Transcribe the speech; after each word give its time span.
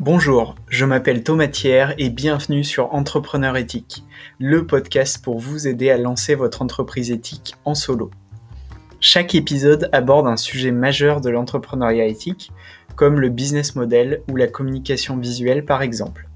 Bonjour, 0.00 0.54
je 0.68 0.84
m'appelle 0.84 1.24
Thomas 1.24 1.48
Thiers 1.48 1.88
et 1.98 2.08
bienvenue 2.08 2.62
sur 2.62 2.94
Entrepreneur 2.94 3.56
éthique, 3.56 4.04
le 4.38 4.64
podcast 4.64 5.20
pour 5.24 5.40
vous 5.40 5.66
aider 5.66 5.90
à 5.90 5.98
lancer 5.98 6.36
votre 6.36 6.62
entreprise 6.62 7.10
éthique 7.10 7.56
en 7.64 7.74
solo. 7.74 8.08
Chaque 9.00 9.34
épisode 9.34 9.88
aborde 9.90 10.28
un 10.28 10.36
sujet 10.36 10.70
majeur 10.70 11.20
de 11.20 11.30
l'entrepreneuriat 11.30 12.06
éthique, 12.06 12.52
comme 12.94 13.18
le 13.18 13.28
business 13.28 13.74
model 13.74 14.22
ou 14.30 14.36
la 14.36 14.46
communication 14.46 15.16
visuelle 15.16 15.64
par 15.64 15.82
exemple. 15.82 16.28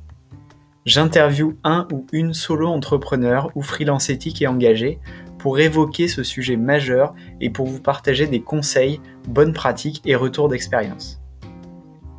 J'interviewe 0.85 1.55
un 1.63 1.87
ou 1.93 2.05
une 2.13 2.35
solo 2.35 2.67
entrepreneur 2.67 3.53
ou 3.55 3.63
freelance 3.63 4.11
éthique 4.11 4.43
et 4.43 4.49
engagé 4.49 4.99
pour 5.39 5.61
évoquer 5.61 6.09
ce 6.09 6.25
sujet 6.25 6.57
majeur 6.57 7.15
et 7.41 7.51
pour 7.51 7.69
vous 7.69 7.81
partager 7.81 8.27
des 8.27 8.43
conseils, 8.43 9.01
bonnes 9.29 9.53
pratiques 9.53 10.03
et 10.05 10.17
retours 10.17 10.49
d'expérience. 10.49 11.22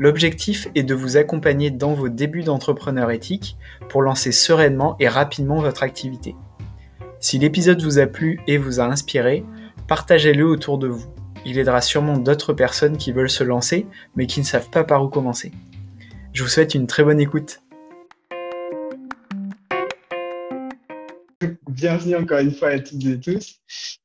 L'objectif 0.03 0.67
est 0.75 0.83
de 0.83 0.93
vous 0.93 1.15
accompagner 1.15 1.71
dans 1.71 1.93
vos 1.93 2.09
débuts 2.09 2.43
d'entrepreneur 2.43 3.09
éthique 3.09 3.55
pour 3.87 4.01
lancer 4.01 4.33
sereinement 4.33 4.97
et 4.99 5.07
rapidement 5.07 5.61
votre 5.61 5.81
activité. 5.81 6.35
Si 7.21 7.39
l'épisode 7.39 7.81
vous 7.81 7.99
a 7.99 8.05
plu 8.05 8.41
et 8.45 8.57
vous 8.57 8.81
a 8.81 8.83
inspiré, 8.83 9.45
partagez-le 9.87 10.45
autour 10.45 10.77
de 10.77 10.89
vous. 10.89 11.05
Il 11.45 11.57
aidera 11.57 11.79
sûrement 11.79 12.17
d'autres 12.17 12.51
personnes 12.51 12.97
qui 12.97 13.13
veulent 13.13 13.29
se 13.29 13.45
lancer 13.45 13.87
mais 14.17 14.27
qui 14.27 14.41
ne 14.41 14.45
savent 14.45 14.69
pas 14.69 14.83
par 14.83 15.05
où 15.05 15.07
commencer. 15.07 15.53
Je 16.33 16.43
vous 16.43 16.49
souhaite 16.49 16.75
une 16.75 16.85
très 16.85 17.05
bonne 17.05 17.21
écoute. 17.21 17.62
Bienvenue 21.69 22.15
encore 22.15 22.39
une 22.39 22.53
fois 22.53 22.69
à 22.69 22.79
toutes 22.79 23.05
et 23.05 23.19
tous. 23.19 23.59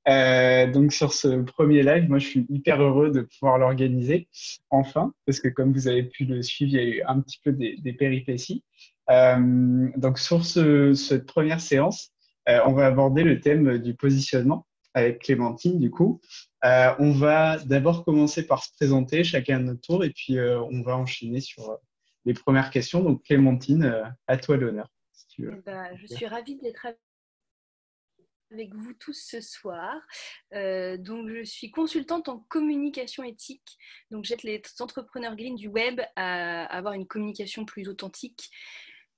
Euh, 0.08 0.70
donc 0.70 0.92
sur 0.92 1.12
ce 1.12 1.42
premier 1.42 1.82
live, 1.82 2.08
moi 2.08 2.18
je 2.18 2.26
suis 2.26 2.46
hyper 2.48 2.82
heureux 2.82 3.10
de 3.10 3.22
pouvoir 3.22 3.58
l'organiser 3.58 4.28
enfin, 4.70 5.12
parce 5.26 5.40
que 5.40 5.48
comme 5.48 5.72
vous 5.72 5.88
avez 5.88 6.04
pu 6.04 6.24
le 6.24 6.42
suivre, 6.42 6.72
il 6.72 6.76
y 6.76 6.78
a 6.78 6.84
eu 6.84 7.02
un 7.06 7.20
petit 7.20 7.40
peu 7.42 7.52
des, 7.52 7.92
péripéties. 7.92 8.64
Euh, 9.10 9.88
donc 9.96 10.18
sur 10.18 10.44
cette 10.44 11.26
première 11.26 11.60
séance, 11.60 12.10
euh, 12.48 12.60
on 12.66 12.72
va 12.72 12.86
aborder 12.86 13.22
le 13.22 13.40
thème 13.40 13.78
du 13.78 13.94
positionnement 13.94 14.66
avec 14.94 15.20
Clémentine 15.20 15.78
du 15.78 15.90
coup. 15.90 16.20
on 16.62 17.12
va 17.12 17.58
d'abord 17.58 18.04
commencer 18.04 18.46
par 18.46 18.64
se 18.64 18.72
présenter 18.72 19.22
chacun 19.24 19.56
à 19.56 19.60
notre 19.60 19.80
tour 19.80 20.04
et 20.04 20.10
puis 20.10 20.38
on 20.40 20.82
va 20.82 20.96
enchaîner 20.96 21.40
sur 21.40 21.78
les 22.24 22.34
premières 22.34 22.70
questions. 22.70 23.02
Donc 23.02 23.22
Clémentine, 23.24 24.02
à 24.26 24.36
toi 24.36 24.56
l'honneur. 24.56 24.88
Eh 25.40 25.44
ben, 25.64 25.96
je 25.96 26.06
suis 26.06 26.26
ravie 26.26 26.56
d'être 26.56 26.86
avec 28.52 28.74
vous 28.74 28.92
tous 28.94 29.18
ce 29.30 29.40
soir. 29.40 29.94
Euh, 30.54 30.96
donc, 30.96 31.28
je 31.28 31.44
suis 31.44 31.70
consultante 31.70 32.28
en 32.28 32.38
communication 32.48 33.24
éthique. 33.24 33.76
Donc, 34.10 34.24
j'aide 34.24 34.42
les 34.42 34.62
entrepreneurs 34.80 35.36
green 35.36 35.54
du 35.54 35.68
web 35.68 36.00
à 36.16 36.64
avoir 36.64 36.94
une 36.94 37.06
communication 37.06 37.64
plus 37.64 37.88
authentique, 37.88 38.50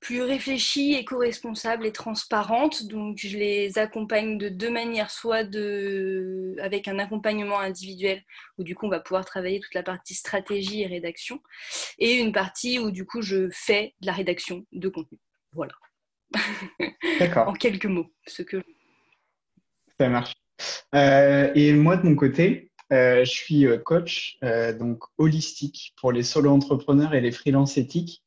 plus 0.00 0.22
réfléchie, 0.22 0.94
éco-responsable 0.94 1.86
et 1.86 1.92
transparente. 1.92 2.86
Donc, 2.86 3.18
je 3.18 3.36
les 3.36 3.78
accompagne 3.78 4.38
de 4.38 4.48
deux 4.48 4.70
manières, 4.70 5.10
soit 5.10 5.44
de, 5.44 6.56
avec 6.60 6.88
un 6.88 6.98
accompagnement 6.98 7.60
individuel, 7.60 8.24
où 8.58 8.64
du 8.64 8.74
coup, 8.74 8.86
on 8.86 8.90
va 8.90 9.00
pouvoir 9.00 9.24
travailler 9.24 9.60
toute 9.60 9.74
la 9.74 9.82
partie 9.82 10.14
stratégie 10.14 10.82
et 10.82 10.86
rédaction, 10.86 11.40
et 11.98 12.16
une 12.16 12.32
partie 12.32 12.78
où 12.78 12.90
du 12.90 13.04
coup, 13.04 13.22
je 13.22 13.48
fais 13.52 13.94
de 14.00 14.06
la 14.06 14.12
rédaction 14.12 14.66
de 14.72 14.88
contenu. 14.88 15.18
Voilà. 15.52 15.74
D'accord. 17.18 17.48
en 17.48 17.52
quelques 17.52 17.86
mots, 17.86 18.12
ce 18.26 18.42
que 18.42 18.62
ça 20.00 20.08
marche. 20.08 20.32
Euh, 20.94 21.52
et 21.54 21.74
moi, 21.74 21.98
de 21.98 22.06
mon 22.08 22.14
côté, 22.14 22.72
euh, 22.90 23.22
je 23.22 23.30
suis 23.30 23.66
euh, 23.66 23.76
coach, 23.76 24.38
donc 24.78 25.04
holistique 25.18 25.92
pour 26.00 26.10
les 26.10 26.22
solo-entrepreneurs 26.22 27.14
et 27.14 27.20
les 27.20 27.32
freelances 27.32 27.76
éthiques. 27.76 28.22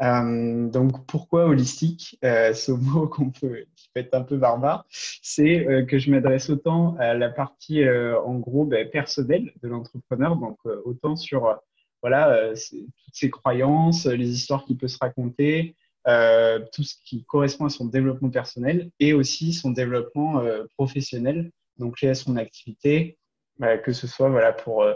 donc, 0.00 1.06
pourquoi 1.06 1.46
holistique? 1.46 2.18
Ce 2.22 2.72
mot 2.88 3.08
qu'on 3.08 3.30
peut, 3.30 3.64
qui 3.74 3.88
peut 3.94 4.00
être 4.00 4.14
un 4.14 4.20
peu 4.20 4.36
barbare, 4.36 4.84
c'est 4.90 5.86
que 5.88 5.98
je 5.98 6.10
m'adresse 6.10 6.50
autant 6.50 6.94
à 6.98 7.14
la 7.14 7.30
partie, 7.30 7.82
en 7.88 8.34
gros, 8.34 8.66
ben, 8.66 8.86
personnelle 8.90 9.50
de 9.62 9.68
l'entrepreneur, 9.68 10.36
donc 10.36 10.58
autant 10.84 11.16
sur 11.16 11.58
voilà, 12.02 12.50
toutes 12.50 13.14
ses 13.14 13.30
croyances, 13.30 14.04
les 14.04 14.28
histoires 14.28 14.66
qu'il 14.66 14.76
peut 14.76 14.88
se 14.88 14.98
raconter, 15.00 15.74
euh, 16.06 16.60
tout 16.72 16.82
ce 16.82 16.96
qui 17.02 17.24
correspond 17.24 17.64
à 17.64 17.70
son 17.70 17.86
développement 17.86 18.28
personnel 18.28 18.90
et 19.00 19.14
aussi 19.14 19.54
son 19.54 19.70
développement 19.70 20.40
euh, 20.40 20.64
professionnel, 20.76 21.50
donc 21.78 22.02
lié 22.02 22.10
à 22.10 22.14
son 22.14 22.36
activité, 22.36 23.16
euh, 23.62 23.78
que 23.78 23.92
ce 23.92 24.06
soit 24.06 24.28
voilà, 24.28 24.52
pour 24.52 24.86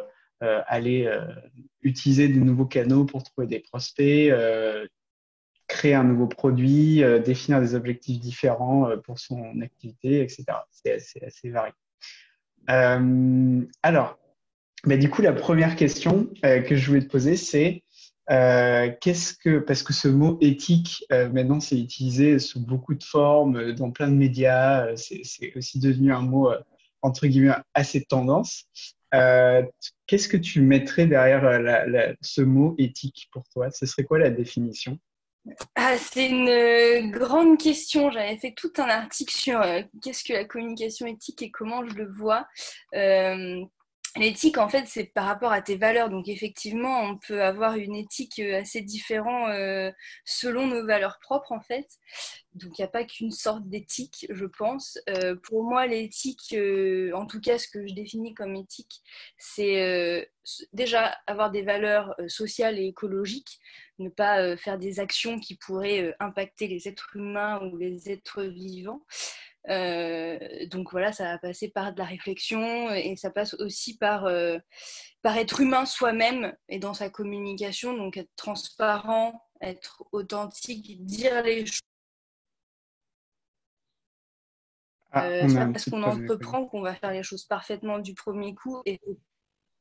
aller 0.40 1.10
utiliser 1.82 2.28
de 2.28 2.38
nouveaux 2.38 2.64
canaux 2.64 3.04
pour 3.04 3.24
trouver 3.24 3.48
des 3.48 3.58
prospects, 3.58 4.32
créer 5.66 5.94
un 5.94 6.04
nouveau 6.04 6.28
produit, 6.28 7.02
définir 7.24 7.60
des 7.60 7.74
objectifs 7.74 8.20
différents 8.20 8.96
pour 9.02 9.18
son 9.18 9.60
activité, 9.62 10.20
etc. 10.20 10.44
C'est 10.70 11.24
assez, 11.24 11.50
varié. 11.50 11.72
alors, 13.82 14.16
bah, 14.84 14.96
du 14.96 15.10
coup, 15.10 15.22
la 15.22 15.32
première 15.32 15.74
question 15.74 16.28
que 16.40 16.76
je 16.76 16.86
voulais 16.86 17.02
te 17.02 17.10
poser, 17.10 17.34
c'est 17.34 17.82
euh, 18.30 18.90
qu'est-ce 19.00 19.34
que, 19.34 19.58
parce 19.58 19.82
que 19.82 19.92
ce 19.92 20.08
mot 20.08 20.36
éthique, 20.40 21.04
euh, 21.12 21.30
maintenant, 21.30 21.60
c'est 21.60 21.78
utilisé 21.78 22.38
sous 22.38 22.60
beaucoup 22.60 22.94
de 22.94 23.02
formes, 23.02 23.56
euh, 23.56 23.72
dans 23.72 23.90
plein 23.90 24.08
de 24.08 24.14
médias, 24.14 24.94
c'est 24.96 25.56
aussi 25.56 25.78
devenu 25.78 26.12
un 26.12 26.20
mot, 26.20 26.50
entre 27.02 27.26
guillemets, 27.26 27.54
assez 27.74 28.04
tendance. 28.04 28.64
Qu'est-ce 29.12 30.28
que 30.28 30.36
tu 30.36 30.60
mettrais 30.60 31.06
derrière 31.06 32.16
ce 32.20 32.42
mot 32.42 32.74
éthique 32.78 33.28
pour 33.32 33.44
toi? 33.48 33.70
Ce 33.70 33.86
serait 33.86 34.04
quoi 34.04 34.18
la 34.18 34.30
définition? 34.30 34.98
Ah, 35.76 35.96
c'est 35.96 36.28
une 36.28 37.10
grande 37.10 37.58
question. 37.58 38.10
J'avais 38.10 38.36
fait 38.36 38.52
tout 38.54 38.72
un 38.76 38.88
article 38.88 39.32
sur 39.32 39.64
qu'est-ce 40.02 40.24
que 40.24 40.34
la 40.34 40.44
communication 40.44 41.06
éthique 41.06 41.40
et 41.40 41.50
comment 41.50 41.86
je 41.86 41.94
le 41.94 42.12
vois. 42.12 42.46
L'éthique, 44.16 44.58
en 44.58 44.68
fait, 44.68 44.86
c'est 44.86 45.04
par 45.04 45.26
rapport 45.26 45.52
à 45.52 45.60
tes 45.60 45.76
valeurs. 45.76 46.08
Donc, 46.08 46.28
effectivement, 46.28 47.02
on 47.02 47.18
peut 47.18 47.42
avoir 47.42 47.76
une 47.76 47.94
éthique 47.94 48.38
euh, 48.38 48.60
assez 48.60 48.80
différente 48.80 49.50
euh, 49.50 49.92
selon 50.24 50.66
nos 50.66 50.86
valeurs 50.86 51.18
propres, 51.20 51.52
en 51.52 51.60
fait. 51.60 51.86
Donc, 52.54 52.78
il 52.78 52.82
n'y 52.82 52.86
a 52.86 52.88
pas 52.88 53.04
qu'une 53.04 53.30
sorte 53.30 53.68
d'éthique, 53.68 54.26
je 54.30 54.46
pense. 54.46 54.98
Euh, 55.10 55.36
pour 55.36 55.62
moi, 55.62 55.86
l'éthique, 55.86 56.56
en 57.14 57.26
tout 57.26 57.40
cas, 57.40 57.58
ce 57.58 57.68
que 57.68 57.86
je 57.86 57.94
définis 57.94 58.34
comme 58.34 58.56
éthique, 58.56 59.02
c'est 59.36 60.28
déjà 60.72 61.16
avoir 61.26 61.50
des 61.50 61.62
valeurs 61.62 62.14
sociales 62.26 62.78
et 62.78 62.86
écologiques, 62.86 63.60
ne 63.98 64.08
pas 64.08 64.56
faire 64.56 64.78
des 64.78 64.98
actions 64.98 65.38
qui 65.38 65.56
pourraient 65.56 66.16
impacter 66.18 66.66
les 66.66 66.88
êtres 66.88 67.14
humains 67.14 67.60
ou 67.62 67.76
les 67.76 68.10
êtres 68.10 68.42
vivants. 68.42 69.04
Euh, 69.68 70.38
donc 70.66 70.92
voilà, 70.92 71.12
ça 71.12 71.24
va 71.24 71.38
passer 71.38 71.68
par 71.68 71.92
de 71.92 71.98
la 71.98 72.04
réflexion 72.04 72.90
et 72.90 73.16
ça 73.16 73.30
passe 73.30 73.54
aussi 73.54 73.98
par, 73.98 74.24
euh, 74.26 74.58
par 75.22 75.36
être 75.36 75.60
humain 75.60 75.84
soi-même 75.84 76.54
et 76.68 76.78
dans 76.78 76.94
sa 76.94 77.10
communication, 77.10 77.96
donc 77.96 78.16
être 78.16 78.30
transparent, 78.36 79.44
être 79.60 80.04
authentique, 80.12 81.04
dire 81.04 81.42
les 81.42 81.66
choses. 81.66 81.80
Ah, 85.10 85.24
euh, 85.24 85.48
c'est 85.48 85.72
parce 85.72 85.88
qu'on 85.88 86.02
entreprend 86.02 86.66
qu'on 86.66 86.82
va 86.82 86.94
faire 86.94 87.12
les 87.12 87.22
choses 87.22 87.44
parfaitement 87.44 87.98
du 87.98 88.14
premier 88.14 88.54
coup. 88.54 88.82
Et 88.84 89.00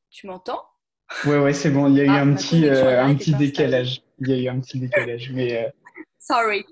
tu 0.10 0.28
m'entends? 0.28 0.64
Ouais, 1.26 1.38
ouais, 1.38 1.54
c'est 1.54 1.70
bon. 1.70 1.90
Il 1.90 1.98
y 1.98 2.02
a 2.02 2.06
eu 2.06 2.10
ah, 2.10 2.22
un, 2.22 2.34
petit, 2.34 2.68
un 2.68 3.14
petit 3.14 3.34
décalage. 3.34 4.04
Il 4.20 4.30
y 4.30 4.34
a 4.34 4.38
eu 4.38 4.48
un 4.48 4.60
petit 4.62 4.80
décalage, 4.80 5.32
mais. 5.32 5.72
Sorry 6.18 6.66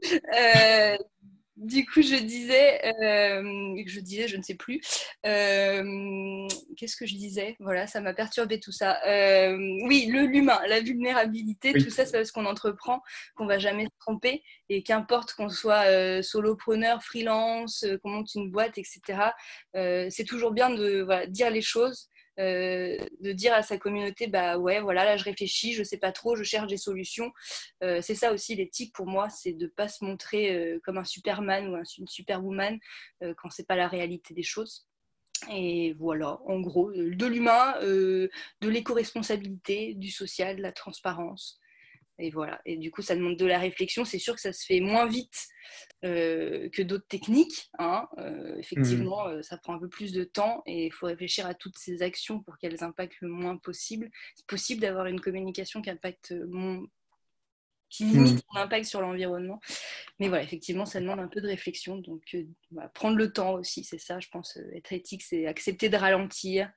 du 1.58 1.86
coup, 1.86 2.02
je 2.02 2.16
disais, 2.16 2.86
euh, 2.86 3.84
je 3.86 4.00
disais, 4.02 4.28
je 4.28 4.36
ne 4.36 4.42
sais 4.42 4.56
plus, 4.56 4.82
euh, 5.26 6.48
qu'est-ce 6.78 6.98
que 6.98 7.06
je 7.06 7.16
disais? 7.16 7.56
Voilà, 7.60 7.88
ça 7.88 8.02
m'a 8.02 8.14
perturbé 8.14 8.60
tout 8.60 8.74
ça. 8.74 9.00
Euh, 9.08 9.58
oui, 9.88 10.08
le 10.12 10.26
l'humain, 10.26 10.60
la 10.68 10.82
vulnérabilité, 10.82 11.74
tout 11.74 11.90
ça, 11.90 12.06
c'est 12.06 12.18
parce 12.18 12.32
qu'on 12.32 12.46
entreprend, 12.46 13.02
qu'on 13.36 13.46
va 13.46 13.58
jamais 13.58 13.86
se 13.86 14.00
tromper, 14.00 14.44
et 14.70 14.84
qu'importe 14.84 15.34
qu'on 15.34 15.50
soit 15.50 16.22
solopreneur, 16.24 17.04
freelance, 17.04 17.86
qu'on 18.04 18.10
monte 18.10 18.36
une 18.36 18.52
boîte, 18.52 18.78
etc. 18.78 19.32
c'est 19.74 20.26
toujours 20.28 20.52
bien 20.52 20.70
de 20.70 21.26
dire 21.28 21.50
les 21.50 21.62
choses, 21.62 22.10
euh, 22.40 22.98
de 23.22 23.32
dire 23.32 23.54
à 23.54 23.64
sa 23.64 23.78
communauté 23.78 24.28
bah 24.28 24.58
ouais 24.58 24.82
voilà 24.82 25.06
là 25.06 25.16
je 25.16 25.24
réfléchis 25.24 25.72
je 25.72 25.84
sais 25.84 25.98
pas 25.98 26.12
trop 26.12 26.36
je 26.36 26.44
cherche 26.44 26.68
des 26.68 26.76
solutions 26.76 27.32
euh, 27.82 28.02
c'est 28.02 28.16
ça 28.16 28.34
aussi 28.34 28.56
l'éthique 28.56 28.94
pour 28.94 29.08
moi 29.08 29.30
c'est 29.30 29.54
de 29.54 29.68
pas 29.68 29.88
se 29.88 30.04
montrer 30.04 30.54
euh, 30.54 30.80
comme 30.84 30.98
un 30.98 31.06
superman 31.06 31.74
ou 31.74 31.78
une 31.98 32.08
superwoman 32.08 32.78
quand 33.38 33.50
c'est 33.50 33.66
pas 33.68 33.78
la 33.78 33.88
réalité 33.88 34.34
des 34.34 34.44
choses 34.44 34.86
et 35.52 35.94
voilà, 36.00 36.40
en 36.46 36.62
gros, 36.62 36.92
de 36.94 37.26
l'humain, 37.26 37.76
de 37.82 38.30
l'éco-responsabilité, 38.62 39.94
du 39.94 40.10
social, 40.10 40.56
de 40.56 40.62
la 40.62 40.72
transparence. 40.72 41.60
Et 42.18 42.30
voilà. 42.30 42.62
Et 42.66 42.78
du 42.78 42.92
coup, 42.92 43.02
ça 43.02 43.16
demande 43.16 43.38
de 43.38 43.46
la 43.46 43.60
réflexion. 43.60 44.06
C'est 44.06 44.20
sûr 44.20 44.36
que 44.36 44.42
ça 44.42 44.54
se 44.54 44.66
fait 44.66 44.80
moins 44.80 45.06
vite 45.06 45.48
euh, 46.04 46.70
que 46.70 46.82
d'autres 46.82 47.08
techniques. 47.08 47.70
Hein. 47.78 48.08
Euh, 48.18 48.56
effectivement, 48.58 49.28
mmh. 49.28 49.32
euh, 49.32 49.42
ça 49.42 49.58
prend 49.58 49.74
un 49.74 49.80
peu 49.80 49.90
plus 49.90 50.14
de 50.14 50.24
temps 50.24 50.64
et 50.66 50.86
il 50.86 50.94
faut 50.94 51.08
réfléchir 51.08 51.46
à 51.46 51.54
toutes 51.54 51.78
ces 51.78 52.02
actions 52.02 52.40
pour 52.40 52.58
qu'elles 52.58 52.84
impactent 52.84 53.20
le 53.22 53.28
moins 53.28 53.58
possible. 53.58 54.10
C'est 54.36 54.48
possible 54.48 54.82
d'avoir 54.82 55.08
une 55.08 55.20
communication 55.20 55.82
qui 55.82 55.90
impacte 55.90 56.34
qui 57.90 58.06
limite 58.06 58.44
son 58.52 58.60
impact 58.60 58.86
sur 58.86 59.02
l'environnement. 59.02 59.62
Mais 60.20 60.28
voilà, 60.28 60.44
effectivement, 60.44 60.86
ça 60.86 61.00
demande 61.00 61.20
un 61.20 61.28
peu 61.28 61.42
de 61.42 61.48
réflexion. 61.48 61.98
Donc, 61.98 62.24
euh, 62.34 62.44
prendre 62.94 63.18
le 63.18 63.32
temps 63.32 63.54
aussi, 63.54 63.84
c'est 63.84 64.00
ça, 64.00 64.20
je 64.20 64.28
pense. 64.30 64.58
Être 64.74 64.94
éthique, 64.94 65.24
c'est 65.24 65.48
accepter 65.48 65.90
de 65.90 65.98
ralentir 65.98 66.70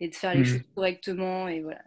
et 0.00 0.08
de 0.08 0.14
faire 0.14 0.34
les 0.34 0.44
choses 0.44 0.62
correctement. 0.74 1.48
Et 1.48 1.60
voilà. 1.60 1.80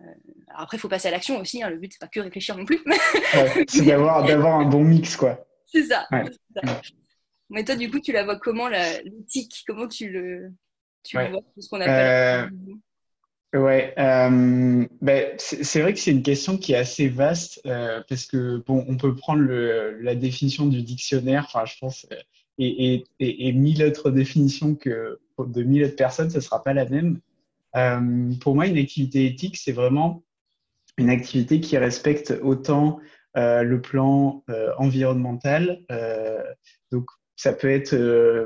après, 0.56 0.78
il 0.78 0.80
faut 0.80 0.88
passer 0.88 1.08
à 1.08 1.12
l'action 1.12 1.40
aussi. 1.40 1.62
Hein. 1.62 1.70
Le 1.70 1.78
but, 1.78 1.92
c'est 1.92 2.00
pas 2.00 2.08
que 2.08 2.20
réfléchir 2.20 2.58
non 2.58 2.66
plus. 2.66 2.80
c'est 3.68 3.86
d'avoir, 3.86 4.26
d'avoir 4.26 4.60
un 4.60 4.66
bon 4.66 4.84
mix, 4.84 5.16
quoi. 5.16 5.46
C'est 5.66 5.84
ça. 5.84 6.08
Mais 7.50 7.64
toi, 7.64 7.76
du 7.76 7.90
coup, 7.90 8.00
tu 8.00 8.12
la 8.12 8.24
vois 8.24 8.38
comment, 8.38 8.68
l'éthique? 8.68 9.64
Comment 9.68 9.88
tu 9.88 10.10
le, 10.10 10.52
tu 11.04 11.18
le 11.18 11.30
vois 11.30 11.42
ce 11.58 11.70
qu'on 11.70 11.82
appelle 11.82 12.50
Ouais, 13.54 13.94
euh, 13.98 14.86
ben, 15.02 15.36
c'est 15.38 15.82
vrai 15.82 15.94
que 15.94 16.00
c'est 16.00 16.12
une 16.12 16.22
question 16.22 16.58
qui 16.58 16.74
est 16.74 16.78
assez 16.78 17.08
vaste 17.08 17.62
euh, 17.66 18.02
parce 18.10 18.26
que 18.26 18.58
bon, 18.58 18.86
on 18.90 18.98
peut 18.98 19.16
prendre 19.16 19.42
le, 19.42 20.00
la 20.02 20.16
définition 20.16 20.66
du 20.66 20.84
dictionnaire, 20.84 21.46
enfin, 21.48 21.64
je 21.66 21.78
pense, 21.80 22.06
euh, 22.12 22.16
et, 22.58 23.06
et, 23.20 23.48
et, 23.48 23.54
mille 23.54 23.84
autres 23.84 24.12
définitions 24.12 24.76
que 24.76 25.20
de 25.40 25.64
mille 25.64 25.86
autres 25.86 25.96
personnes, 25.96 26.30
ce 26.30 26.42
sera 26.42 26.64
pas 26.64 26.74
la 26.74 26.86
même. 26.86 27.20
Euh, 27.78 28.32
pour 28.42 28.56
moi, 28.56 28.68
une 28.68 28.78
activité 28.78 29.26
éthique, 29.26 29.58
c'est 29.58 29.72
vraiment 29.72 30.24
une 30.98 31.10
activité 31.10 31.62
qui 31.62 31.78
respecte 31.78 32.34
autant 32.42 33.00
euh, 33.38 33.62
le 33.62 33.82
plan 33.82 34.44
environnemental, 34.78 35.80
donc 36.92 37.06
ça 37.36 37.54
peut 37.54 37.70
être 37.70 37.96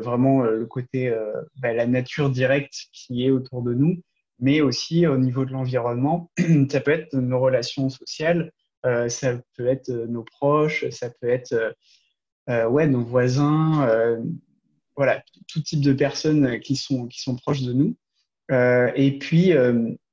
vraiment 0.04 0.42
le 0.44 0.66
côté 0.66 1.16
ben, 1.56 1.76
la 1.76 1.88
nature 1.88 2.30
directe 2.30 2.74
qui 2.92 3.26
est 3.26 3.32
autour 3.32 3.62
de 3.64 3.74
nous 3.74 4.02
mais 4.42 4.60
aussi 4.60 5.08
au 5.08 5.18
niveau 5.18 5.46
de 5.46 5.52
l'environnement. 5.52 6.32
ça 6.70 6.82
peut 6.82 6.92
être 6.92 7.16
nos 7.16 7.40
relations 7.40 7.90
sociales, 7.90 8.52
euh, 8.86 9.08
ça 9.08 9.40
peut 9.56 9.68
être 9.68 9.90
euh, 9.90 10.08
nos 10.08 10.24
proches, 10.24 10.90
ça 10.90 11.10
peut 11.10 11.30
être 11.30 11.76
euh, 12.50 12.68
ouais, 12.68 12.88
nos 12.88 13.04
voisins, 13.04 14.20
voilà, 14.98 15.24
tout 15.48 15.62
type 15.62 15.82
de 15.82 15.94
personnes 15.94 16.60
qui 16.60 16.76
sont, 16.76 17.08
qui 17.08 17.22
sont 17.22 17.36
proches 17.36 17.62
de 17.62 17.72
nous. 17.72 17.96
Et 18.52 19.18
puis, 19.20 19.54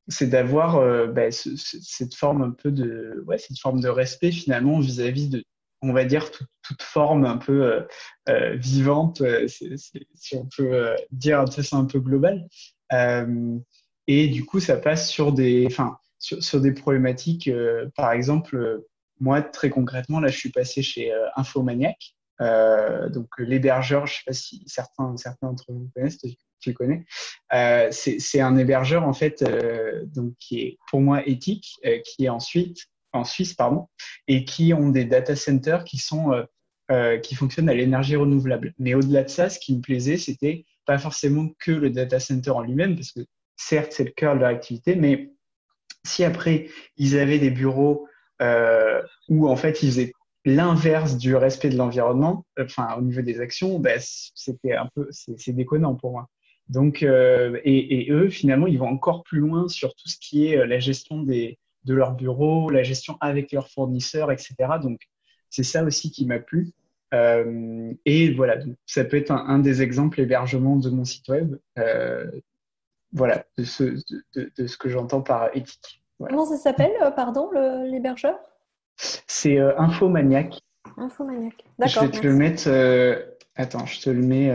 c'est 0.09 0.29
d'avoir 0.29 1.09
bah, 1.09 1.31
cette 1.31 2.15
forme 2.15 2.43
un 2.43 2.51
peu 2.51 2.71
de, 2.71 3.25
cette 3.37 3.59
forme 3.59 3.81
de 3.81 3.89
respect 3.89 4.33
finalement 4.33 4.79
vis-à-vis 4.81 5.29
de, 5.29 5.45
on 5.83 5.93
va 5.93 6.05
dire, 6.05 6.31
toute 6.63 6.83
forme 6.83 7.25
un 7.25 7.37
peu 7.37 7.87
vivante, 8.55 9.23
si 9.49 10.37
on 10.37 10.49
peut 10.57 10.95
dire 11.11 11.45
ça 11.53 11.77
un 11.77 11.85
peu 11.85 12.01
global. 12.01 12.47
Et 14.09 14.29
du 14.29 14.45
coup, 14.45 14.59
ça 14.59 14.79
passe 14.79 15.09
sur 15.11 15.33
des, 15.33 15.67
enfin, 15.67 15.99
sur, 16.19 16.61
des 16.61 16.73
problématiques. 16.73 17.47
Euh, 17.47 17.89
par 17.95 18.13
exemple, 18.13 18.57
euh, 18.57 18.89
moi, 19.21 19.43
très 19.43 19.71
concrètement, 19.71 20.19
là, 20.19 20.29
je 20.29 20.39
suis 20.39 20.51
passé 20.51 20.83
chez 20.83 21.13
euh, 21.13 21.27
Infomaniac. 21.37 22.15
donc, 22.41 23.29
l'hébergeur, 23.39 24.07
je 24.07 24.15
ne 24.15 24.17
sais 24.17 24.23
pas 24.27 24.33
si 24.33 24.65
certains, 24.67 25.17
certains 25.17 25.49
d'entre 25.49 25.73
vous 25.73 25.91
connaissent, 25.95 26.19
tu 26.61 26.75
connais. 26.75 27.05
c'est 27.91 28.41
un 28.41 28.57
hébergeur, 28.57 29.05
en 29.05 29.13
fait, 29.13 29.45
donc, 30.15 30.35
qui 30.39 30.61
est 30.61 30.79
pour 30.91 31.01
moi 31.01 31.27
éthique, 31.27 31.77
qui 32.05 32.25
est 32.25 32.29
ensuite 32.29 32.87
en 33.13 33.25
Suisse, 33.25 33.55
pardon, 33.55 33.89
et 34.27 34.45
qui 34.45 34.75
ont 34.75 34.91
des 34.91 35.05
data 35.05 35.35
centers 35.37 35.85
qui 35.85 35.99
sont 35.99 36.33
qui 37.23 37.35
fonctionnent 37.35 37.69
à 37.69 37.75
l'énergie 37.75 38.17
renouvelable. 38.17 38.75
Mais 38.79 38.95
au-delà 38.95 39.23
de 39.23 39.29
ça, 39.29 39.51
ce 39.51 39.59
qui 39.59 39.77
me 39.77 39.81
plaisait, 39.81 40.17
c'était 40.17 40.65
pas 40.87 40.99
forcément 40.99 41.51
que 41.59 41.71
le 41.71 41.91
data 41.91 42.19
center 42.19 42.51
en 42.51 42.63
lui-même, 42.63 42.97
parce 42.97 43.13
que 43.13 43.21
certes, 43.57 43.93
c'est 43.93 44.05
le 44.05 44.11
cœur 44.11 44.35
de 44.35 44.41
leur 44.41 44.49
activité, 44.49 44.97
mais 44.97 45.31
si 46.05 46.25
après, 46.25 46.69
ils 46.97 47.19
avaient 47.19 47.39
des 47.39 47.51
bureaux 47.51 48.09
euh, 48.41 49.03
où 49.29 49.49
en 49.49 49.57
fait, 49.57 49.83
ils 49.83 49.91
faisaient 49.91 50.13
l'inverse 50.45 51.19
du 51.19 51.37
respect 51.37 51.69
de 51.69 51.77
l'environnement, 51.77 52.47
enfin, 52.59 52.95
au 52.97 53.03
niveau 53.03 53.21
des 53.21 53.41
actions, 53.41 53.79
ben, 53.79 54.01
c'était 54.01 54.73
un 54.73 54.89
peu, 54.95 55.09
c'est 55.11 55.53
déconnant 55.53 55.95
pour 55.95 56.13
moi. 56.13 56.27
Donc, 56.69 57.03
euh, 57.03 57.59
et, 57.65 58.03
et, 58.03 58.13
eux, 58.13 58.29
finalement, 58.29 58.67
ils 58.67 58.79
vont 58.79 58.89
encore 58.89 59.23
plus 59.23 59.41
loin 59.41 59.69
sur 59.69 59.95
tout 59.95 60.09
ce 60.09 60.19
qui 60.21 60.49
est 60.49 60.59
euh, 60.59 60.67
la 60.67 60.79
gestion 60.79 61.23
des, 61.23 61.59
de 61.85 61.95
leurs 61.95 62.13
bureaux, 62.13 62.71
la 62.71 62.83
gestion 62.83 63.17
avec 63.21 63.53
leurs 63.53 63.71
fournisseurs, 63.71 64.31
etc. 64.31 64.55
Donc, 64.83 65.01
c'est 65.49 65.63
ça 65.63 65.83
aussi 65.83 66.11
qui 66.11 66.27
m'a 66.27 66.39
plu. 66.39 66.73
Euh, 67.15 67.93
et 68.05 68.35
voilà, 68.35 68.59
donc, 68.59 68.77
ça 68.85 69.05
peut 69.05 69.17
être 69.17 69.31
un, 69.31 69.47
un, 69.47 69.59
des 69.61 69.81
exemples 69.81 70.21
hébergement 70.21 70.77
de 70.77 70.91
mon 70.91 71.07
site 71.07 71.27
web. 71.29 71.57
Euh, 71.79 72.31
voilà, 73.13 73.47
de 73.57 73.65
ce, 73.65 73.85
de, 74.35 74.53
de 74.55 74.67
ce 74.67 74.77
que 74.77 74.91
j'entends 74.91 75.23
par 75.23 75.57
éthique. 75.57 76.03
Comment 76.19 76.45
ça 76.45 76.59
s'appelle, 76.59 76.93
pardon, 77.17 77.51
l'hébergeur? 77.85 78.39
C'est 78.97 79.59
Infomaniac. 79.59 80.61
Infomaniac, 80.99 81.55
d'accord. 81.79 82.03
Je 82.03 82.09
vais 82.09 82.21
te 82.21 82.27
le 82.27 82.35
mettre. 82.35 82.69
Attends, 83.55 83.87
je 83.87 84.01
te 84.03 84.11
le 84.11 84.21
mets. 84.21 84.53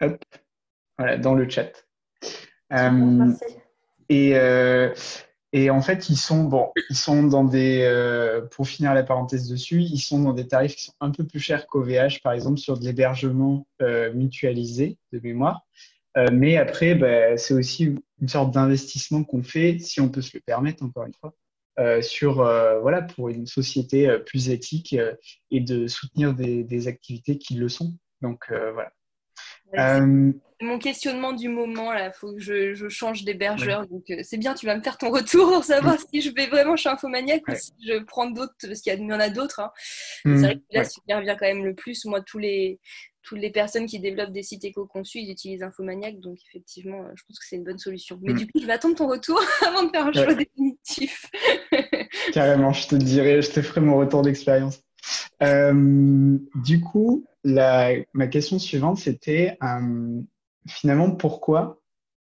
hop, 0.00 0.24
voilà, 0.98 1.18
dans 1.18 1.34
le 1.34 1.48
chat. 1.48 1.70
Merci. 2.70 3.44
Et, 4.08 4.34
et 5.52 5.70
en 5.70 5.80
fait, 5.80 6.08
ils 6.08 6.16
sont, 6.16 6.44
bon, 6.44 6.70
ils 6.90 6.96
sont 6.96 7.22
dans 7.22 7.44
des. 7.44 7.88
pour 8.50 8.66
finir 8.68 8.94
la 8.94 9.02
parenthèse 9.02 9.48
dessus, 9.48 9.80
ils 9.80 10.00
sont 10.00 10.20
dans 10.20 10.32
des 10.32 10.46
tarifs 10.46 10.76
qui 10.76 10.84
sont 10.84 10.94
un 11.00 11.10
peu 11.10 11.24
plus 11.24 11.40
chers 11.40 11.66
qu'OVH, 11.66 12.20
par 12.22 12.32
exemple, 12.32 12.58
sur 12.58 12.78
de 12.78 12.84
l'hébergement 12.84 13.66
mutualisé 14.14 14.98
de 15.12 15.20
mémoire. 15.20 15.62
Euh, 16.16 16.28
mais 16.32 16.56
après, 16.56 16.94
bah, 16.94 17.36
c'est 17.36 17.54
aussi 17.54 17.94
une 18.20 18.28
sorte 18.28 18.52
d'investissement 18.52 19.24
qu'on 19.24 19.42
fait, 19.42 19.78
si 19.80 20.00
on 20.00 20.08
peut 20.08 20.22
se 20.22 20.30
le 20.34 20.40
permettre, 20.40 20.84
encore 20.84 21.06
une 21.06 21.14
fois, 21.14 21.34
euh, 21.80 22.02
sur 22.02 22.40
euh, 22.40 22.78
voilà 22.80 23.02
pour 23.02 23.30
une 23.30 23.46
société 23.46 24.08
euh, 24.08 24.18
plus 24.18 24.48
éthique 24.48 24.92
euh, 24.92 25.14
et 25.50 25.60
de 25.60 25.88
soutenir 25.88 26.32
des, 26.32 26.62
des, 26.62 26.86
activités 26.86 27.36
qui 27.36 27.54
le 27.54 27.68
sont. 27.68 27.94
Donc 28.22 28.46
voilà. 28.50 28.92
Mon 30.60 30.78
questionnement 30.78 31.32
du 31.32 31.48
moment, 31.48 31.92
là, 31.92 32.12
faut 32.12 32.32
que 32.32 32.40
je, 32.40 32.74
je 32.74 32.88
change 32.88 33.24
d'hébergeur. 33.24 33.80
Ouais. 33.80 33.86
Donc 33.88 34.24
c'est 34.24 34.36
bien, 34.36 34.54
tu 34.54 34.66
vas 34.66 34.76
me 34.76 34.82
faire 34.82 34.98
ton 34.98 35.10
retour 35.12 35.52
pour 35.52 35.64
savoir 35.64 35.96
si 35.98 36.20
je 36.20 36.30
vais 36.32 36.46
vraiment 36.46 36.76
chez 36.76 36.88
Infomaniac 36.88 37.46
ouais. 37.48 37.54
ou 37.54 37.58
si 37.58 37.72
je 37.86 37.98
prends 38.04 38.30
d'autres, 38.30 38.54
parce 38.62 38.80
qu'il 38.80 38.92
y, 38.92 39.12
en 39.12 39.20
a 39.20 39.28
d'autres. 39.30 39.60
Hein. 39.60 39.70
Mmh. 40.24 40.36
C'est 40.36 40.42
vrai 40.42 40.54
que 40.56 40.62
là, 40.70 40.80
ouais. 40.80 40.84
ce 40.84 41.00
qui 41.00 41.14
revient 41.14 41.36
quand 41.38 41.46
même 41.46 41.64
le 41.64 41.74
plus, 41.74 42.04
moi, 42.04 42.20
tous 42.20 42.38
les, 42.38 42.78
toutes 43.24 43.38
les 43.38 43.50
personnes 43.50 43.86
qui 43.86 43.98
développent 43.98 44.32
des 44.32 44.42
sites 44.42 44.64
éco-conçus, 44.64 45.20
ils 45.20 45.30
utilisent 45.30 45.62
Infomaniac. 45.62 46.20
Donc, 46.20 46.38
effectivement, 46.48 47.02
euh, 47.02 47.12
je 47.14 47.22
pense 47.26 47.38
que 47.38 47.46
c'est 47.48 47.56
une 47.56 47.64
bonne 47.64 47.78
solution. 47.78 48.18
Mais 48.22 48.34
mm. 48.34 48.36
du 48.36 48.46
coup, 48.46 48.60
je 48.60 48.66
vais 48.66 48.72
attendre 48.72 48.94
ton 48.94 49.08
retour 49.08 49.40
avant 49.66 49.82
de 49.84 49.90
faire 49.90 50.06
un 50.06 50.12
choix 50.12 50.34
définitif. 50.34 51.30
Carrément, 52.32 52.72
je 52.72 52.88
te 52.88 52.94
dirai, 52.94 53.42
je 53.42 53.50
te 53.50 53.62
ferai 53.62 53.80
mon 53.80 53.96
retour 53.96 54.22
d'expérience. 54.22 54.80
Euh, 55.42 56.38
du 56.54 56.80
coup, 56.80 57.26
la, 57.42 57.92
ma 58.12 58.26
question 58.26 58.58
suivante, 58.58 58.98
c'était 58.98 59.56
euh, 59.62 60.20
finalement 60.68 61.10
pourquoi 61.10 61.80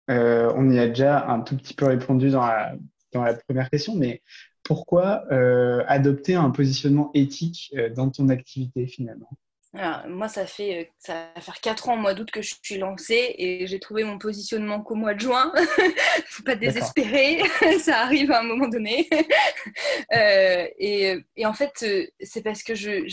euh, 0.10 0.52
On 0.56 0.70
y 0.70 0.80
a 0.80 0.88
déjà 0.88 1.28
un 1.28 1.42
tout 1.42 1.56
petit 1.58 1.74
peu 1.74 1.86
répondu 1.86 2.30
dans 2.30 2.46
la, 2.46 2.76
dans 3.12 3.24
la 3.24 3.34
première 3.34 3.70
question, 3.70 3.96
mais 3.96 4.22
pourquoi 4.64 5.24
euh, 5.32 5.84
adopter 5.88 6.36
un 6.36 6.50
positionnement 6.50 7.10
éthique 7.14 7.74
euh, 7.78 7.90
dans 7.90 8.10
ton 8.10 8.30
activité 8.30 8.86
finalement? 8.86 9.30
Alors, 9.74 10.08
moi, 10.08 10.28
ça 10.28 10.46
fait 10.46 10.92
ça 10.98 11.28
va 11.36 11.42
faire 11.42 11.60
4 11.62 11.90
ans 11.90 11.94
au 11.96 11.98
mois 11.98 12.14
d'août 12.14 12.32
que 12.32 12.42
je 12.42 12.56
suis 12.64 12.78
lancée 12.78 13.36
et 13.38 13.68
j'ai 13.68 13.80
trouvé 13.80 14.04
mon 14.04 14.18
positionnement 14.18 14.82
qu'au 14.82 14.96
mois 14.96 15.14
de 15.14 15.20
juin. 15.20 15.54
faut 16.28 16.44
pas 16.44 16.56
désespérer, 16.56 17.42
ça 17.80 18.00
arrive 18.00 18.32
à 18.32 18.40
un 18.40 18.44
moment 18.44 18.68
donné. 18.68 19.08
euh, 20.14 20.68
et, 20.80 21.18
et, 21.36 21.46
en 21.46 21.54
fait, 21.54 21.86
c'est 22.22 22.42
parce 22.42 22.64
que 22.64 22.76
je 22.76 23.04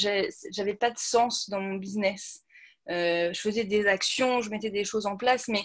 j'avais 0.50 0.74
pas 0.74 0.90
de 0.90 0.98
sens 0.98 1.50
dans 1.50 1.60
mon 1.60 1.74
business. 1.74 2.44
Euh, 2.90 3.32
je 3.32 3.40
faisais 3.40 3.64
des 3.64 3.86
actions, 3.86 4.42
je 4.42 4.50
mettais 4.50 4.70
des 4.70 4.84
choses 4.84 5.06
en 5.06 5.16
place, 5.16 5.48
mais 5.48 5.62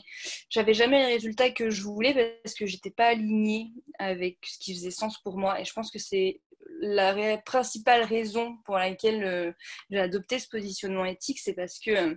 j'avais 0.49 0.73
jamais 0.73 0.99
les 0.99 1.13
résultats 1.13 1.51
que 1.51 1.69
je 1.69 1.83
voulais 1.83 2.39
parce 2.43 2.55
que 2.55 2.65
j'étais 2.65 2.91
pas 2.91 3.07
alignée 3.07 3.71
avec 3.97 4.37
ce 4.45 4.57
qui 4.59 4.73
faisait 4.73 4.91
sens 4.91 5.17
pour 5.21 5.37
moi. 5.37 5.59
Et 5.59 5.65
je 5.65 5.73
pense 5.73 5.91
que 5.91 5.99
c'est 5.99 6.39
la 6.79 7.37
principale 7.39 8.03
raison 8.03 8.57
pour 8.65 8.77
laquelle 8.77 9.23
euh, 9.23 9.51
j'ai 9.89 9.99
adopté 9.99 10.39
ce 10.39 10.47
positionnement 10.47 11.05
éthique, 11.05 11.39
c'est 11.39 11.53
parce 11.53 11.79
que 11.79 11.91
euh, 11.91 12.15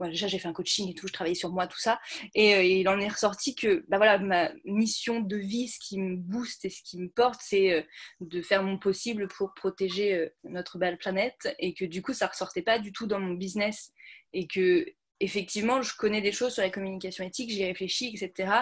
déjà 0.00 0.28
j'ai 0.28 0.38
fait 0.38 0.48
un 0.48 0.52
coaching 0.52 0.90
et 0.90 0.94
tout, 0.94 1.06
je 1.08 1.12
travaillais 1.12 1.34
sur 1.34 1.50
moi, 1.50 1.66
tout 1.66 1.78
ça, 1.78 2.00
et, 2.34 2.54
euh, 2.54 2.62
il 2.62 2.88
en 2.88 3.00
est 3.00 3.08
ressorti 3.08 3.54
que 3.54 3.84
bah 3.88 3.96
voilà, 3.96 4.18
ma 4.18 4.50
mission 4.64 5.20
de 5.20 5.36
vie, 5.36 5.68
ce 5.68 5.78
qui 5.80 5.98
me 6.00 6.16
booste 6.16 6.64
et 6.64 6.70
ce 6.70 6.82
qui 6.82 6.98
me 6.98 7.08
porte, 7.08 7.40
c'est 7.42 7.86
de 8.20 8.42
faire 8.42 8.62
mon 8.62 8.78
possible 8.78 9.28
pour 9.28 9.52
protéger 9.54 10.30
notre 10.44 10.78
belle 10.78 10.98
planète, 10.98 11.54
et 11.58 11.74
que 11.74 11.84
du 11.84 12.00
coup 12.02 12.14
ça 12.14 12.28
ressortait 12.28 12.62
pas 12.62 12.78
du 12.78 12.92
tout 12.92 13.06
dans 13.06 13.20
mon 13.20 13.34
business, 13.34 13.92
et 14.32 14.46
que 14.46 14.86
effectivement, 15.20 15.82
je 15.82 15.94
connais 15.96 16.20
des 16.20 16.32
choses 16.32 16.54
sur 16.54 16.62
la 16.62 16.70
communication 16.70 17.24
éthique, 17.24 17.50
j'y 17.50 17.64
réfléchis, 17.64 18.14
etc. 18.14 18.52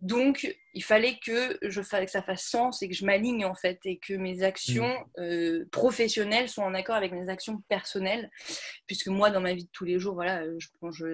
Donc, 0.00 0.56
il 0.72 0.82
fallait 0.82 1.18
que, 1.24 1.58
je, 1.62 1.80
que 1.80 2.10
ça 2.10 2.22
fasse 2.22 2.44
sens 2.44 2.82
et 2.82 2.88
que 2.88 2.94
je 2.94 3.04
m'aligne, 3.04 3.44
en 3.44 3.54
fait, 3.54 3.78
et 3.84 3.98
que 3.98 4.14
mes 4.14 4.42
actions 4.42 4.88
mm. 4.88 5.20
euh, 5.20 5.64
professionnelles 5.70 6.48
soient 6.48 6.64
en 6.64 6.74
accord 6.74 6.94
avec 6.94 7.12
mes 7.12 7.28
actions 7.28 7.62
personnelles. 7.68 8.30
Puisque 8.86 9.08
moi, 9.08 9.30
dans 9.30 9.40
ma 9.40 9.52
vie 9.52 9.64
de 9.64 9.70
tous 9.72 9.84
les 9.84 9.98
jours, 9.98 10.14
voilà, 10.14 10.42
je 10.58 10.68
mange 10.80 11.04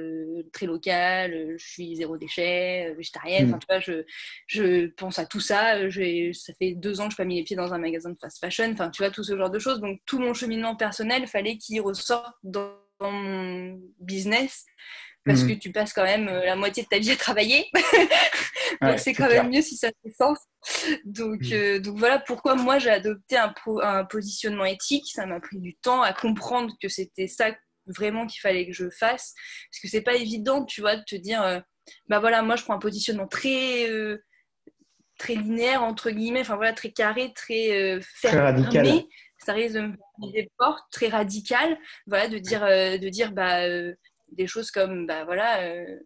très 0.52 0.66
local, 0.66 1.56
je 1.58 1.66
suis 1.66 1.96
zéro 1.96 2.16
déchet, 2.16 2.94
végétarienne, 2.96 3.50
mm. 3.50 3.58
tu 3.58 3.66
vois, 3.68 3.80
je, 3.80 4.04
je, 4.46 4.86
pense 4.94 5.18
à 5.18 5.26
tout 5.26 5.40
ça. 5.40 5.76
Ça 5.90 6.52
fait 6.58 6.74
deux 6.74 7.00
ans 7.00 7.08
que 7.08 7.14
je 7.14 7.22
n'ai 7.22 7.24
pas 7.24 7.28
mis 7.28 7.36
les 7.36 7.44
pieds 7.44 7.56
dans 7.56 7.74
un 7.74 7.78
magasin 7.78 8.10
de 8.10 8.18
fast 8.20 8.38
fashion, 8.38 8.70
enfin, 8.72 8.90
tu 8.90 9.02
vois, 9.02 9.10
tout 9.10 9.24
ce 9.24 9.36
genre 9.36 9.50
de 9.50 9.58
choses. 9.58 9.80
Donc, 9.80 10.00
tout 10.06 10.20
mon 10.20 10.34
cheminement 10.34 10.76
personnel, 10.76 11.26
fallait 11.26 11.56
qu'il 11.56 11.80
ressorte 11.80 12.36
dans 12.44 12.83
dans 13.00 13.10
mon 13.10 13.80
business 13.98 14.64
parce 15.24 15.42
mhm. 15.42 15.48
que 15.48 15.54
tu 15.54 15.72
passes 15.72 15.92
quand 15.92 16.04
même 16.04 16.28
euh, 16.28 16.44
la 16.44 16.56
moitié 16.56 16.82
de 16.82 16.88
ta 16.88 16.98
vie 16.98 17.10
à 17.10 17.16
travailler. 17.16 17.66
donc 18.82 18.98
c'est 18.98 19.14
quand 19.14 19.28
même 19.28 19.50
mieux 19.50 19.62
si 19.62 19.76
ça 19.76 19.88
fait 20.02 20.10
sens. 20.10 20.38
Donc, 21.04 21.40
mhm. 21.42 21.52
euh, 21.52 21.78
donc 21.80 21.98
voilà 21.98 22.18
pourquoi 22.18 22.54
moi 22.54 22.78
j'ai 22.78 22.90
adopté 22.90 23.36
un, 23.36 23.54
un, 23.82 24.04
positionnement 24.04 24.66
éthique. 24.66 25.06
Ça 25.12 25.26
m'a 25.26 25.40
pris 25.40 25.58
du 25.58 25.76
temps 25.76 26.02
à 26.02 26.12
comprendre 26.12 26.74
que 26.80 26.88
c'était 26.88 27.28
ça 27.28 27.54
vraiment 27.86 28.26
qu'il 28.26 28.40
fallait 28.40 28.66
que 28.66 28.72
je 28.72 28.90
fasse. 28.90 29.34
Parce 29.70 29.80
que 29.82 29.88
c'est 29.88 30.02
pas 30.02 30.14
évident, 30.14 30.64
tu 30.64 30.80
vois, 30.80 30.96
de 30.96 31.04
te 31.04 31.16
dire, 31.16 31.42
euh, 31.42 31.60
bah 32.08 32.18
voilà, 32.20 32.42
moi 32.42 32.56
je 32.56 32.64
prends 32.64 32.74
un 32.74 32.78
positionnement 32.78 33.26
très, 33.26 33.88
très 35.18 35.34
linéaire, 35.34 35.82
entre 35.82 36.10
guillemets, 36.10 36.40
enfin 36.40 36.56
voilà, 36.56 36.72
très 36.72 36.92
carré, 36.92 37.32
très 37.34 38.00
fermé. 38.02 38.30
Très 38.30 38.40
radical 38.40 39.04
ça 39.44 39.52
risque 39.52 39.74
de 39.74 39.80
me 39.80 39.92
faire 39.92 40.32
des 40.32 40.50
portes 40.58 40.84
très 40.90 41.08
radicales, 41.08 41.78
voilà, 42.06 42.28
de 42.28 42.38
dire, 42.38 42.64
euh, 42.64 42.98
de 42.98 43.08
dire 43.08 43.32
bah, 43.32 43.64
euh, 43.64 43.94
des 44.32 44.46
choses 44.46 44.70
comme 44.70 45.06
bah, 45.06 45.24
voilà, 45.24 45.62
euh, 45.62 45.98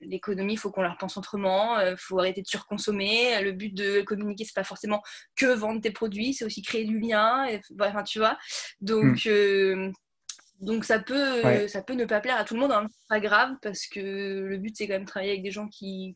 l'économie, 0.00 0.54
il 0.54 0.58
faut 0.58 0.70
qu'on 0.70 0.82
la 0.82 0.92
repense 0.92 1.16
autrement, 1.16 1.78
il 1.80 1.96
faut 1.96 2.18
arrêter 2.18 2.42
de 2.42 2.46
surconsommer. 2.46 3.40
Le 3.42 3.52
but 3.52 3.74
de 3.74 4.02
communiquer, 4.02 4.44
c'est 4.44 4.54
pas 4.54 4.64
forcément 4.64 5.02
que 5.36 5.46
vendre 5.46 5.80
tes 5.80 5.92
produits, 5.92 6.34
c'est 6.34 6.44
aussi 6.44 6.62
créer 6.62 6.84
du 6.84 6.98
lien. 6.98 7.46
Et, 7.46 7.60
enfin, 7.80 8.02
tu 8.02 8.18
vois. 8.18 8.36
Donc, 8.80 9.26
hmm. 9.26 9.92
donc 10.60 10.84
ça 10.84 10.98
peut, 10.98 11.68
ça 11.68 11.82
peut 11.82 11.94
ne 11.94 12.04
pas 12.04 12.20
plaire 12.20 12.36
à 12.36 12.44
tout 12.44 12.54
le 12.54 12.60
monde, 12.60 12.72
hein. 12.72 12.88
pas 13.08 13.20
grave, 13.20 13.54
parce 13.62 13.86
que 13.86 14.00
le 14.00 14.58
but, 14.58 14.76
c'est 14.76 14.88
quand 14.88 14.94
même 14.94 15.04
travailler 15.04 15.32
avec 15.32 15.44
des 15.44 15.52
gens 15.52 15.68
qui 15.68 16.14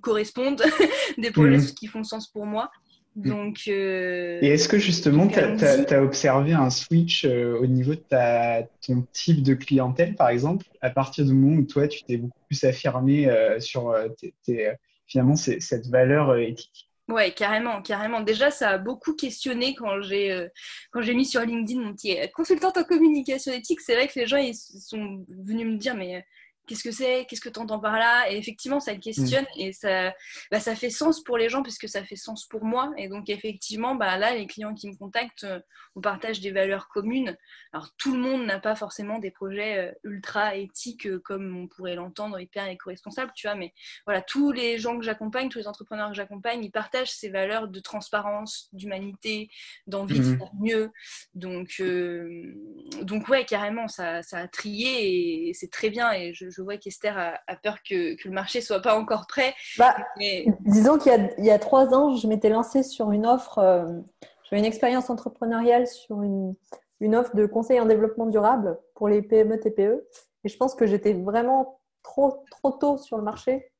correspondent, 0.00 0.62
des 1.18 1.30
projets 1.30 1.58
hmm. 1.58 1.74
qui 1.74 1.88
font 1.88 2.04
sens 2.04 2.26
pour 2.26 2.46
moi. 2.46 2.70
Mm. 3.16 3.28
Donc, 3.28 3.62
euh, 3.68 4.38
Et 4.40 4.48
est-ce 4.48 4.68
que 4.68 4.78
justement, 4.78 5.26
tu 5.26 5.38
as, 5.38 6.02
observé 6.02 6.52
un 6.52 6.70
switch 6.70 7.24
euh, 7.24 7.58
au 7.58 7.66
niveau 7.66 7.94
de 7.94 8.00
ta, 8.00 8.62
ton 8.86 9.06
type 9.12 9.42
de 9.42 9.54
clientèle, 9.54 10.14
par 10.14 10.28
exemple, 10.28 10.66
à 10.80 10.90
partir 10.90 11.24
du 11.24 11.32
moment 11.32 11.56
où 11.56 11.64
toi, 11.64 11.88
tu 11.88 12.04
t'es 12.04 12.16
beaucoup 12.16 12.38
plus 12.46 12.64
affirmé 12.64 13.28
euh, 13.28 13.58
sur 13.60 13.94
finalement 15.06 15.36
cette 15.36 15.86
valeur 15.88 16.36
éthique? 16.36 16.88
Ouais, 17.08 17.32
carrément, 17.32 17.82
carrément. 17.82 18.20
Déjà, 18.20 18.52
ça 18.52 18.70
a 18.70 18.78
beaucoup 18.78 19.14
questionné 19.14 19.74
quand 19.74 20.00
j'ai 20.00 20.46
quand 20.92 21.02
j'ai 21.02 21.14
mis 21.14 21.26
sur 21.26 21.40
LinkedIn 21.40 21.80
mon 21.80 21.92
petit 21.92 22.16
consultante 22.32 22.78
en 22.78 22.84
communication 22.84 23.52
éthique. 23.52 23.80
C'est 23.80 23.96
vrai 23.96 24.06
que 24.06 24.16
les 24.16 24.28
gens 24.28 24.36
ils 24.36 24.54
sont 24.54 25.26
venus 25.28 25.66
me 25.66 25.76
dire 25.76 25.96
mais 25.96 26.24
qu'est-ce 26.66 26.84
que 26.84 26.92
c'est, 26.92 27.26
qu'est-ce 27.28 27.40
que 27.40 27.48
tu 27.48 27.58
entends 27.58 27.80
par 27.80 27.98
là? 27.98 28.30
Et 28.30 28.36
effectivement, 28.36 28.80
ça 28.80 28.94
questionne 28.94 29.44
mm. 29.56 29.60
et 29.60 29.72
ça, 29.72 30.14
bah, 30.50 30.60
ça 30.60 30.74
fait 30.74 30.90
sens 30.90 31.22
pour 31.22 31.36
les 31.36 31.48
gens 31.48 31.62
puisque 31.62 31.88
ça 31.88 32.04
fait 32.04 32.16
sens 32.16 32.46
pour 32.46 32.64
moi. 32.64 32.92
Et 32.96 33.08
donc, 33.08 33.28
effectivement, 33.28 33.94
bah, 33.94 34.16
là, 34.16 34.34
les 34.34 34.46
clients 34.46 34.74
qui 34.74 34.88
me 34.88 34.96
contactent, 34.96 35.44
euh, 35.44 35.60
on 35.96 36.00
partage 36.00 36.40
des 36.40 36.52
valeurs 36.52 36.88
communes. 36.88 37.36
Alors, 37.72 37.88
tout 37.98 38.12
le 38.12 38.20
monde 38.20 38.44
n'a 38.44 38.60
pas 38.60 38.76
forcément 38.76 39.18
des 39.18 39.30
projets 39.30 39.78
euh, 39.78 39.92
ultra 40.04 40.56
éthiques 40.56 41.06
euh, 41.06 41.18
comme 41.18 41.56
on 41.56 41.66
pourrait 41.66 41.96
l'entendre, 41.96 42.38
hyper 42.38 42.68
éco-responsables, 42.68 43.32
tu 43.34 43.46
vois. 43.46 43.56
Mais 43.56 43.72
voilà, 44.06 44.22
tous 44.22 44.52
les 44.52 44.78
gens 44.78 44.96
que 44.98 45.04
j'accompagne, 45.04 45.48
tous 45.48 45.58
les 45.58 45.68
entrepreneurs 45.68 46.10
que 46.10 46.16
j'accompagne, 46.16 46.62
ils 46.64 46.70
partagent 46.70 47.12
ces 47.12 47.30
valeurs 47.30 47.68
de 47.68 47.80
transparence, 47.80 48.68
d'humanité, 48.72 49.50
d'envie 49.86 50.20
de 50.20 50.24
mm. 50.24 50.38
faire 50.38 50.54
mieux. 50.60 50.90
Donc, 51.34 51.82
donc 53.02 53.28
ouais, 53.28 53.44
carrément, 53.44 53.88
ça, 53.88 54.22
ça 54.22 54.38
a 54.38 54.48
trié 54.48 55.48
et 55.48 55.54
c'est 55.54 55.70
très 55.70 55.90
bien. 55.90 56.12
Et 56.12 56.32
je 56.34 56.49
je 56.50 56.62
vois 56.62 56.76
qu'Esther 56.76 57.16
a, 57.18 57.56
peur 57.56 57.78
que, 57.88 58.16
le 58.22 58.30
marché 58.30 58.60
soit 58.60 58.80
pas 58.80 58.98
encore 58.98 59.26
prêt. 59.26 59.54
Bah, 59.78 59.94
Disons 60.60 60.98
qu'il 60.98 61.34
y, 61.38 61.50
a 61.50 61.58
trois 61.58 61.94
ans, 61.94 62.16
je 62.16 62.26
m'étais 62.26 62.48
lancée 62.48 62.82
sur 62.82 63.12
une 63.12 63.26
offre, 63.26 63.58
euh, 63.58 63.86
j'avais 64.44 64.60
une 64.60 64.66
expérience 64.66 65.10
entrepreneuriale 65.10 65.86
sur 65.86 66.22
une, 66.22 66.54
offre 67.14 67.34
de 67.34 67.46
conseil 67.46 67.80
en 67.80 67.86
développement 67.86 68.26
durable 68.26 68.78
pour 68.94 69.08
les 69.08 69.22
PME, 69.22 69.58
TPE. 69.58 70.06
Et 70.44 70.48
je 70.48 70.56
pense 70.56 70.74
que 70.74 70.86
j'étais 70.86 71.12
vraiment 71.12 71.80
trop, 72.02 72.44
trop 72.50 72.70
tôt 72.72 72.98
sur 72.98 73.16
le 73.16 73.22
marché. 73.22 73.72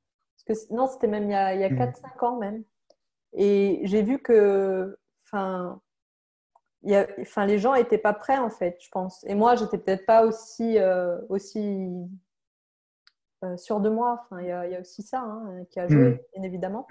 Parce 0.46 0.60
que 0.60 0.74
non, 0.74 0.86
c'était 0.86 1.06
même 1.06 1.24
il 1.24 1.32
y 1.32 1.34
a, 1.34 1.68
4-5 1.68 1.92
mmh. 1.92 2.24
ans 2.24 2.36
même. 2.36 2.64
Et 3.32 3.80
j'ai 3.84 4.02
vu 4.02 4.18
que, 4.20 4.98
enfin, 5.26 5.80
enfin, 7.20 7.46
les 7.46 7.58
gens 7.58 7.74
n'étaient 7.74 7.98
pas 7.98 8.12
prêts 8.12 8.38
en 8.38 8.50
fait, 8.50 8.78
je 8.80 8.88
pense. 8.90 9.24
Et 9.24 9.34
moi, 9.34 9.56
j'étais 9.56 9.78
peut-être 9.78 10.06
pas 10.06 10.24
aussi, 10.24 10.78
euh, 10.78 11.18
aussi 11.28 11.88
euh, 13.42 13.56
sur 13.56 13.80
deux 13.80 13.90
mois. 13.90 14.20
Enfin, 14.22 14.42
il 14.42 14.48
y, 14.48 14.52
a 14.52 14.80
aussi 14.80 15.02
ça 15.02 15.20
hein, 15.20 15.64
qui 15.70 15.80
a 15.80 15.88
joué, 15.88 16.10
hmm. 16.10 16.18
bien 16.34 16.42
évidemment. 16.42 16.86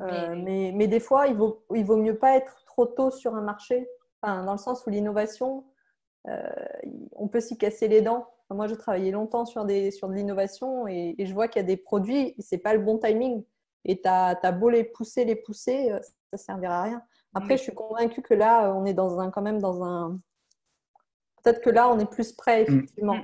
Euh, 0.00 0.34
mais... 0.36 0.72
mais, 0.74 0.86
des 0.86 1.00
fois, 1.00 1.26
il 1.26 1.36
vaut, 1.36 1.64
il 1.74 1.84
vaut 1.84 1.96
mieux 1.96 2.16
pas 2.16 2.36
être 2.36 2.64
trop 2.66 2.86
tôt 2.86 3.10
sur 3.10 3.34
un 3.34 3.42
marché, 3.42 3.88
enfin, 4.22 4.44
dans 4.44 4.52
le 4.52 4.58
sens 4.58 4.86
où 4.86 4.90
l'innovation, 4.90 5.64
euh, 6.28 6.40
on 7.12 7.28
peut 7.28 7.40
s'y 7.40 7.58
casser 7.58 7.88
les 7.88 8.00
dents. 8.00 8.28
moi, 8.50 8.68
j'ai 8.68 8.76
travaillé 8.76 9.10
longtemps 9.10 9.44
sur, 9.44 9.64
des, 9.64 9.90
sur 9.90 10.08
de 10.08 10.14
l'innovation 10.14 10.86
et, 10.86 11.16
je 11.18 11.34
vois 11.34 11.48
qu'il 11.48 11.60
y 11.60 11.64
a 11.64 11.66
des 11.66 11.76
produits, 11.76 12.34
c'est 12.38 12.58
pas 12.58 12.74
le 12.74 12.80
bon 12.80 12.98
timing. 12.98 13.44
Et 13.84 14.00
tu 14.00 14.08
as, 14.08 14.52
beau 14.52 14.70
les 14.70 14.84
pousser, 14.84 15.24
les 15.24 15.36
pousser, 15.36 15.92
ça 16.30 16.36
servira 16.38 16.78
à 16.78 16.82
rien. 16.84 17.02
Après, 17.34 17.56
je 17.56 17.62
suis 17.64 17.74
convaincue 17.74 18.22
que 18.22 18.34
là, 18.34 18.72
on 18.72 18.84
est 18.84 18.94
dans 18.94 19.18
un, 19.18 19.30
quand 19.30 19.42
même 19.42 19.60
dans 19.60 19.82
un. 19.82 20.20
Peut-être 21.42 21.60
que 21.60 21.70
là, 21.70 21.90
on 21.90 21.98
est 21.98 22.08
plus 22.08 22.32
prêt, 22.32 22.62
hmm. 22.62 22.74
effectivement. 22.74 23.16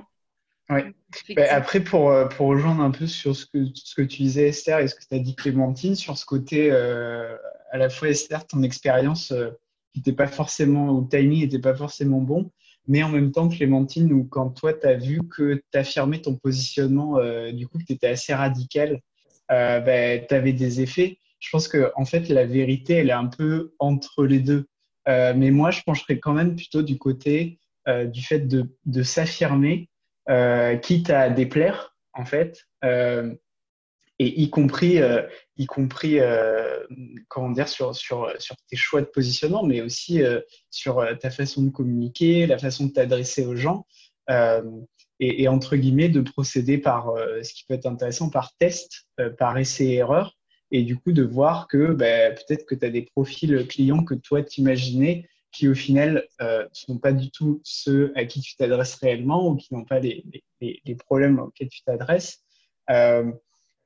Oui. 0.71 1.35
Bah, 1.35 1.43
après, 1.49 1.81
pour, 1.81 2.09
euh, 2.11 2.27
pour 2.27 2.47
rejoindre 2.47 2.81
un 2.81 2.91
peu 2.91 3.05
sur 3.05 3.35
ce 3.35 3.45
que, 3.45 3.65
ce 3.75 3.93
que 3.93 4.01
tu 4.01 4.23
disais, 4.23 4.47
Esther, 4.47 4.79
et 4.79 4.87
ce 4.87 4.95
que 4.95 5.01
tu 5.01 5.13
as 5.13 5.19
dit, 5.19 5.35
Clémentine, 5.35 5.95
sur 5.95 6.17
ce 6.17 6.25
côté, 6.25 6.69
euh, 6.71 7.35
à 7.71 7.77
la 7.77 7.89
fois, 7.89 8.07
Esther, 8.07 8.47
ton 8.47 8.63
expérience 8.63 9.31
euh, 9.33 9.49
n'était 9.95 10.13
pas 10.13 10.27
forcément, 10.27 10.91
ou 10.91 11.01
le 11.01 11.07
timing 11.09 11.41
n'était 11.41 11.59
pas 11.59 11.75
forcément 11.75 12.21
bon, 12.21 12.51
mais 12.87 13.03
en 13.03 13.09
même 13.09 13.31
temps, 13.31 13.49
Clémentine, 13.49 14.13
ou 14.13 14.23
quand 14.23 14.51
toi, 14.51 14.73
tu 14.73 14.87
as 14.87 14.95
vu 14.95 15.19
que 15.27 15.61
tu 15.71 15.77
affirmais 15.77 16.19
ton 16.19 16.35
positionnement, 16.35 17.17
du 17.51 17.67
coup, 17.67 17.77
que 17.77 17.83
tu 17.83 17.93
étais 17.93 18.07
assez 18.07 18.33
radical, 18.33 19.01
bah, 19.49 20.17
tu 20.17 20.33
avais 20.33 20.53
des 20.53 20.81
effets. 20.81 21.19
Je 21.39 21.49
pense 21.51 21.67
que, 21.67 21.91
en 21.95 22.05
fait, 22.05 22.29
la 22.29 22.45
vérité, 22.45 22.93
elle 22.93 23.09
est 23.09 23.13
un 23.13 23.27
peu 23.27 23.73
entre 23.77 24.25
les 24.25 24.39
deux. 24.39 24.65
mais 25.05 25.51
moi, 25.51 25.69
je 25.69 25.81
pencherais 25.83 26.17
quand 26.17 26.33
même 26.33 26.55
plutôt 26.55 26.81
du 26.81 26.97
côté 26.97 27.59
du 27.87 28.21
fait 28.23 28.47
de, 28.47 28.75
de 28.85 29.03
s'affirmer 29.03 29.90
euh, 29.90 29.90
quitte 30.27 31.09
à 31.09 31.29
déplaire, 31.29 31.95
en 32.13 32.25
fait, 32.25 32.65
euh, 32.83 33.33
et 34.19 34.41
y 34.41 34.49
compris, 34.49 35.01
euh, 35.01 35.23
y 35.57 35.65
compris 35.65 36.19
comment 37.27 37.49
dire, 37.49 37.67
sur, 37.67 37.95
sur, 37.95 38.31
sur 38.39 38.55
tes 38.69 38.75
choix 38.75 39.01
de 39.01 39.07
positionnement, 39.07 39.63
mais 39.63 39.81
aussi 39.81 40.21
sur 40.69 41.03
ta 41.19 41.31
façon 41.31 41.63
de 41.63 41.71
communiquer, 41.71 42.45
la 42.45 42.59
façon 42.59 42.85
de 42.87 42.91
t'adresser 42.91 43.45
aux 43.45 43.55
gens. 43.55 43.85
Et, 45.19 45.47
entre 45.47 45.75
guillemets 45.75 46.09
de 46.09 46.21
procéder 46.21 46.77
par 46.77 47.13
ce 47.43 47.53
qui 47.53 47.65
peut 47.67 47.73
être 47.73 47.85
intéressant 47.87 48.29
par 48.29 48.55
test, 48.57 49.07
par 49.37 49.57
essai 49.57 49.85
et 49.85 49.95
erreur, 49.95 50.37
et 50.71 50.83
du 50.83 50.97
coup 50.97 51.11
de 51.11 51.23
voir 51.23 51.67
que 51.67 51.93
ben, 51.93 52.33
peut-être 52.33 52.65
que 52.65 52.75
tu 52.75 52.85
as 52.85 52.89
des 52.89 53.03
profils 53.03 53.67
clients 53.67 54.03
que 54.03 54.15
toi 54.15 54.41
t'imaginais 54.41 55.27
qui 55.51 55.67
au 55.67 55.73
final 55.73 56.25
euh, 56.41 56.63
ne 56.63 56.69
sont 56.73 56.97
pas 56.97 57.11
du 57.11 57.29
tout 57.31 57.61
ceux 57.63 58.13
à 58.15 58.25
qui 58.25 58.41
tu 58.41 58.55
t'adresses 58.55 58.95
réellement 58.95 59.47
ou 59.47 59.55
qui 59.55 59.73
n'ont 59.73 59.85
pas 59.85 59.99
les, 59.99 60.23
problèmes 60.99 61.39
auxquels 61.39 61.69
tu 61.69 61.83
t'adresses. 61.83 62.39
Euh, 62.89 63.31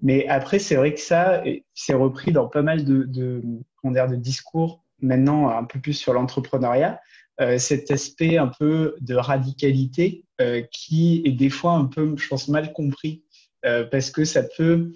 mais 0.01 0.27
après, 0.27 0.59
c'est 0.59 0.75
vrai 0.75 0.93
que 0.93 0.99
ça, 0.99 1.43
c'est 1.73 1.93
repris 1.93 2.31
dans 2.31 2.47
pas 2.47 2.61
mal 2.61 2.83
de, 2.83 3.03
de, 3.03 3.41
de 3.83 4.15
discours 4.15 4.83
maintenant 5.01 5.49
un 5.49 5.63
peu 5.63 5.79
plus 5.79 5.93
sur 5.93 6.13
l'entrepreneuriat, 6.13 6.99
euh, 7.41 7.57
cet 7.57 7.91
aspect 7.91 8.37
un 8.37 8.47
peu 8.47 8.95
de 9.01 9.15
radicalité 9.15 10.23
euh, 10.39 10.61
qui 10.71 11.21
est 11.25 11.31
des 11.31 11.49
fois 11.49 11.73
un 11.73 11.85
peu, 11.85 12.15
je 12.17 12.27
pense, 12.27 12.47
mal 12.47 12.71
compris 12.71 13.23
euh, 13.65 13.83
parce 13.83 14.09
que 14.09 14.23
ça 14.23 14.43
peut 14.57 14.93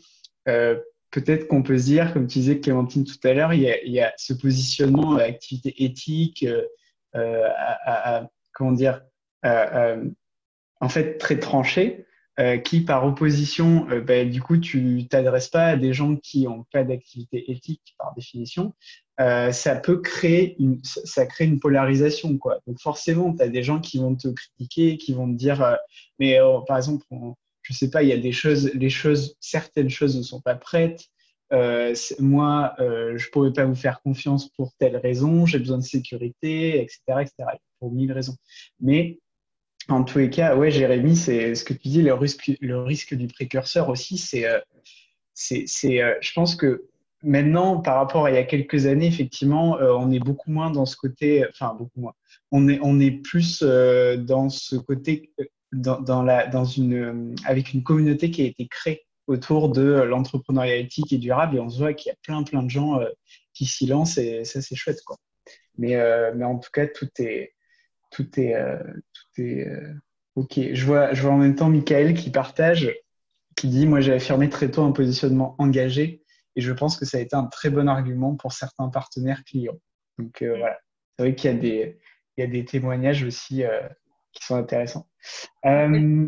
peut-être 1.12 1.48
qu'on 1.48 1.63
peut 1.63 1.78
se 1.78 1.86
dire, 1.86 2.13
comme 2.13 2.28
tu 2.28 2.39
disais 2.39 2.60
Clémentine 2.60 3.04
tout 3.04 3.28
à 3.28 3.34
l'heure, 3.34 3.54
il, 3.54 3.62
y 3.62 4.00
a 4.00 4.13
ce 4.18 4.34
positionnement 4.34 5.16
à 5.16 5.24
activité 5.24 5.84
éthique, 5.84 6.44
euh, 6.46 6.63
euh, 7.16 8.22
comment 8.54 8.72
dire, 8.72 9.01
en 9.44 10.89
fait 10.89 11.18
très 11.18 11.39
tranché, 11.39 12.06
euh, 12.39 12.58
qui 12.58 12.80
par 12.80 13.06
opposition, 13.06 13.86
ben, 14.06 14.30
du 14.30 14.42
coup, 14.42 14.58
tu 14.58 15.06
t'adresses 15.10 15.50
pas 15.50 15.66
à 15.66 15.75
des 15.75 15.92
gens 15.92 16.16
qui 16.16 16.44
n'ont 16.44 16.63
pas 16.72 16.86
d'activité 16.86 17.51
éthique 17.51 17.96
par 17.98 18.13
définition, 18.16 18.74
euh, 19.20 19.51
ça 19.51 19.75
peut 19.75 20.00
créer 20.00 20.56
une, 20.58 20.80
ça 20.84 21.25
crée 21.25 21.44
une 21.44 21.60
polarisation, 21.60 22.38
quoi. 22.38 22.60
Donc 22.66 22.80
forcément, 22.80 23.36
tu 23.36 23.44
as 23.44 23.50
des 23.50 23.62
gens 23.62 23.82
qui 23.82 23.98
vont 24.00 24.16
te 24.16 24.30
critiquer, 24.30 24.98
qui 24.98 25.13
vont 25.13 25.28
te 25.30 25.36
dire, 25.36 25.62
euh, 25.62 25.75
mais 26.18 26.39
par 26.66 26.78
exemple, 26.78 27.06
je 27.70 27.76
sais 27.76 27.90
pas, 27.92 28.02
il 28.02 28.10
y 28.10 28.14
a 28.14 28.18
des 28.18 28.32
choses, 28.32 29.36
certaines 29.40 29.90
choses 29.90 30.18
ne 30.18 30.24
sont 30.24 30.42
pas 30.42 30.56
prêtes. 30.56 31.04
Euh, 31.54 31.94
moi, 32.20 32.74
euh, 32.80 33.16
je 33.18 33.30
pourrais 33.30 33.54
pas 33.54 33.66
vous 33.66 33.76
faire 33.76 34.02
confiance 34.02 34.50
pour 34.50 34.74
telle 34.80 34.98
raison, 34.98 35.46
j'ai 35.46 35.60
besoin 35.60 35.78
de 35.78 35.84
sécurité, 35.84 36.82
etc., 36.82 37.00
etc., 37.22 37.34
pour 37.80 37.92
mille 37.92 38.12
raisons. 38.12 38.36
Mais 38.80 39.20
en 39.88 40.04
tous 40.04 40.18
les 40.18 40.30
cas, 40.32 40.56
ouais, 40.56 40.72
Jérémy, 40.72 41.16
c'est 41.16 41.54
ce 41.54 41.64
que 41.64 41.74
tu 41.74 41.90
dis, 41.90 42.02
le 42.02 42.14
risque, 42.14 43.14
du 43.14 43.28
précurseur 43.28 43.90
aussi, 43.90 44.18
c'est, 44.18 44.48
euh, 44.48 44.60
c'est, 45.34 45.68
je 45.68 46.34
pense 46.34 46.56
que 46.56 46.86
Maintenant, 47.22 47.82
par 47.82 47.98
rapport 47.98 48.28
à 48.28 48.32
il 48.32 48.36
y 48.36 48.38
a 48.38 48.46
quelques 48.46 48.86
années, 48.86 49.08
effectivement, 49.08 49.78
on 49.82 50.10
est 50.10 50.20
beaucoup 50.20 50.52
moins 50.52 50.72
dans 50.72 50.86
ce 50.86 50.96
côté, 50.96 51.46
enfin 51.50 51.76
beaucoup 51.78 52.00
moins. 52.00 52.14
On 52.50 52.70
est, 52.70 52.80
on 52.82 52.98
est 52.98 53.12
plus 53.12 53.62
dans 53.62 54.48
ce 54.48 54.78
côté, 54.78 55.30
dans, 55.72 56.00
dans, 56.02 56.24
la, 56.24 56.48
dans 56.48 56.66
une, 56.66 57.36
avec 57.46 57.74
une 57.74 57.84
communauté 57.84 58.32
qui 58.32 58.42
a 58.42 58.46
été 58.46 58.68
créée 58.68 59.06
autour 59.28 59.70
de 59.70 59.84
l'entrepreneuriat 59.84 60.78
éthique 60.78 61.14
et 61.14 61.18
durable, 61.18 61.58
et 61.58 61.60
on 61.60 61.70
se 61.70 61.78
voit 61.78 61.94
qu'il 61.94 62.10
y 62.10 62.14
a 62.14 62.18
plein, 62.24 62.44
plein 62.44 62.64
de 62.64 62.70
gens 62.70 63.00
qui 63.54 63.66
s'y 63.66 63.86
lancent, 63.86 64.18
et 64.18 64.44
ça, 64.44 64.62
c'est 64.62 64.76
chouette, 64.76 65.02
quoi. 65.06 65.18
Mais, 65.78 65.96
mais 66.36 66.46
en 66.46 66.58
tout 66.58 66.72
cas, 66.74 66.88
tout 66.88 67.10
est, 67.20 67.54
tout 68.12 68.28
est, 68.40 68.56
tout 69.14 69.42
est 69.42 69.68
ok. 70.36 70.60
Je 70.74 70.86
vois, 70.86 71.14
je 71.14 71.22
vois 71.22 71.32
en 71.32 71.38
même 71.38 71.56
temps 71.56 71.70
Michael 71.70 72.16
qui 72.16 72.32
partage, 72.32 72.92
qui 73.56 73.68
dit, 73.68 73.86
moi, 73.86 74.02
j'ai 74.02 74.14
affirmé 74.14 74.50
très 74.50 74.72
tôt 74.72 74.84
un 74.84 74.92
positionnement 74.92 75.56
engagé 75.60 76.24
et 76.56 76.62
je 76.62 76.74
pense 76.74 76.98
que 76.98 77.06
ça 77.06 77.18
a 77.18 77.22
été 77.22 77.36
un 77.36 77.46
très 77.46 77.70
bon 77.70 77.88
argument 77.88 78.36
pour 78.36 78.54
certains 78.54 78.90
partenaires 78.90 79.44
clients. 79.44 79.80
Donc 80.18 80.42
euh, 80.42 80.58
voilà, 80.58 80.78
c'est 81.18 81.24
vrai 81.24 81.36
qu'il 81.36 81.52
y, 81.52 81.54
a 81.54 81.58
des, 81.58 82.00
il 82.38 82.42
y 82.42 82.44
a 82.44 82.48
des 82.48 82.66
témoignages 82.66 83.24
aussi 83.24 83.64
euh, 83.64 83.88
qui 84.34 84.46
sont 84.46 84.56
intéressants. 84.56 85.08
Euh, 85.66 86.28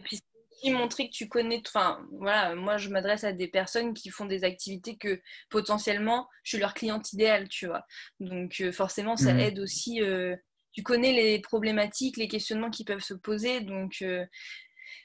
et 0.00 0.02
puis 0.04 0.20
aussi 0.50 0.72
montrer 0.72 1.08
que 1.08 1.12
tu 1.12 1.28
connais, 1.28 1.62
enfin 1.66 2.00
voilà, 2.18 2.54
moi 2.54 2.76
je 2.76 2.88
m'adresse 2.88 3.24
à 3.24 3.32
des 3.32 3.48
personnes 3.48 3.94
qui 3.94 4.10
font 4.10 4.26
des 4.26 4.44
activités 4.44 4.96
que 4.96 5.20
potentiellement 5.50 6.28
je 6.42 6.50
suis 6.50 6.58
leur 6.58 6.74
cliente 6.74 7.12
idéale, 7.12 7.48
tu 7.48 7.66
vois. 7.66 7.84
Donc 8.20 8.62
forcément 8.72 9.16
ça 9.16 9.34
mmh. 9.34 9.40
aide 9.40 9.58
aussi. 9.58 10.00
tu 10.72 10.82
connais 10.82 11.12
les 11.12 11.40
problématiques, 11.40 12.16
les 12.16 12.28
questionnements 12.28 12.70
qui 12.70 12.84
peuvent 12.84 13.00
se 13.00 13.14
poser, 13.14 13.60
donc 13.60 14.02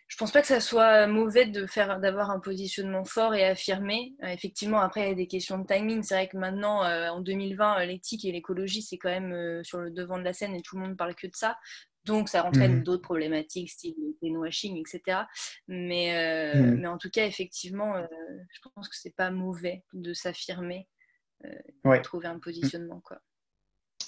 je 0.07 0.15
pense 0.15 0.31
pas 0.31 0.41
que 0.41 0.47
ça 0.47 0.61
soit 0.61 1.05
mauvais 1.07 1.45
de 1.45 1.65
faire 1.65 1.99
d'avoir 1.99 2.31
un 2.31 2.39
positionnement 2.39 3.03
fort 3.03 3.35
et 3.35 3.43
affirmé. 3.43 4.15
Euh, 4.23 4.27
effectivement, 4.27 4.79
après 4.79 5.01
il 5.01 5.09
y 5.09 5.11
a 5.11 5.15
des 5.15 5.27
questions 5.27 5.57
de 5.57 5.67
timing. 5.67 6.01
C'est 6.01 6.15
vrai 6.15 6.27
que 6.29 6.37
maintenant, 6.37 6.83
euh, 6.85 7.09
en 7.09 7.19
2020, 7.19 7.81
euh, 7.81 7.85
l'éthique 7.85 8.23
et 8.23 8.31
l'écologie 8.31 8.81
c'est 8.81 8.97
quand 8.97 9.09
même 9.09 9.63
sur 9.63 9.79
le 9.79 9.91
devant 9.91 10.17
de 10.17 10.23
la 10.23 10.33
scène 10.33 10.55
et 10.55 10.61
tout 10.61 10.77
le 10.77 10.83
monde 10.83 10.97
parle 10.97 11.15
que 11.15 11.27
de 11.27 11.35
ça. 11.35 11.57
Donc 12.07 12.29
ça 12.29 12.45
entraîne 12.45 12.79
mmh. 12.79 12.83
d'autres 12.83 13.03
problématiques, 13.03 13.69
style 13.69 13.95
greenwashing, 14.21 14.77
etc. 14.77 15.19
Mais, 15.67 16.53
mmh. 16.55 16.75
mais 16.79 16.87
en 16.87 16.97
tout 16.97 17.09
cas, 17.09 17.27
effectivement, 17.27 17.93
je 17.99 18.69
pense 18.73 18.89
que 18.89 18.95
c'est 18.95 19.15
pas 19.15 19.29
mauvais 19.29 19.83
de 19.93 20.13
s'affirmer, 20.13 20.87
de 21.43 22.01
trouver 22.01 22.27
un 22.27 22.39
positionnement, 22.39 23.01
quoi. 23.01 23.19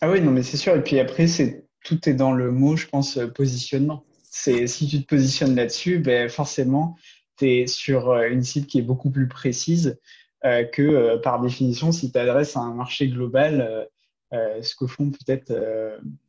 Ah 0.01 0.09
oui, 0.09 0.21
non, 0.21 0.31
mais 0.31 0.43
c'est 0.43 0.57
sûr. 0.57 0.75
Et 0.75 0.83
puis 0.83 0.97
après, 0.97 1.27
c'est 1.27 1.67
tout 1.83 2.09
est 2.09 2.13
dans 2.13 2.31
le 2.31 2.51
mot, 2.51 2.77
je 2.77 2.87
pense, 2.87 3.19
positionnement 3.35 4.05
c'est 4.29 4.67
si 4.67 4.87
tu 4.87 5.01
te 5.01 5.07
positionnes 5.07 5.55
là-dessus, 5.55 5.99
ben 5.99 6.29
forcément, 6.29 6.95
tu 7.37 7.49
es 7.49 7.67
sur 7.67 8.11
euh, 8.11 8.29
une 8.29 8.43
cible 8.43 8.67
qui 8.67 8.79
est 8.79 8.83
beaucoup 8.83 9.09
plus 9.09 9.27
précise 9.27 9.99
euh, 10.45 10.63
que 10.63 10.81
euh, 10.81 11.17
par 11.17 11.41
définition 11.41 11.91
si 11.91 12.11
tu 12.11 12.17
adresses 12.17 12.55
à 12.55 12.61
un 12.61 12.73
marché 12.73 13.07
global, 13.09 13.87
ce 14.31 14.75
que 14.75 14.88
font 14.88 15.12
peut-être 15.12 15.53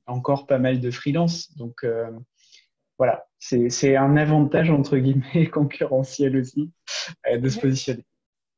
encore 0.07 0.47
pas 0.47 0.59
mal 0.59 0.81
de 0.81 0.91
freelance. 0.91 1.55
Donc 1.57 1.85
voilà, 2.99 3.27
c'est 3.39 3.97
un 3.97 4.17
avantage 4.17 4.71
entre 4.71 4.97
guillemets 4.99 5.47
concurrentiel 5.53 6.37
aussi 6.37 6.71
de 7.31 7.49
se 7.49 7.61
positionner. 7.61 8.05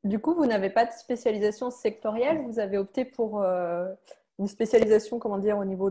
Du 0.05 0.19
coup, 0.19 0.35
vous 0.35 0.47
n'avez 0.47 0.71
pas 0.71 0.85
de 0.85 0.93
spécialisation 0.93 1.71
sectorielle, 1.71 2.43
vous 2.43 2.59
avez 2.59 2.79
opté 2.79 3.05
pour 3.05 3.43
une 3.43 4.47
spécialisation, 4.47 5.19
comment 5.19 5.39
dire, 5.39 5.59
au 5.59 5.65
niveau 5.65 5.91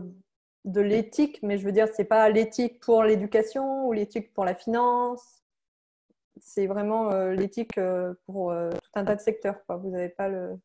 de 0.64 0.80
l'éthique, 0.80 1.40
mais 1.42 1.58
je 1.58 1.64
veux 1.64 1.72
dire, 1.72 1.88
c'est 1.92 2.04
pas 2.04 2.28
l'éthique 2.28 2.80
pour 2.80 3.02
l'éducation 3.02 3.86
ou 3.86 3.92
l'éthique 3.92 4.32
pour 4.32 4.44
la 4.44 4.54
finance. 4.54 5.42
C'est 6.40 6.66
vraiment 6.66 7.10
euh, 7.10 7.32
l'éthique 7.32 7.78
euh, 7.78 8.14
pour 8.26 8.50
euh, 8.50 8.70
tout 8.70 8.90
un 8.94 9.04
tas 9.04 9.16
de 9.16 9.20
secteurs. 9.20 9.64
Quoi. 9.66 9.76
Vous 9.76 9.90
n'avez 9.90 10.08
pas 10.08 10.28
le, 10.28 10.58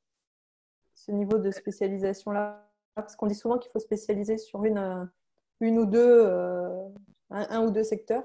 ce 0.96 1.12
niveau 1.12 1.38
de 1.38 1.52
spécialisation-là. 1.52 2.67
Parce 3.02 3.16
qu'on 3.16 3.28
dit 3.28 3.36
souvent 3.36 3.58
qu'il 3.58 3.72
faut 3.72 3.80
spécialiser 3.80 4.38
sur 4.38 4.66
une, 4.66 5.10
une 5.62 5.80
ou 5.80 5.86
deux, 5.86 6.30
un, 7.30 7.64
ou 7.64 7.72
deux 7.72 7.84
secteurs. 7.84 8.24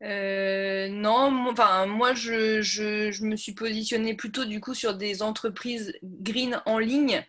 non, 0.00 1.46
enfin 1.50 1.86
moi 1.86 2.14
je, 2.14 2.62
je, 2.62 3.10
je, 3.10 3.24
me 3.24 3.36
suis 3.36 3.52
positionnée 3.52 4.14
plutôt 4.14 4.44
du 4.44 4.60
coup 4.60 4.74
sur 4.74 4.94
des 4.96 5.22
entreprises 5.22 5.92
green 6.02 6.60
en 6.66 6.78
ligne 6.78 7.24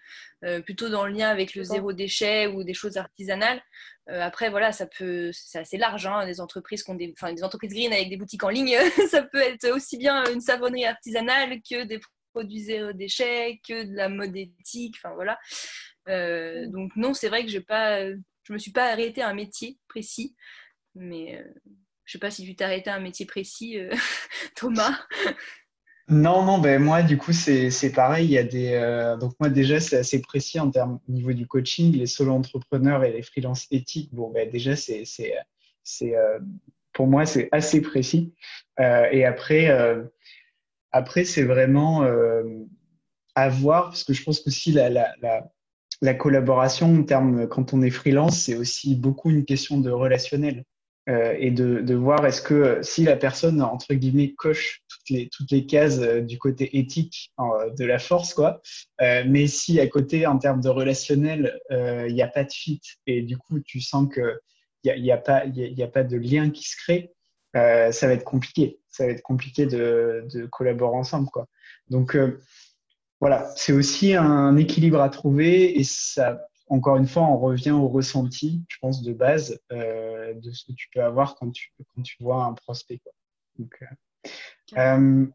euh, 0.46 0.62
plutôt 0.62 0.88
dans 0.88 1.06
le 1.06 1.12
lien 1.12 1.28
avec 1.28 1.54
le 1.54 1.64
zéro 1.64 1.92
déchet 1.92 2.48
ou 2.48 2.64
des 2.64 2.74
choses 2.74 2.96
artisanales. 2.96 3.62
Euh, 4.10 4.22
après, 4.22 4.50
voilà, 4.50 4.72
ça 4.72 4.86
peut, 4.86 5.32
c'est 5.34 5.60
assez 5.60 5.78
large. 5.78 6.06
Hein, 6.06 6.26
des 6.26 6.40
entreprises 6.40 6.82
qui 6.84 6.92
ont 6.92 6.96
des, 6.96 7.14
enfin, 7.18 7.34
des 7.34 7.44
entreprises 7.44 7.74
green 7.74 7.92
avec 7.92 8.10
des 8.10 8.16
boutiques 8.16 8.44
en 8.44 8.50
ligne, 8.50 8.78
ça 9.10 9.22
peut 9.22 9.42
être 9.42 9.70
aussi 9.72 9.98
bien 9.98 10.24
une 10.32 10.40
savonnerie 10.40 10.86
artisanale 10.86 11.60
que 11.70 11.84
des 11.84 12.00
produits 12.34 12.62
zéro 12.62 12.94
déchet, 12.94 13.60
que 13.68 13.84
de 13.84 13.96
la 13.96 14.10
mode 14.10 14.36
éthique. 14.36 14.96
Enfin 14.98 15.14
voilà. 15.16 15.38
Euh, 16.08 16.66
mm. 16.68 16.72
donc 16.72 16.96
non, 16.96 17.14
c'est 17.14 17.30
vrai 17.30 17.44
que 17.44 17.52
j'ai 17.52 17.62
pas, 17.62 18.06
je 18.08 18.54
me 18.54 18.58
suis 18.58 18.72
pas 18.72 18.92
arrêtée 18.92 19.22
à 19.22 19.30
un 19.30 19.34
métier 19.34 19.78
précis, 19.88 20.36
mais 20.96 21.44
je 22.06 22.14
sais 22.14 22.20
pas 22.20 22.32
si 22.32 22.46
tu 22.46 22.56
t'es 22.56 22.64
arrêté 22.64 22.90
à 22.90 22.96
un 22.96 23.00
métier 23.00 23.26
précis, 23.26 23.78
Thomas. 24.56 24.98
Non, 26.10 26.44
non, 26.44 26.58
ben 26.58 26.82
moi, 26.82 27.04
du 27.04 27.18
coup, 27.18 27.34
c'est 27.34 27.92
pareil. 27.94 28.26
Il 28.26 28.32
y 28.32 28.38
a 28.40 28.44
des, 28.44 28.74
euh, 28.74 29.16
donc, 29.16 29.34
moi, 29.40 29.50
déjà, 29.50 29.80
c'est 29.80 29.98
assez 29.98 30.22
précis 30.22 30.60
en 30.60 30.72
termes 30.72 31.00
au 31.08 31.12
niveau 31.12 31.34
du 31.34 31.46
coaching. 31.46 31.96
Les 31.96 32.08
solo-entrepreneurs 32.08 33.04
et 33.04 33.12
les 33.12 33.22
freelances 33.22 33.68
éthiques, 33.70 34.10
bon, 34.12 34.32
ben, 34.32 34.50
déjà, 34.50 34.76
c'est, 34.76 35.04
euh, 36.02 36.40
pour 36.94 37.06
moi, 37.06 37.28
c'est 37.28 37.48
assez 37.52 37.82
précis. 37.82 38.34
Euh, 38.80 39.08
et 39.12 39.24
après, 39.24 39.70
après 40.92 41.24
c'est 41.24 41.44
vraiment 41.44 42.04
à 43.36 43.50
voir, 43.50 43.86
parce 43.86 44.04
que 44.04 44.14
je 44.14 44.24
pense 44.24 44.40
qu'aussi 44.40 44.72
la, 44.72 44.90
la, 44.90 45.14
la, 45.22 45.50
la 46.02 46.14
collaboration, 46.14 47.00
en 47.00 47.04
termes, 47.04 47.48
quand 47.48 47.74
on 47.74 47.82
est 47.82 47.90
freelance, 47.90 48.40
c'est 48.40 48.56
aussi 48.56 48.96
beaucoup 48.96 49.30
une 49.30 49.46
question 49.46 49.80
de 49.80 49.92
relationnel. 49.92 50.64
Euh, 51.10 51.36
et 51.40 51.50
de, 51.50 51.96
voir 51.96 52.24
est-ce 52.26 52.42
que 52.42 52.54
euh, 52.54 52.84
si 52.84 53.04
la 53.04 53.16
personne, 53.16 53.62
entre 53.64 53.96
guillemets, 53.96 54.34
coche 54.34 54.82
toutes 54.88 55.52
les, 55.52 55.66
cases 55.66 55.98
euh, 56.00 56.22
du 56.22 56.38
côté 56.38 56.78
éthique 56.78 57.32
de 57.40 57.86
la 57.86 57.98
force, 57.98 58.36
quoi, 58.36 58.62
mais 59.00 59.48
si 59.48 59.80
à 59.80 59.88
côté, 59.88 60.28
en 60.28 60.38
termes 60.38 60.62
de 60.62 60.70
relationnel, 60.70 61.58
il 61.72 62.14
n'y 62.14 62.22
a 62.22 62.28
pas 62.28 62.44
de 62.44 62.52
fit 62.52 62.82
et 63.08 63.22
du 63.22 63.38
coup, 63.38 63.60
tu 63.60 63.82
sens 63.82 64.08
qu'il 64.14 64.40
n'y 64.86 64.92
a, 64.92 64.98
y 64.98 65.12
a, 65.12 65.46
y 65.46 65.84
a, 65.84 65.88
pas 65.88 66.04
de 66.04 66.18
lien 66.18 66.52
qui 66.52 66.64
se 66.64 66.76
crée, 66.76 67.12
ça 67.54 68.08
va 68.08 68.14
être 68.14 68.24
compliqué. 68.24 68.80
Ça 68.88 69.06
va 69.06 69.12
être 69.12 69.22
compliqué 69.22 69.66
de, 69.66 70.26
de 70.34 70.46
collaborer 70.46 70.98
ensemble, 70.98 71.30
quoi. 71.30 71.48
Donc, 71.90 72.18
voilà, 73.20 73.52
c'est 73.56 73.74
aussi 73.74 74.14
un 74.14 74.56
équilibre 74.58 75.02
à 75.02 75.10
trouver 75.10 75.80
et 75.80 75.84
ça 75.84 76.40
encore 76.70 76.98
une 76.98 77.08
fois, 77.08 77.24
on 77.24 77.38
revient 77.38 77.72
au 77.72 77.88
ressenti, 77.88 78.64
je 78.70 78.78
pense, 78.80 79.02
de 79.02 79.12
base 79.12 79.60
euh, 79.72 80.34
de 80.36 80.52
ce 80.52 80.66
que 80.66 80.72
tu 80.74 80.88
peux 80.94 81.02
avoir 81.02 81.36
quand 81.36 81.52
tu, 81.52 81.74
quand 81.78 82.04
tu 82.04 82.16
vois 82.20 82.44
un 82.44 82.54
prospect. 82.54 83.02
Donc, 83.58 83.76
euh, 83.82 84.78
euh, 84.78 85.26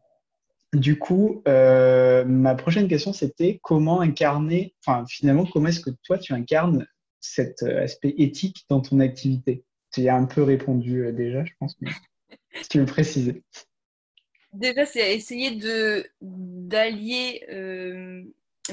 du 0.73 0.97
coup, 0.97 1.43
ma 1.45 2.55
prochaine 2.55 2.87
question, 2.87 3.13
c'était 3.13 3.59
comment 3.61 4.01
incarner, 4.01 4.75
enfin, 4.85 5.05
finalement, 5.07 5.45
comment 5.45 5.67
est-ce 5.67 5.81
que 5.81 5.91
toi, 6.03 6.17
tu 6.17 6.33
incarnes 6.33 6.87
cet 7.19 7.63
aspect 7.63 8.15
éthique 8.17 8.65
dans 8.69 8.81
ton 8.81 8.99
activité? 8.99 9.63
Tu 9.95 10.07
as 10.09 10.15
un 10.15 10.25
peu 10.25 10.43
répondu 10.43 11.11
déjà, 11.13 11.43
je 11.45 11.53
pense, 11.59 11.75
mais 11.81 11.91
si 12.61 12.69
tu 12.69 12.79
veux 12.79 12.85
préciser. 12.85 13.43
Déjà, 14.53 14.85
c'est 14.85 15.15
essayer 15.15 15.51
de 15.51 16.05
d'allier 16.21 17.45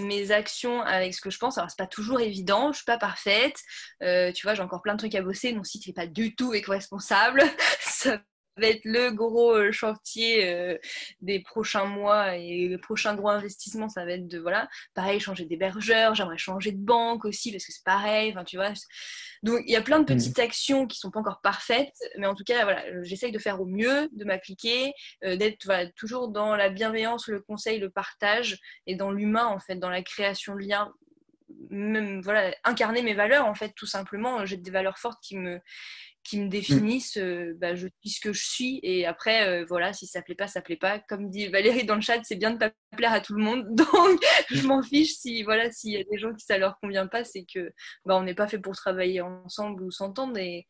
mes 0.00 0.30
actions 0.30 0.80
avec 0.82 1.14
ce 1.14 1.20
que 1.20 1.30
je 1.30 1.38
pense. 1.38 1.58
Alors, 1.58 1.70
c'est 1.70 1.78
pas 1.78 1.86
toujours 1.86 2.20
évident, 2.20 2.72
je 2.72 2.78
suis 2.78 2.84
pas 2.84 2.98
parfaite. 2.98 3.56
Euh, 4.02 4.32
tu 4.32 4.46
vois, 4.46 4.54
j'ai 4.54 4.62
encore 4.62 4.82
plein 4.82 4.94
de 4.94 4.98
trucs 4.98 5.14
à 5.14 5.22
bosser. 5.22 5.52
Mon 5.52 5.64
site 5.64 5.86
n'est 5.86 5.92
pas 5.92 6.06
du 6.06 6.34
tout 6.34 6.54
éco-responsable. 6.54 7.42
Ça 7.80 8.20
va 8.56 8.66
être 8.68 8.84
le 8.84 9.10
gros 9.10 9.54
euh, 9.54 9.72
chantier 9.72 10.48
euh, 10.48 10.76
des 11.20 11.40
prochains 11.40 11.84
mois 11.84 12.36
et 12.36 12.68
le 12.68 12.78
prochain 12.78 13.14
gros 13.14 13.30
investissement, 13.30 13.88
ça 13.88 14.04
va 14.04 14.12
être 14.12 14.28
de, 14.28 14.38
voilà, 14.38 14.68
pareil, 14.94 15.20
changer 15.20 15.44
d'hébergeur, 15.44 16.14
j'aimerais 16.14 16.38
changer 16.38 16.72
de 16.72 16.84
banque 16.84 17.24
aussi 17.24 17.50
parce 17.50 17.64
que 17.64 17.72
c'est 17.72 17.84
pareil, 17.84 18.30
enfin, 18.32 18.44
tu 18.44 18.56
vois. 18.56 18.72
Donc, 19.42 19.60
il 19.66 19.72
y 19.72 19.76
a 19.76 19.82
plein 19.82 19.98
de 19.98 20.04
mm. 20.04 20.16
petites 20.16 20.38
actions 20.38 20.86
qui 20.86 20.98
sont 20.98 21.10
pas 21.10 21.20
encore 21.20 21.40
parfaites, 21.40 21.96
mais 22.18 22.26
en 22.26 22.34
tout 22.34 22.44
cas, 22.44 22.64
voilà, 22.64 22.84
j'essaye 23.02 23.32
de 23.32 23.38
faire 23.38 23.60
au 23.60 23.66
mieux, 23.66 24.08
de 24.12 24.24
m'appliquer, 24.24 24.92
euh, 25.24 25.36
d'être 25.36 25.66
toujours 25.96 26.28
dans 26.28 26.54
la 26.56 26.68
bienveillance, 26.68 27.28
le 27.28 27.40
conseil, 27.40 27.78
le 27.78 27.90
partage 27.90 28.58
et 28.86 28.94
dans 28.94 29.10
l'humain, 29.10 29.46
en 29.46 29.58
fait, 29.58 29.76
dans 29.76 29.90
la 29.90 30.02
création 30.02 30.54
de 30.54 30.60
liens 30.60 30.92
même 31.70 32.22
voilà 32.22 32.54
incarner 32.64 33.02
mes 33.02 33.14
valeurs 33.14 33.46
en 33.46 33.54
fait 33.54 33.72
tout 33.74 33.86
simplement 33.86 34.46
j'ai 34.46 34.56
des 34.56 34.70
valeurs 34.70 34.98
fortes 34.98 35.22
qui 35.22 35.36
me 35.36 35.60
qui 36.24 36.40
me 36.40 36.48
définissent, 36.48 37.16
euh, 37.16 37.54
bah, 37.58 37.74
je 37.74 37.88
suis 38.00 38.10
ce 38.10 38.20
que 38.20 38.32
je 38.32 38.44
suis. 38.44 38.80
Et 38.82 39.06
après, 39.06 39.46
euh, 39.46 39.64
voilà, 39.68 39.92
si 39.92 40.06
ça 40.06 40.22
plaît 40.22 40.34
pas, 40.34 40.46
ça 40.46 40.60
plaît 40.60 40.76
pas. 40.76 40.98
Comme 40.98 41.30
dit 41.30 41.48
Valérie 41.48 41.84
dans 41.84 41.96
le 41.96 42.00
chat, 42.00 42.20
c'est 42.22 42.36
bien 42.36 42.52
de 42.52 42.58
pas 42.58 42.70
plaire 42.96 43.12
à 43.12 43.20
tout 43.20 43.34
le 43.34 43.42
monde. 43.42 43.66
Donc, 43.74 44.24
je 44.50 44.66
m'en 44.66 44.82
fiche 44.82 45.14
si 45.14 45.42
voilà, 45.42 45.70
s'il 45.70 45.92
y 45.92 45.96
a 45.96 46.04
des 46.04 46.18
gens 46.18 46.32
qui 46.32 46.44
ça 46.44 46.58
leur 46.58 46.78
convient 46.80 47.06
pas, 47.06 47.24
c'est 47.24 47.44
que 47.44 47.72
bah, 48.04 48.16
on 48.16 48.22
n'est 48.22 48.34
pas 48.34 48.46
fait 48.46 48.58
pour 48.58 48.76
travailler 48.76 49.20
ensemble 49.20 49.82
ou 49.82 49.90
s'entendre. 49.90 50.38
Et, 50.38 50.68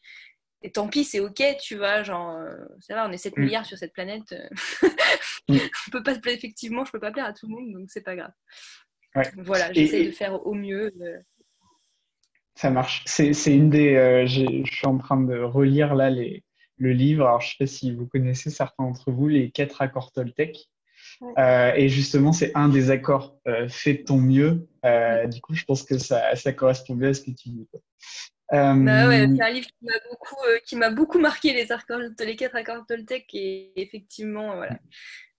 et, 0.63 0.73
tant 0.73 0.89
pis, 0.89 1.05
c'est 1.05 1.21
ok, 1.21 1.43
tu 1.61 1.77
vois. 1.77 2.03
Genre, 2.03 2.37
euh, 2.37 2.57
ça 2.81 2.95
va, 2.95 3.09
on 3.09 3.13
est 3.13 3.19
7 3.19 3.37
mm. 3.37 3.41
milliards 3.43 3.67
sur 3.67 3.77
cette 3.77 3.93
planète. 3.93 4.35
mm. 5.49 5.59
on 5.59 5.91
peut 5.91 6.03
pas, 6.03 6.15
effectivement, 6.27 6.85
je 6.85 6.93
peux 6.93 7.01
pas 7.01 7.13
plaire 7.13 7.27
à 7.27 7.33
tout 7.33 7.47
le 7.47 7.55
monde, 7.55 7.73
donc 7.73 7.91
c'est 7.91 8.03
pas 8.03 8.17
grave. 8.17 8.33
Voilà, 9.37 9.71
j'essaie 9.75 10.07
de 10.07 10.11
faire 10.11 10.47
au 10.47 10.55
mieux. 10.55 10.91
Ça 12.55 12.71
marche. 12.71 13.03
C'est 13.07 13.33
une 13.47 13.71
des. 13.71 13.95
Euh, 13.95 14.27
je 14.27 14.65
suis 14.65 14.87
en 14.87 14.99
train 14.99 15.21
de 15.21 15.39
relire 15.39 15.95
là 15.95 16.11
les, 16.11 16.45
le 16.77 16.93
livre. 16.93 17.27
Alors, 17.27 17.41
je 17.41 17.47
ne 17.47 17.51
sais 17.51 17.57
pas 17.59 17.67
si 17.67 17.93
vous 17.93 18.07
connaissez 18.07 18.51
certains 18.51 18.85
d'entre 18.85 19.11
vous, 19.11 19.29
les 19.29 19.51
quatre 19.51 19.81
accords 19.83 20.13
Toltec. 20.13 20.69
Euh, 21.39 21.73
et 21.75 21.89
justement, 21.89 22.33
c'est 22.33 22.53
un 22.55 22.69
des 22.69 22.91
accords. 22.91 23.39
Euh, 23.49 23.69
fais 23.69 24.03
ton 24.03 24.19
mieux. 24.19 24.69
Du 25.29 25.41
coup, 25.41 25.55
je 25.55 25.65
pense 25.65 25.83
que 25.83 25.99
ça, 25.99 26.35
ça 26.37 26.53
correspond 26.53 26.95
bien 26.95 27.11
à 27.11 27.15
ce 27.15 27.23
que 27.23 27.31
tu 27.31 27.49
dis. 27.49 27.69
Bah 28.51 28.75
ouais, 29.09 29.27
c'est 29.35 29.43
un 29.43 29.51
livre 29.51 29.67
qui 29.67 29.85
m'a 29.87 29.99
beaucoup, 30.11 30.37
qui 30.67 30.77
m'a 30.77 30.91
beaucoup 30.91 31.19
marqué 31.19 31.55
les, 31.55 31.73
accords, 31.73 32.01
les 32.21 32.37
quatre 32.37 32.57
accords 32.57 32.85
Toltec. 32.87 33.27
Et 33.33 33.73
effectivement, 33.77 34.57
voilà, 34.57 34.79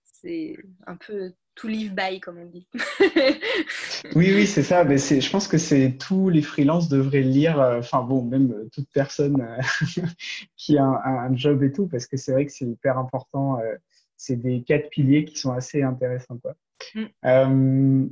c'est 0.04 0.56
un 0.88 0.96
peu 0.96 1.32
to 1.56 1.68
live 1.68 1.94
by, 1.94 2.20
comme 2.20 2.38
on 2.40 2.46
dit. 2.46 2.68
oui, 4.16 4.34
oui, 4.34 4.48
c'est 4.48 4.64
ça. 4.64 4.84
Mais 4.84 4.98
je 4.98 5.30
pense 5.30 5.48
que 5.48 5.58
c'est 5.58 5.98
tous 5.98 6.30
les 6.30 6.42
freelances 6.42 6.90
devraient 6.90 7.22
lire, 7.22 7.60
euh, 7.60 7.80
enfin 7.80 8.02
bon, 8.02 8.24
même 8.24 8.52
euh, 8.52 8.70
toute 8.72 8.88
personne 8.94 9.42
euh, 9.42 10.02
qui 10.58 10.78
a 10.78 10.84
un, 10.84 11.36
job 11.36 11.64
et 11.64 11.72
tout, 11.72 11.88
parce 11.88 12.08
que 12.08 12.18
c'est 12.18 12.32
vrai 12.32 12.46
que 12.46 12.52
c'est 12.52 12.66
hyper 12.66 12.98
important. 12.98 13.60
c'est 14.18 14.36
des 14.36 14.64
quatre 14.64 14.90
piliers 14.90 15.26
qui 15.26 15.38
sont 15.38 15.52
assez 15.52 15.84
intéressants. 15.84 16.38
Quoi. 16.38 16.56
Mm. 17.24 18.10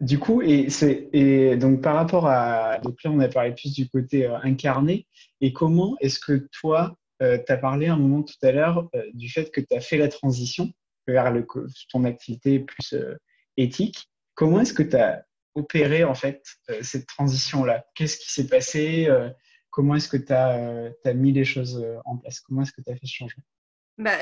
du 0.00 0.18
coup, 0.18 0.42
et, 0.42 0.68
et 1.12 1.56
donc 1.56 1.82
par 1.82 1.94
rapport 1.94 2.26
à. 2.26 2.78
Donc 2.78 3.02
là, 3.02 3.10
on 3.10 3.20
a 3.20 3.28
parlé 3.28 3.52
plus 3.52 3.72
du 3.72 3.88
côté 3.88 4.26
incarné. 4.42 5.06
Et 5.40 5.52
comment 5.52 5.96
est-ce 6.00 6.18
que 6.18 6.48
toi, 6.60 6.96
tu 7.20 7.26
as 7.26 7.56
parlé 7.56 7.88
un 7.88 7.96
moment 7.96 8.22
tout 8.22 8.38
à 8.42 8.52
l'heure 8.52 8.88
du 9.14 9.28
fait 9.28 9.50
que 9.50 9.60
tu 9.60 9.76
as 9.76 9.80
fait 9.80 9.98
la 9.98 10.08
transition? 10.08 10.72
Vers 11.12 11.30
le, 11.30 11.46
ton 11.90 12.04
activité 12.04 12.60
plus 12.60 12.92
euh, 12.92 13.16
éthique. 13.56 14.10
Comment 14.34 14.60
est-ce 14.60 14.74
que 14.74 14.82
tu 14.82 14.96
as 14.96 15.24
opéré 15.54 16.04
en 16.04 16.14
fait 16.14 16.42
euh, 16.70 16.82
cette 16.82 17.06
transition-là? 17.06 17.84
Qu'est-ce 17.94 18.18
qui 18.18 18.32
s'est 18.32 18.46
passé 18.46 19.06
euh, 19.08 19.30
Comment 19.70 19.94
est-ce 19.94 20.08
que 20.08 20.16
tu 20.16 20.32
as, 20.32 21.14
mis 21.14 21.32
les 21.32 21.44
choses 21.44 21.86
en 22.04 22.16
place? 22.16 22.40
Comment 22.40 22.62
est-ce 22.62 22.72
que 22.72 22.80
tu 22.80 22.90
as 22.90 22.94
fait 22.94 23.06
ce 23.06 23.14
changement? 23.14 23.44
Bah, 23.98 24.16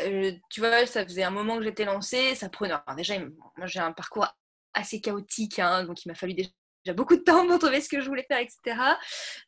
tu 0.51 0.61
vois, 0.61 0.87
ça 0.87 1.05
faisait 1.05 1.22
un 1.22 1.31
moment 1.31 1.57
que 1.57 1.62
j'étais 1.62 1.85
lancée. 1.85 2.35
Ça 2.35 2.49
prenait. 2.49 2.75
déjà, 2.96 3.18
moi, 3.57 3.66
j'ai 3.66 3.79
un 3.79 3.92
parcours 3.92 4.27
assez 4.75 5.01
chaotique, 5.01 5.59
hein, 5.59 5.85
donc 5.85 6.05
il 6.05 6.09
m'a 6.09 6.14
fallu 6.14 6.35
déjà 6.35 6.51
j'ai 6.87 6.92
beaucoup 6.92 7.16
de 7.16 7.22
temps 7.22 7.46
pour 7.46 7.59
trouver 7.59 7.81
ce 7.81 7.88
que 7.88 8.01
je 8.01 8.07
voulais 8.07 8.25
faire, 8.29 8.38
etc. 8.38 8.81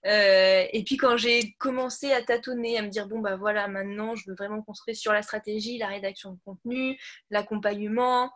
Euh, 0.06 0.64
et 0.72 0.82
puis 0.84 0.96
quand 0.96 1.16
j'ai 1.16 1.54
commencé 1.58 2.12
à 2.12 2.20
tâtonner, 2.20 2.76
à 2.78 2.82
me 2.82 2.88
dire, 2.88 3.06
bon, 3.06 3.20
bah 3.20 3.36
voilà, 3.36 3.68
maintenant, 3.68 4.16
je 4.16 4.28
veux 4.28 4.34
vraiment 4.34 4.60
construire 4.60 4.96
sur 4.96 5.12
la 5.12 5.22
stratégie, 5.22 5.78
la 5.78 5.86
rédaction 5.86 6.32
de 6.32 6.38
contenu, 6.44 6.98
l'accompagnement. 7.30 8.32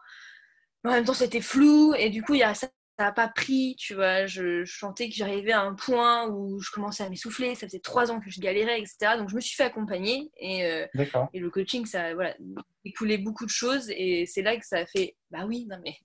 En 0.85 0.91
même 0.91 1.05
temps, 1.05 1.15
c'était 1.15 1.41
flou, 1.41 1.95
et 1.95 2.11
du 2.11 2.23
coup, 2.23 2.35
y 2.35 2.43
a, 2.43 2.55
ça 2.55 2.69
n'a 2.99 3.13
pas 3.13 3.29
pris, 3.29 3.75
tu 3.77 3.95
vois. 3.95 4.27
Je, 4.27 4.65
je 4.65 4.79
sentais 4.79 5.09
que 5.09 5.15
j'arrivais 5.15 5.53
à 5.53 5.63
un 5.63 5.75
point 5.75 6.29
où 6.29 6.61
je 6.61 6.71
commençais 6.71 7.03
à 7.03 7.09
m'essouffler, 7.09 7.57
ça 7.57 7.67
faisait 7.67 7.81
trois 7.81 8.13
ans 8.13 8.21
que 8.21 8.31
je 8.31 8.41
galérais, 8.41 8.79
etc. 8.81 9.17
Donc, 9.19 9.31
je 9.31 9.35
me 9.35 9.41
suis 9.41 9.57
fait 9.57 9.65
accompagner, 9.65 10.31
et, 10.37 10.65
euh, 10.65 10.87
et 11.33 11.41
le 11.41 11.51
coaching, 11.51 11.87
ça 11.87 12.15
voilà, 12.15 12.37
écoulé 12.85 13.19
beaucoup 13.19 13.47
de 13.47 13.51
choses, 13.51 13.91
et 13.91 14.27
c'est 14.27 14.43
là 14.43 14.57
que 14.57 14.67
ça 14.67 14.79
a 14.79 14.87
fait, 14.87 15.17
bah 15.31 15.45
oui, 15.47 15.67
non 15.69 15.79
mais 15.85 15.97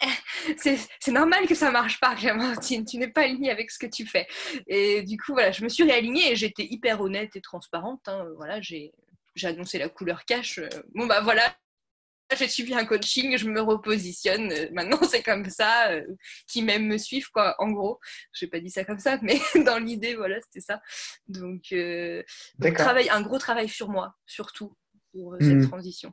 c'est 0.56 1.12
normal 1.12 1.46
que 1.46 1.54
ça 1.54 1.70
marche 1.70 2.00
pas, 2.00 2.14
Clémentine. 2.14 2.84
Tu 2.84 2.98
n'es 2.98 3.08
pas 3.08 3.22
alignée 3.22 3.50
avec 3.50 3.70
ce 3.70 3.78
que 3.78 3.86
tu 3.86 4.06
fais. 4.06 4.26
Et 4.66 5.02
du 5.02 5.16
coup, 5.18 5.32
voilà, 5.32 5.52
je 5.52 5.62
me 5.62 5.68
suis 5.68 5.84
réalignée 5.84 6.32
et 6.32 6.36
j'étais 6.36 6.64
hyper 6.64 7.00
honnête 7.00 7.36
et 7.36 7.40
transparente. 7.40 8.00
Hein. 8.06 8.26
Voilà, 8.36 8.60
j'ai 8.60 8.92
annoncé 9.42 9.78
la 9.78 9.88
couleur 9.88 10.24
cash. 10.24 10.60
Bon, 10.94 11.06
bah 11.06 11.20
voilà, 11.20 11.54
j'ai 12.36 12.48
suivi 12.48 12.74
un 12.74 12.84
coaching, 12.84 13.36
je 13.36 13.48
me 13.48 13.60
repositionne. 13.60 14.52
Maintenant, 14.72 15.00
c'est 15.02 15.22
comme 15.22 15.48
ça. 15.50 15.90
Euh, 15.90 16.04
qui 16.46 16.62
m'aime 16.62 16.86
me 16.86 16.98
suivent, 16.98 17.30
quoi, 17.30 17.54
en 17.58 17.70
gros. 17.70 17.98
Je 18.32 18.44
n'ai 18.44 18.50
pas 18.50 18.60
dit 18.60 18.70
ça 18.70 18.84
comme 18.84 18.98
ça, 18.98 19.18
mais 19.22 19.38
dans 19.64 19.78
l'idée, 19.78 20.14
voilà, 20.14 20.40
c'était 20.42 20.60
ça. 20.60 20.80
Donc, 21.28 21.72
euh, 21.72 22.22
travail, 22.74 23.08
un 23.10 23.22
gros 23.22 23.38
travail 23.38 23.68
sur 23.68 23.88
moi, 23.88 24.14
surtout, 24.26 24.76
pour 25.12 25.34
euh, 25.34 25.38
cette 25.40 25.56
hmm. 25.56 25.68
transition. 25.68 26.12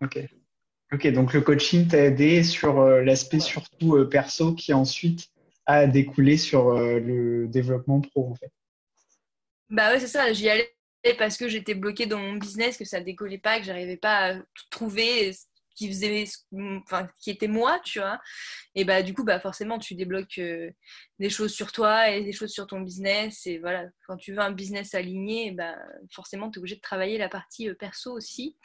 Ok, 0.94 1.06
donc 1.08 1.34
le 1.34 1.42
coaching 1.42 1.88
t'a 1.88 2.06
aidé 2.06 2.44
sur 2.44 2.80
euh, 2.80 3.02
l'aspect 3.02 3.40
surtout 3.40 3.98
euh, 3.98 4.10
perso 4.10 4.54
qui 4.54 4.74
ensuite 4.74 5.28
a 5.66 5.86
découlé 5.86 6.38
sur 6.38 6.70
euh, 6.70 7.00
le 7.00 7.48
développement 7.48 8.00
pro 8.00 8.32
en 8.32 8.36
fait. 8.36 8.52
Bah 9.70 9.92
ouais, 9.92 10.00
c'est 10.00 10.08
ça, 10.08 10.32
j'y 10.32 10.50
allais 10.50 10.74
parce 11.18 11.38
que 11.38 11.48
j'étais 11.48 11.74
bloquée 11.74 12.06
dans 12.06 12.20
mon 12.20 12.34
business, 12.34 12.78
que 12.78 12.86
ça 12.86 13.00
décollait 13.02 13.38
pas, 13.38 13.60
que 13.60 13.66
j'arrivais 13.66 13.98
pas 13.98 14.34
à 14.34 14.40
trouver 14.70 15.32
qui 15.78 15.88
faisait 15.88 16.26
enfin 16.84 17.08
qui 17.20 17.30
était 17.30 17.48
moi 17.48 17.80
tu 17.84 18.00
vois. 18.00 18.20
Et 18.76 18.84
bah 18.84 19.04
du 19.04 19.14
coup 19.14 19.24
bah 19.24 19.40
forcément 19.40 19.78
tu 19.78 19.96
débloques 19.96 20.40
euh, 20.40 20.72
des 21.20 21.30
choses 21.30 21.54
sur 21.54 21.72
toi 21.72 22.10
et 22.10 22.24
des 22.24 22.32
choses 22.32 22.52
sur 22.52 22.68
ton 22.68 22.82
business 22.82 23.46
et 23.46 23.60
voilà. 23.60 23.86
Quand 24.08 24.18
tu 24.18 24.34
veux 24.34 24.40
un 24.40 24.52
business 24.52 24.96
aligné 24.96 25.52
bah 25.52 25.76
forcément 26.12 26.50
tu 26.50 26.58
es 26.58 26.60
obligé 26.60 26.76
de 26.76 26.82
travailler 26.82 27.18
la 27.18 27.30
partie 27.30 27.70
euh, 27.70 27.76
perso 27.76 28.12
aussi. 28.12 28.58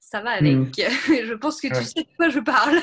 Ça 0.00 0.20
va 0.20 0.30
avec. 0.30 0.54
Mmh. 0.54 0.70
je 0.76 1.34
pense 1.34 1.60
que 1.60 1.68
tu 1.68 1.84
sais 1.84 2.02
de 2.02 2.16
quoi 2.16 2.28
je 2.28 2.40
parle. 2.40 2.80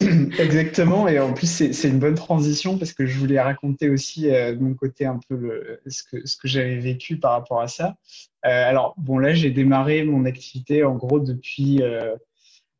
Exactement. 0.38 1.08
Et 1.08 1.18
en 1.18 1.32
plus 1.34 1.72
c'est 1.72 1.88
une 1.88 1.98
bonne 1.98 2.14
transition 2.14 2.78
parce 2.78 2.92
que 2.92 3.06
je 3.06 3.18
voulais 3.18 3.40
raconter 3.40 3.90
aussi 3.90 4.30
euh, 4.30 4.54
de 4.54 4.62
mon 4.62 4.74
côté 4.74 5.04
un 5.04 5.18
peu 5.28 5.34
le, 5.34 5.80
ce 5.86 6.04
que, 6.04 6.24
ce 6.24 6.36
que 6.36 6.46
j'avais 6.46 6.78
vécu 6.78 7.18
par 7.18 7.32
rapport 7.32 7.60
à 7.60 7.66
ça. 7.66 7.96
Alors 8.44 8.94
bon 8.98 9.18
là 9.18 9.34
j'ai 9.34 9.50
démarré 9.50 10.02
mon 10.02 10.24
activité 10.24 10.82
en 10.82 10.96
gros 10.96 11.20
depuis 11.20 11.80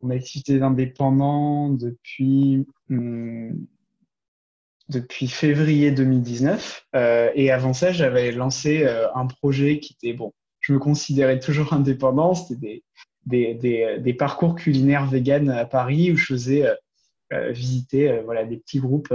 mon 0.03 0.11
activité 0.11 0.59
d'indépendant 0.59 1.69
depuis, 1.69 2.67
hum, 2.91 3.67
depuis 4.89 5.29
février 5.29 5.91
2019. 5.91 6.87
Euh, 6.95 7.31
et 7.35 7.51
avant 7.51 7.73
ça, 7.73 7.93
j'avais 7.93 8.33
lancé 8.33 8.85
euh, 8.85 9.07
un 9.15 9.27
projet 9.27 9.79
qui 9.79 9.95
était, 9.95 10.13
bon, 10.13 10.33
je 10.61 10.73
me 10.73 10.79
considérais 10.79 11.39
toujours 11.39 11.73
indépendant. 11.73 12.35
C'était 12.35 12.83
des, 13.27 14.17
parcours 14.19 14.57
culinaires 14.57 15.07
vegan 15.07 15.49
à 15.51 15.65
Paris 15.65 16.13
où 16.13 16.17
je 16.17 16.27
faisais 16.27 16.67
euh, 17.33 17.51
visiter 17.51 18.21
voilà, 18.25 18.45
des 18.45 18.59
petits 18.59 18.81
groupes, 18.81 19.15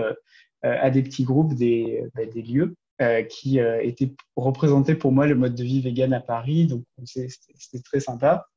à 0.64 0.90
des 0.90 1.04
petits 1.04 1.24
groupes 1.24 1.54
des, 1.54 2.04
bah, 2.16 2.24
lieux. 2.34 2.76
qui 3.30 3.60
étaient 3.60 4.14
représentés 4.36 4.96
pour 4.96 5.12
moi 5.12 5.28
le 5.28 5.36
mode 5.36 5.56
de 5.56 5.64
vie 5.64 5.82
vegan 5.82 6.14
à 6.14 6.22
Paris. 6.22 6.66
Donc, 6.66 6.84
c'était 7.06 7.84
très 7.84 8.00
sympa. 8.00 8.48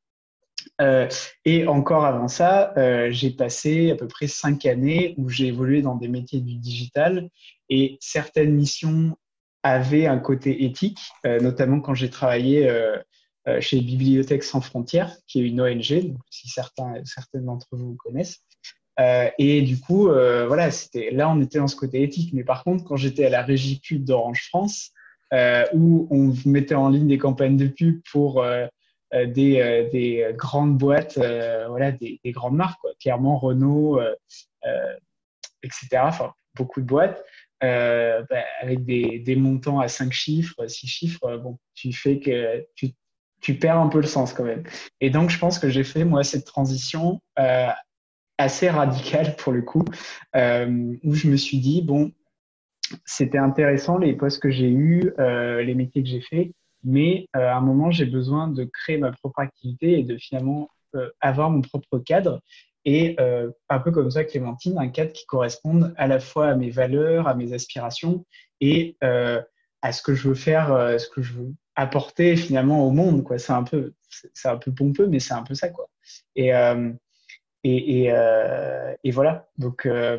Euh, 0.80 1.08
et 1.44 1.66
encore 1.66 2.04
avant 2.04 2.28
ça, 2.28 2.72
euh, 2.76 3.08
j'ai 3.10 3.30
passé 3.30 3.90
à 3.90 3.96
peu 3.96 4.08
près 4.08 4.26
cinq 4.26 4.64
années 4.66 5.14
où 5.18 5.28
j'ai 5.28 5.48
évolué 5.48 5.82
dans 5.82 5.94
des 5.94 6.08
métiers 6.08 6.40
du 6.40 6.54
digital 6.54 7.28
et 7.68 7.98
certaines 8.00 8.54
missions 8.54 9.16
avaient 9.62 10.06
un 10.06 10.18
côté 10.18 10.64
éthique, 10.64 11.00
euh, 11.26 11.38
notamment 11.40 11.80
quand 11.80 11.94
j'ai 11.94 12.10
travaillé 12.10 12.68
chez 13.58 13.80
Bibliothèques 13.80 14.44
sans 14.44 14.60
frontières, 14.60 15.16
qui 15.26 15.40
est 15.40 15.48
une 15.48 15.60
ONG, 15.60 16.14
si 16.30 16.48
certains, 16.48 16.94
certaines 17.04 17.46
d'entre 17.46 17.66
vous 17.72 17.96
connaissent. 17.96 18.38
et 19.38 19.62
du 19.62 19.80
coup, 19.80 20.04
voilà, 20.04 20.70
c'était 20.70 21.10
là 21.10 21.28
on 21.28 21.40
était 21.40 21.58
dans 21.58 21.66
ce 21.66 21.74
côté 21.74 22.02
éthique. 22.02 22.32
Mais 22.32 22.44
par 22.44 22.62
contre, 22.62 22.84
quand 22.84 22.96
j'étais 22.96 23.24
à 23.24 23.30
la 23.30 23.42
régie 23.42 23.80
pub 23.80 24.04
d'Orange 24.04 24.46
France, 24.46 24.92
où 25.74 26.06
on 26.10 26.32
mettait 26.48 26.76
en 26.76 26.90
ligne 26.90 27.08
des 27.08 27.18
campagnes 27.18 27.56
de 27.56 27.66
pub 27.66 28.00
pour 28.12 28.44
des, 29.12 29.60
euh, 29.60 29.90
des, 29.90 30.32
grandes 30.36 30.78
boîtes, 30.78 31.18
euh, 31.18 31.66
voilà, 31.68 31.92
des, 31.92 32.20
des, 32.24 32.32
grandes 32.32 32.56
marques, 32.56 32.80
clairement 33.00 33.38
Renault, 33.38 34.00
etc. 35.62 35.88
Enfin, 36.02 36.32
beaucoup 36.54 36.80
de 36.80 36.86
boîtes. 36.86 37.24
Bah, 37.60 38.44
avec 38.62 38.84
des, 38.84 39.36
montants 39.36 39.80
à 39.80 39.88
5 39.88 40.12
chiffres, 40.12 40.66
6 40.66 40.86
chiffres, 40.86 41.36
bon, 41.36 41.58
tu 41.74 41.92
fais 41.92 42.18
que 42.18 42.66
tu, 42.74 43.54
perds 43.54 43.78
un 43.78 43.88
peu 43.88 44.00
le 44.00 44.06
sens 44.06 44.32
quand 44.32 44.44
même. 44.44 44.64
Et 45.00 45.10
donc, 45.10 45.30
je 45.30 45.38
pense 45.38 45.58
que 45.58 45.68
j'ai 45.68 45.84
fait, 45.84 46.04
moi, 46.04 46.24
cette 46.24 46.46
transition 46.46 47.20
euh, 47.38 47.68
assez 48.38 48.70
radicale 48.70 49.36
pour 49.36 49.52
le 49.52 49.62
coup, 49.62 49.84
euh, 50.34 50.94
où 51.04 51.14
je 51.14 51.28
me 51.28 51.36
suis 51.36 51.58
dit, 51.58 51.82
bon, 51.82 52.12
c'était 53.04 53.38
intéressant 53.38 53.98
les 53.98 54.14
postes 54.14 54.40
que 54.40 54.50
j'ai 54.50 54.70
eus, 54.70 55.12
euh, 55.18 55.62
les 55.62 55.74
métiers 55.74 56.02
que 56.02 56.08
j'ai 56.08 56.22
faits, 56.22 56.50
mais 56.84 57.26
à 57.32 57.56
un 57.56 57.60
moment, 57.60 57.90
j'ai 57.90 58.06
besoin 58.06 58.48
de 58.48 58.64
créer 58.64 58.98
ma 58.98 59.12
propre 59.12 59.40
activité 59.40 59.98
et 59.98 60.02
de 60.02 60.16
finalement 60.16 60.70
avoir 61.20 61.50
mon 61.50 61.60
propre 61.60 61.98
cadre. 61.98 62.40
Et 62.84 63.16
un 63.68 63.78
peu 63.78 63.90
comme 63.90 64.10
ça, 64.10 64.24
Clémentine, 64.24 64.78
un 64.78 64.88
cadre 64.88 65.12
qui 65.12 65.26
corresponde 65.26 65.94
à 65.96 66.06
la 66.06 66.18
fois 66.18 66.48
à 66.48 66.54
mes 66.54 66.70
valeurs, 66.70 67.28
à 67.28 67.34
mes 67.34 67.52
aspirations 67.52 68.24
et 68.60 68.96
à 69.00 69.92
ce 69.92 70.02
que 70.02 70.14
je 70.14 70.28
veux 70.28 70.34
faire, 70.34 70.98
ce 70.98 71.08
que 71.08 71.22
je 71.22 71.34
veux 71.34 71.54
apporter 71.74 72.36
finalement 72.36 72.86
au 72.86 72.90
monde. 72.90 73.24
Quoi. 73.24 73.38
C'est 73.38 73.52
un 73.52 73.62
peu, 73.62 73.92
c'est 74.34 74.48
un 74.48 74.56
peu 74.56 74.72
pompeux, 74.72 75.06
mais 75.06 75.20
c'est 75.20 75.34
un 75.34 75.42
peu 75.42 75.54
ça. 75.54 75.68
Quoi. 75.68 75.88
Et, 76.36 76.54
euh, 76.54 76.92
et, 77.62 78.02
et, 78.02 78.12
euh, 78.12 78.94
et, 79.04 79.10
voilà. 79.10 79.50
Donc, 79.58 79.84
euh, 79.84 80.18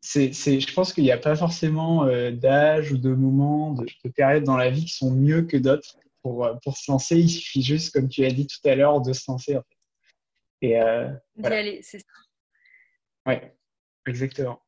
c'est, 0.00 0.32
c'est, 0.32 0.58
je 0.58 0.74
pense 0.74 0.92
qu'il 0.92 1.04
n'y 1.04 1.12
a 1.12 1.18
pas 1.18 1.36
forcément 1.36 2.06
d'âge 2.32 2.92
ou 2.92 2.98
de 2.98 3.10
moment, 3.10 3.72
de, 3.72 3.86
de 4.04 4.10
période 4.10 4.44
dans 4.44 4.56
la 4.56 4.70
vie 4.70 4.84
qui 4.84 4.94
sont 4.94 5.12
mieux 5.12 5.42
que 5.42 5.56
d'autres 5.56 5.96
pour, 6.22 6.48
pour 6.64 6.76
se 6.76 6.90
lancer. 6.90 7.18
Il 7.18 7.28
suffit 7.28 7.62
juste, 7.62 7.92
comme 7.92 8.08
tu 8.08 8.24
as 8.24 8.30
dit 8.30 8.46
tout 8.46 8.68
à 8.68 8.74
l'heure, 8.74 9.00
de 9.00 9.12
se 9.12 9.30
lancer. 9.30 9.56
En 9.56 9.62
fait. 9.62 10.68
Et 10.68 10.80
voilà. 11.36 11.82
c'est 11.82 12.00
ça. 12.00 12.06
Ouais, 13.26 13.56
exactement. 14.06 14.60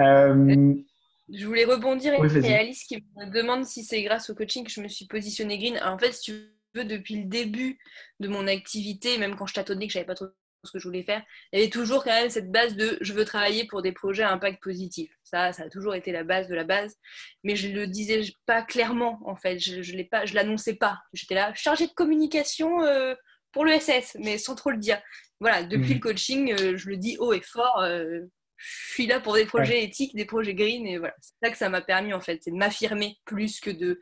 Je 0.00 1.46
voulais 1.46 1.64
rebondir 1.66 2.14
avec 2.14 2.44
Alice 2.44 2.84
qui 2.84 2.96
me 3.16 3.30
demande 3.30 3.64
si 3.64 3.84
c'est 3.84 4.02
grâce 4.02 4.30
au 4.30 4.34
coaching 4.34 4.64
que 4.64 4.70
je 4.70 4.80
me 4.80 4.88
suis 4.88 5.06
positionnée 5.06 5.58
green. 5.58 5.78
en 5.84 5.98
fait, 5.98 6.12
si 6.12 6.20
tu 6.22 6.32
veux, 6.74 6.84
depuis 6.84 7.16
le 7.16 7.24
début 7.26 7.78
de 8.18 8.28
mon 8.28 8.46
activité, 8.46 9.18
même 9.18 9.36
quand 9.36 9.46
je 9.46 9.54
tâtonnais, 9.54 9.86
que 9.86 9.92
je 9.92 9.98
savais 9.98 10.06
pas 10.06 10.14
trop 10.14 10.26
ce 10.64 10.72
que 10.72 10.78
je 10.78 10.84
voulais 10.88 11.02
faire, 11.02 11.22
il 11.52 11.58
y 11.58 11.62
avait 11.62 11.70
toujours 11.70 12.04
quand 12.04 12.12
même 12.12 12.30
cette 12.30 12.50
base 12.50 12.76
de 12.76 12.98
je 13.00 13.12
veux 13.12 13.24
travailler 13.24 13.66
pour 13.66 13.82
des 13.82 13.92
projets 13.92 14.22
à 14.22 14.32
impact 14.32 14.62
positif. 14.62 15.10
Ça, 15.22 15.52
ça 15.52 15.64
a 15.64 15.68
toujours 15.68 15.94
été 15.94 16.12
la 16.12 16.24
base 16.24 16.48
de 16.48 16.54
la 16.54 16.64
base, 16.64 16.96
mais 17.44 17.56
je 17.56 17.68
le 17.68 17.86
disais 17.86 18.22
pas 18.46 18.62
clairement 18.62 19.20
en 19.24 19.36
fait. 19.36 19.58
Je, 19.58 19.82
je 19.82 19.96
l'ai 19.96 20.04
pas, 20.04 20.26
je 20.26 20.34
l'annonçais 20.34 20.74
pas. 20.74 20.98
J'étais 21.12 21.34
là 21.34 21.52
chargée 21.54 21.86
de 21.86 21.92
communication 21.92 22.82
euh, 22.82 23.14
pour 23.52 23.64
le 23.64 23.78
SS, 23.78 24.16
mais 24.20 24.38
sans 24.38 24.54
trop 24.54 24.70
le 24.70 24.78
dire. 24.78 25.00
Voilà, 25.40 25.62
depuis 25.62 25.90
mmh. 25.90 25.94
le 25.94 26.00
coaching, 26.00 26.52
euh, 26.52 26.76
je 26.76 26.88
le 26.88 26.96
dis 26.96 27.16
haut 27.18 27.32
et 27.32 27.40
fort. 27.40 27.80
Euh, 27.80 28.20
je 28.56 28.92
suis 28.92 29.06
là 29.06 29.20
pour 29.20 29.34
des 29.34 29.46
projets 29.46 29.84
éthiques, 29.84 30.16
des 30.16 30.24
projets 30.24 30.54
green, 30.54 30.84
et 30.86 30.98
voilà. 30.98 31.14
C'est 31.20 31.34
ça 31.42 31.50
que 31.50 31.56
ça 31.56 31.68
m'a 31.68 31.80
permis, 31.80 32.12
en 32.12 32.20
fait, 32.20 32.40
c'est 32.42 32.50
de 32.50 32.56
m'affirmer 32.56 33.16
plus 33.24 33.60
que 33.60 33.70
de 33.70 34.00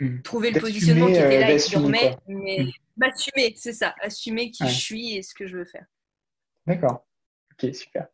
hmm. 0.00 0.22
trouver 0.22 0.50
le 0.50 0.60
positionnement 0.60 1.06
qui 1.06 1.12
était 1.12 1.40
là 1.40 1.52
et 1.52 1.56
qui 1.56 1.72
dormait, 1.72 2.16
mais 2.28 2.64
hmm. 2.64 2.70
m'assumer, 2.96 3.54
c'est 3.56 3.72
ça, 3.72 3.94
assumer 4.00 4.50
qui 4.50 4.66
je 4.66 4.74
suis 4.74 5.16
et 5.16 5.22
ce 5.22 5.34
que 5.34 5.46
je 5.46 5.58
veux 5.58 5.64
faire. 5.64 5.86
D'accord, 6.66 7.06
ok, 7.52 7.74
super. 7.74 8.08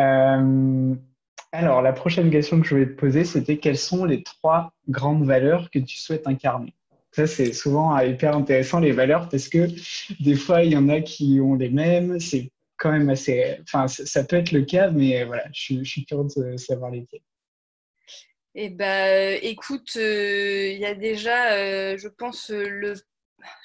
Euh, 0.00 0.94
alors, 1.52 1.82
la 1.82 1.92
prochaine 1.92 2.30
question 2.30 2.60
que 2.60 2.66
je 2.66 2.74
voulais 2.74 2.88
te 2.88 2.98
poser, 2.98 3.24
c'était 3.24 3.58
quelles 3.58 3.78
sont 3.78 4.04
les 4.04 4.24
trois 4.24 4.72
grandes 4.88 5.24
valeurs 5.24 5.70
que 5.70 5.78
tu 5.78 5.96
souhaites 5.96 6.26
incarner? 6.26 6.74
Ça, 7.12 7.28
c'est 7.28 7.52
souvent 7.52 7.96
hyper 8.00 8.36
intéressant, 8.36 8.80
les 8.80 8.90
valeurs, 8.90 9.28
parce 9.28 9.48
que 9.48 9.68
des 10.20 10.34
fois, 10.34 10.64
il 10.64 10.72
y 10.72 10.76
en 10.76 10.88
a 10.88 11.00
qui 11.00 11.38
ont 11.40 11.54
les 11.54 11.70
mêmes, 11.70 12.18
c'est 12.18 12.50
quand 12.76 12.90
même 12.90 13.08
assez. 13.08 13.56
Enfin, 13.62 13.86
ça 13.86 14.24
peut 14.24 14.34
être 14.34 14.50
le 14.50 14.62
cas, 14.62 14.90
mais 14.90 15.22
voilà, 15.22 15.44
je, 15.52 15.84
suis 15.84 16.04
curieuse 16.04 16.34
de 16.34 16.56
savoir 16.56 16.90
lesquels. 16.90 17.20
Eh 18.56 18.70
ben, 18.70 19.38
écoute, 19.42 19.96
euh, 19.96 20.68
il 20.72 20.78
y 20.78 20.86
a 20.86 20.94
déjà, 20.94 21.54
euh, 21.54 21.96
je 21.98 22.08
pense, 22.08 22.50
euh, 22.50 22.68
le. 22.68 22.94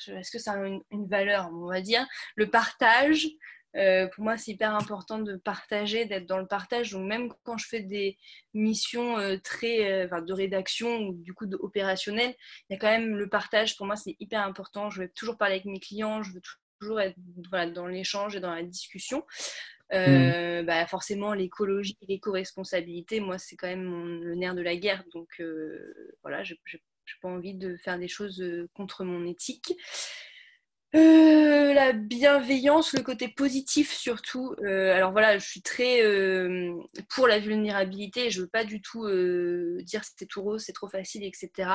Est-ce 0.07 0.31
que 0.31 0.39
ça 0.39 0.53
a 0.53 0.65
une, 0.65 0.83
valeur, 1.07 1.49
on 1.53 1.67
va 1.67 1.79
dire? 1.81 2.05
Le 2.35 2.49
partage. 2.49 3.27
pour 3.73 4.23
moi, 4.23 4.37
c'est 4.37 4.51
hyper 4.51 4.75
important 4.75 5.19
de 5.19 5.35
partager, 5.37 6.05
d'être 6.05 6.25
dans 6.25 6.39
le 6.39 6.47
partage. 6.47 6.91
Donc, 6.91 7.07
même 7.07 7.31
quand 7.43 7.57
je 7.57 7.67
fais 7.67 7.81
des 7.81 8.17
missions 8.53 9.15
très 9.43 10.07
de 10.07 10.33
rédaction 10.33 10.97
ou 10.97 11.13
du 11.13 11.33
coup 11.33 11.45
opérationnel, 11.59 12.35
il 12.69 12.73
y 12.73 12.75
a 12.75 12.79
quand 12.79 12.87
même 12.89 13.15
le 13.15 13.29
partage. 13.29 13.77
Pour 13.77 13.85
moi, 13.85 13.95
c'est 13.95 14.17
hyper 14.19 14.41
important. 14.41 14.89
Je 14.89 15.03
vais 15.03 15.09
toujours 15.09 15.37
parler 15.37 15.55
avec 15.55 15.65
mes 15.65 15.79
clients. 15.79 16.23
Je 16.23 16.33
veux 16.33 16.41
toujours 16.79 16.99
être 16.99 17.15
dans 17.73 17.87
l'échange 17.87 18.35
et 18.35 18.39
dans 18.41 18.53
la 18.53 18.63
discussion. 18.63 19.23
Euh, 19.93 20.61
mm. 20.61 20.65
bah, 20.65 20.85
forcément, 20.85 21.33
l'écologie 21.33 21.97
l'éco-responsabilité, 22.07 23.19
moi, 23.19 23.37
c'est 23.37 23.55
quand 23.55 23.67
même 23.67 24.23
le 24.23 24.35
nerf 24.35 24.55
de 24.55 24.61
la 24.61 24.75
guerre. 24.75 25.03
Donc, 25.13 25.29
euh, 25.39 26.13
voilà, 26.21 26.43
je 26.43 26.53
n'ai 26.53 26.79
pas 27.21 27.29
envie 27.29 27.55
de 27.55 27.75
faire 27.77 27.97
des 27.97 28.07
choses 28.07 28.41
euh, 28.41 28.69
contre 28.73 29.03
mon 29.03 29.25
éthique. 29.25 29.73
Euh, 30.95 31.71
la 31.73 31.93
bienveillance, 31.93 32.93
le 32.93 33.03
côté 33.03 33.27
positif 33.27 33.93
surtout. 33.93 34.55
Euh, 34.63 34.91
alors 34.95 35.11
voilà, 35.11 35.37
je 35.37 35.45
suis 35.47 35.61
très 35.61 36.01
euh, 36.03 36.73
pour 37.09 37.27
la 37.27 37.37
vulnérabilité. 37.39 38.31
Je 38.31 38.41
veux 38.41 38.47
pas 38.47 38.63
du 38.63 38.81
tout 38.81 39.07
dire 39.83 40.01
c'est 40.03 40.25
tout 40.25 40.41
rose, 40.41 40.63
c'est 40.65 40.73
trop 40.73 40.89
facile, 40.89 41.23
etc. 41.23 41.69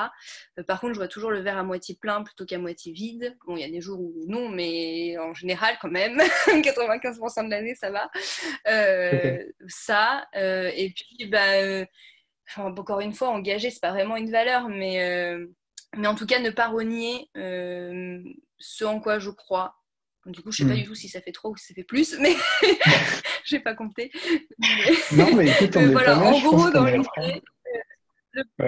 par 0.66 0.81
contre, 0.81 0.94
je 0.94 0.98
vois 0.98 1.07
toujours 1.09 1.31
le 1.31 1.40
verre 1.40 1.59
à 1.59 1.62
moitié 1.62 1.96
plein 2.00 2.24
plutôt 2.24 2.44
qu'à 2.44 2.59
moitié 2.59 2.92
vide. 2.92 3.37
Bon, 3.46 3.57
il 3.57 3.61
y 3.61 3.64
a 3.64 3.70
des 3.70 3.81
jours 3.81 4.00
où 4.00 4.14
non, 4.27 4.48
mais 4.48 5.16
en 5.18 5.33
général 5.33 5.77
quand 5.81 5.90
même, 5.90 6.18
95% 6.48 7.44
de 7.44 7.50
l'année 7.50 7.77
ça 7.77 7.90
va. 7.92 8.11
ça. 9.68 10.27
et 10.35 10.92
puis, 10.92 11.27
bah, 11.27 11.87
encore 12.57 13.00
une 13.00 13.12
fois, 13.12 13.29
engager, 13.29 13.70
c'est 13.70 13.81
pas 13.81 13.92
vraiment 13.92 14.16
une 14.16 14.31
valeur, 14.33 14.68
mais 14.68 15.38
mais 15.96 16.09
en 16.09 16.16
tout 16.16 16.27
cas, 16.27 16.40
ne 16.40 16.50
pas 16.50 16.66
renier 16.66 17.29
ce 18.64 18.85
en 18.85 19.00
quoi 19.00 19.18
je 19.18 19.31
crois. 19.31 19.77
Du 20.27 20.40
coup, 20.40 20.50
je 20.50 20.59
sais 20.59 20.64
pas 20.64 20.72
hmm. 20.72 20.77
du 20.77 20.85
tout 20.85 20.94
si 20.94 21.09
ça 21.09 21.20
fait 21.20 21.33
trop 21.33 21.50
ou 21.50 21.57
si 21.57 21.66
ça 21.66 21.74
fait 21.74 21.85
plus, 21.85 22.18
mais 22.18 22.35
je 23.44 23.57
n'ai 23.57 23.62
pas 23.62 23.74
compté. 23.74 24.11
Non, 25.12 25.35
mais 25.35 25.50
écoute, 25.50 25.77
on 25.77 25.92
voilà, 25.92 26.18
en 26.18 26.40
gros, 26.40 26.70
dans 26.70 26.85
le, 26.85 27.03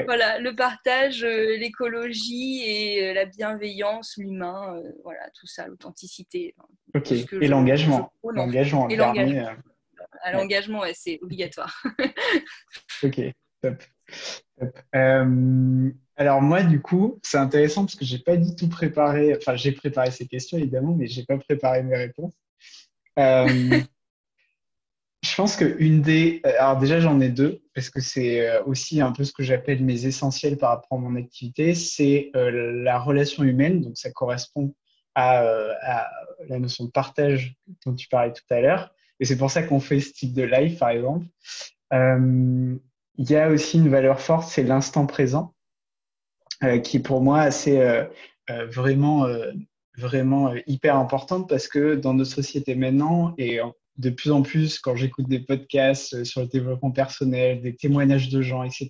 voilà, 0.05 0.39
le 0.39 0.55
partage, 0.55 1.25
euh, 1.25 1.57
l'écologie 1.57 2.63
et 2.63 3.09
euh, 3.09 3.15
la 3.15 3.25
bienveillance, 3.25 4.17
l'humain, 4.19 4.77
euh, 4.77 4.93
voilà, 5.03 5.31
tout 5.35 5.47
ça, 5.47 5.67
l'authenticité. 5.67 6.55
Ok, 6.95 7.13
et 7.13 7.49
l'engagement. 7.49 8.13
L'engagement. 8.23 8.87
L'engagement, 10.31 10.83
c'est 10.93 11.19
obligatoire. 11.23 11.83
ok, 13.03 13.21
top. 13.63 13.83
Top. 14.59 14.79
Alors 16.17 16.41
moi, 16.41 16.63
du 16.63 16.81
coup, 16.81 17.21
c'est 17.23 17.37
intéressant 17.37 17.85
parce 17.85 17.95
que 17.95 18.05
j'ai 18.05 18.19
pas 18.19 18.37
du 18.37 18.57
tout 18.57 18.69
préparé, 18.69 19.37
enfin 19.37 19.55
j'ai 19.55 19.73
préparé 19.73 20.11
ces 20.11 20.27
questions 20.27 20.57
évidemment, 20.57 20.95
mais 20.95 21.07
j'ai 21.07 21.25
pas 21.25 21.37
préparé 21.37 21.83
mes 21.83 21.97
réponses. 21.97 22.33
Euh, 23.19 23.47
je 25.23 25.35
pense 25.37 25.57
que 25.57 25.77
une 25.79 26.01
des, 26.01 26.41
alors 26.45 26.79
déjà 26.79 27.01
j'en 27.01 27.21
ai 27.21 27.29
deux 27.29 27.63
parce 27.75 27.91
que 27.91 28.01
c'est 28.01 28.49
euh, 28.49 28.63
aussi 28.65 29.03
un 29.03 29.13
peu 29.13 29.25
ce 29.25 29.33
que 29.33 29.43
j'appelle 29.43 29.85
mes 29.85 30.07
essentiels 30.07 30.57
par 30.57 30.71
rapport 30.71 30.99
à 30.99 31.01
mon 31.03 31.17
activité, 31.17 31.75
c'est 31.75 32.31
euh, 32.35 32.83
la 32.83 32.99
relation 32.99 33.45
humaine, 33.45 33.83
donc 33.83 33.99
ça 33.99 34.11
correspond 34.11 34.75
à, 35.15 36.09
la 36.49 36.59
notion 36.59 36.85
de 36.85 36.91
partage 36.91 37.57
dont 37.85 37.95
tu 37.95 38.09
parlais 38.09 38.33
tout 38.33 38.45
à 38.51 38.61
l'heure, 38.61 38.95
et 39.21 39.25
c'est 39.27 39.39
pour 39.39 39.51
ça 39.51 39.63
qu'on 39.63 39.81
fait 39.81 40.01
ce 40.01 40.13
type 40.13 40.33
de 40.33 40.43
live 40.43 40.79
par 40.79 40.91
exemple. 40.91 41.27
Il 43.19 43.31
y 43.31 43.37
a 43.37 43.49
aussi 43.51 43.79
une 43.79 43.89
valeur 43.89 44.21
forte, 44.21 44.49
c'est 44.49 44.63
l'instant 44.63 45.07
présent. 45.07 45.55
Euh, 46.65 46.79
qui 46.79 47.01
pour 47.01 47.21
moi 47.21 47.41
assez 47.41 47.79
euh, 47.79 48.05
euh, 48.49 48.67
vraiment 48.67 49.27
vraiment 49.99 50.55
hyper 50.67 50.97
importante 50.97 51.49
parce 51.49 51.69
que 51.69 51.95
dans 51.95 52.15
notre 52.15 52.31
société 52.31 52.75
maintenant 52.75 53.35
et 53.37 53.61
de 53.99 54.11
plus 54.11 54.31
en 54.31 54.43
plus 54.43 54.79
quand 54.79 54.95
j'écoute 54.95 55.29
des 55.29 55.41
podcasts 55.41 56.25
sur 56.25 56.43
le 56.43 56.47
développement 56.47 56.91
personnel, 56.91 57.63
des 57.63 57.75
témoignages 57.75 58.29
de 58.29 58.43
gens, 58.43 58.63
etc. 58.63 58.89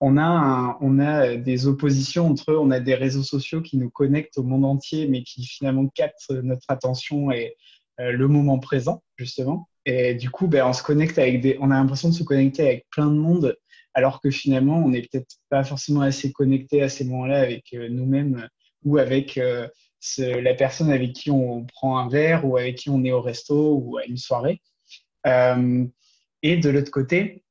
On 0.00 0.18
a, 0.18 0.76
on 0.80 0.98
a 0.98 1.36
des 1.36 1.66
oppositions 1.66 2.28
entre 2.28 2.52
eux, 2.52 2.58
on 2.58 2.70
a 2.70 2.80
des 2.80 2.94
réseaux 2.94 3.22
sociaux 3.22 3.62
qui 3.62 3.78
nous 3.78 3.88
connectent 3.88 4.36
au 4.36 4.42
monde 4.42 4.66
entier, 4.66 5.08
mais 5.08 5.22
qui 5.22 5.46
finalement 5.46 5.86
captent 5.88 6.30
notre 6.30 6.66
attention 6.68 7.30
et 7.30 7.56
le 7.98 8.28
moment 8.28 8.58
présent, 8.58 9.02
justement. 9.16 9.68
Et 9.84 10.14
du 10.14 10.30
coup, 10.30 10.46
ben, 10.46 10.64
on 10.64 11.70
a 11.70 11.74
l'impression 11.74 12.08
de 12.08 12.14
se 12.14 12.22
connecter 12.22 12.62
avec 12.62 12.86
plein 12.90 13.06
de 13.06 13.16
monde 13.16 13.56
alors 13.94 14.20
que 14.20 14.30
finalement, 14.30 14.78
on 14.78 14.90
n'est 14.90 15.02
peut-être 15.02 15.36
pas 15.48 15.64
forcément 15.64 16.00
assez 16.00 16.32
connecté 16.32 16.82
à 16.82 16.88
ces 16.88 17.04
moments-là 17.04 17.40
avec 17.40 17.74
euh, 17.74 17.88
nous-mêmes 17.88 18.48
ou 18.84 18.98
avec 18.98 19.38
euh, 19.38 19.68
la 20.18 20.54
personne 20.54 20.90
avec 20.90 21.12
qui 21.12 21.30
on 21.30 21.64
prend 21.64 21.98
un 21.98 22.08
verre 22.08 22.44
ou 22.44 22.56
avec 22.56 22.76
qui 22.76 22.90
on 22.90 23.04
est 23.04 23.12
au 23.12 23.20
resto 23.20 23.76
ou 23.76 23.98
à 23.98 24.04
une 24.06 24.16
soirée. 24.16 24.60
Euh, 25.26 25.84
et 26.42 26.56
de 26.56 26.70
l'autre 26.70 26.90
côté, 26.90 27.44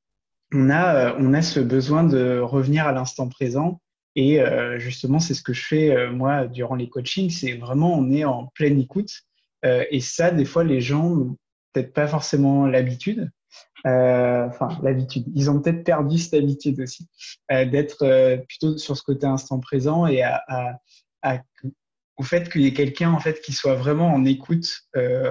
on 0.52 0.68
a, 0.68 1.42
ce 1.42 1.60
besoin 1.60 2.04
de 2.04 2.38
revenir 2.40 2.86
à 2.86 2.92
l'instant 2.92 3.28
présent. 3.28 3.80
Et 4.14 4.38
justement, 4.76 5.18
c'est 5.18 5.32
ce 5.32 5.42
que 5.42 5.54
je 5.54 5.64
fais 5.64 6.10
moi 6.10 6.46
durant 6.46 6.74
les 6.74 6.90
coachings. 6.90 7.30
C'est 7.30 7.54
vraiment, 7.54 7.98
on 7.98 8.12
est 8.12 8.24
en 8.24 8.48
pleine 8.48 8.78
écoute. 8.78 9.22
et 9.62 10.00
ça, 10.00 10.30
des 10.30 10.44
fois, 10.44 10.62
les 10.62 10.82
gens 10.82 11.34
peut-être 11.72 11.92
pas 11.92 12.06
forcément 12.06 12.66
l'habitude. 12.66 13.30
Euh, 13.86 14.46
enfin 14.46 14.78
l'habitude. 14.82 15.24
Ils 15.34 15.50
ont 15.50 15.60
peut-être 15.60 15.84
perdu 15.84 16.18
cette 16.18 16.34
habitude 16.34 16.80
aussi 16.80 17.08
euh, 17.50 17.64
d'être 17.64 18.02
euh, 18.02 18.36
plutôt 18.36 18.78
sur 18.78 18.96
ce 18.96 19.02
côté 19.02 19.26
instant 19.26 19.58
présent 19.58 20.06
et 20.06 20.22
à, 20.22 20.42
à, 21.22 21.38
au 22.16 22.22
fait 22.22 22.48
qu'il 22.50 22.62
y 22.62 22.66
ait 22.66 22.72
quelqu'un 22.72 23.10
en 23.12 23.18
fait 23.18 23.40
qui 23.40 23.52
soit 23.52 23.74
vraiment 23.74 24.12
en 24.12 24.24
écoute 24.24 24.66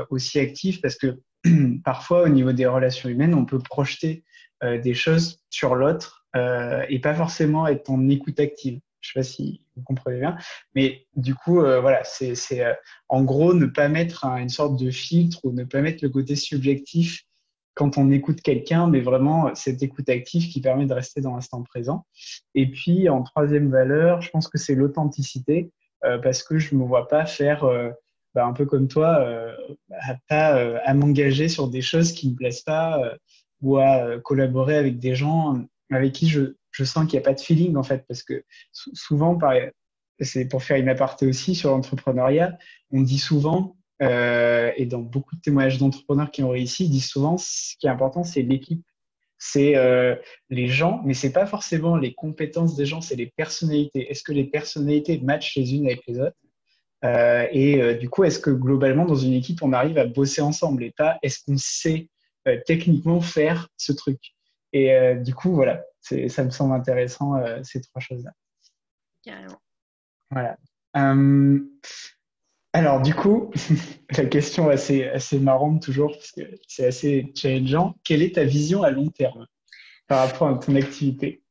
aussi 0.10 0.40
active 0.40 0.82
parce 0.82 0.98
que 0.98 1.20
parfois 1.84 2.24
au 2.24 2.30
niveau 2.30 2.52
des 2.52 2.66
relations 2.66 3.08
humaines 3.08 3.34
on 3.34 3.46
peut 3.46 3.60
projeter 3.60 4.24
des 4.62 4.94
choses 4.94 5.40
sur 5.50 5.76
l'autre 5.76 6.22
euh, 6.36 6.86
et 6.88 7.00
pas 7.00 7.14
forcément 7.14 7.68
être 7.68 7.90
en 7.90 8.08
écoute 8.10 8.40
active. 8.40 8.80
Je 9.02 9.12
sais 9.12 9.20
pas 9.20 9.24
si 9.24 9.64
vous 9.76 9.84
comprenez 9.84 10.20
bien, 10.20 10.38
mais 10.76 11.08
du 11.16 11.36
coup 11.36 11.56
voilà 11.56 12.04
c'est 12.04 12.36
c'est 12.36 12.64
en 13.10 13.24
gros 13.24 13.54
ne 13.54 13.66
pas 13.66 13.90
mettre 13.90 14.26
une 14.26 14.50
sorte 14.50 14.80
de 14.80 14.92
filtre 14.92 15.40
ou 15.44 15.52
ne 15.52 15.64
pas 15.64 15.82
mettre 15.82 16.04
le 16.04 16.10
côté 16.10 16.36
subjectif 16.36 17.26
quand 17.74 17.98
on 17.98 18.12
écoute 18.12 18.42
quelqu'un, 18.42 18.88
mais 18.88 19.00
vraiment 19.00 19.54
cette 19.56 19.82
écoute 19.82 20.10
active 20.10 20.50
qui 20.50 20.62
permet 20.62 20.86
de 20.86 20.94
rester 20.94 21.22
dans 21.22 21.36
l'instant 21.36 21.64
présent. 21.64 22.06
Et 22.54 22.70
puis 22.70 23.10
en 23.10 23.24
troisième 23.24 23.72
valeur, 23.72 24.22
je 24.22 24.30
pense 24.30 24.48
que 24.48 24.58
c'est 24.58 24.76
l'authenticité 24.76 25.72
euh, 26.04 26.18
parce 26.18 26.44
que 26.44 26.60
je 26.60 26.76
me 26.76 26.84
vois 26.84 27.08
pas 27.08 27.26
faire 27.26 27.64
euh, 27.64 27.90
bah, 28.36 28.46
un 28.46 28.54
peu 28.54 28.66
comme 28.66 28.88
toi, 28.88 29.20
euh, 29.20 29.56
pas 30.28 30.54
à 30.84 30.94
m'engager 30.94 31.48
sur 31.48 31.70
des 31.70 31.82
choses 31.82 32.12
qui 32.12 32.30
me 32.30 32.36
plaisent 32.36 32.62
pas 32.62 33.02
ou 33.62 33.78
à 33.78 34.20
collaborer 34.24 34.76
avec 34.76 35.00
des 35.00 35.16
gens 35.16 35.64
avec 35.92 36.14
qui 36.14 36.28
je, 36.30 36.56
je 36.72 36.84
sens 36.84 37.06
qu'il 37.06 37.20
n'y 37.20 37.24
a 37.24 37.28
pas 37.30 37.34
de 37.34 37.42
feeling 37.42 37.76
en 37.76 37.84
fait, 37.84 38.06
parce 38.08 38.24
que 38.24 38.44
souvent, 38.72 39.38
c'est 40.20 40.48
pour 40.48 40.64
faire 40.64 40.78
une 40.78 40.90
aparté 40.90 41.26
aussi 41.28 41.56
sur 41.56 41.72
l'entrepreneuriat, 41.72 42.58
on 42.92 43.02
dit 43.02 43.20
souvent, 43.20 43.76
euh, 44.02 44.72
et 44.78 44.86
dans 44.86 45.00
beaucoup 45.00 45.36
de 45.36 45.42
témoignages 45.42 45.78
d'entrepreneurs 45.78 46.32
qui 46.32 46.44
ont 46.44 46.50
réussi, 46.50 46.86
ils 46.86 46.90
disent 46.90 47.10
souvent 47.10 47.38
ce 47.38 47.76
qui 47.78 47.88
est 47.88 47.90
important, 47.90 48.24
c'est 48.24 48.42
l'équipe. 48.42 48.84
C'est 49.44 49.76
euh, 49.76 50.16
les 50.50 50.68
gens, 50.68 51.02
mais 51.04 51.16
c'est 51.16 51.32
pas 51.32 51.48
forcément 51.48 51.98
les 51.98 52.14
compétences 52.14 52.76
des 52.76 52.86
gens, 52.86 53.02
c'est 53.02 53.16
les 53.16 53.26
personnalités. 53.26 54.10
Est-ce 54.12 54.24
que 54.24 54.34
les 54.34 54.44
personnalités 54.44 55.20
matchent 55.20 55.56
les 55.56 55.74
unes 55.74 55.88
avec 55.88 56.04
les 56.08 56.20
autres? 56.20 56.38
Euh, 57.04 57.48
Et 57.52 57.96
du 57.96 58.08
coup, 58.08 58.24
est-ce 58.24 58.40
que 58.40 58.52
globalement, 58.52 59.06
dans 59.06 59.16
une 59.16 59.34
équipe, 59.34 59.64
on 59.64 59.74
arrive 59.74 59.98
à 59.98 60.06
bosser 60.06 60.42
ensemble 60.42 60.84
et 60.84 60.92
pas 60.92 61.18
est-ce 61.24 61.44
qu'on 61.44 61.58
sait 61.58 62.08
techniquement 62.68 63.20
faire 63.20 63.68
ce 63.78 63.94
truc? 63.94 64.20
Et 64.74 65.16
du 65.16 65.34
coup, 65.34 65.54
voilà, 65.54 65.84
ça 66.02 66.44
me 66.44 66.50
semble 66.50 66.74
intéressant, 66.74 67.34
ces 67.64 67.82
trois 67.82 68.02
choses-là. 68.02 68.32
Carrément. 69.24 69.62
Voilà. 70.30 70.58
Alors, 72.74 73.02
du 73.02 73.14
coup, 73.14 73.52
la 74.18 74.26
question 74.26 74.70
assez, 74.70 75.06
assez 75.06 75.40
marrante 75.40 75.82
toujours, 75.84 76.14
parce 76.14 76.32
que 76.32 76.42
c'est 76.68 76.86
assez 76.86 77.32
challengeant. 77.36 77.96
Quelle 78.04 78.22
est 78.22 78.36
ta 78.36 78.46
vision 78.46 78.84
à 78.84 78.92
long 78.92 79.10
terme 79.10 79.46
par 80.08 80.28
rapport 80.28 80.48
à 80.48 80.58
ton 80.58 80.76
activité? 80.76 81.44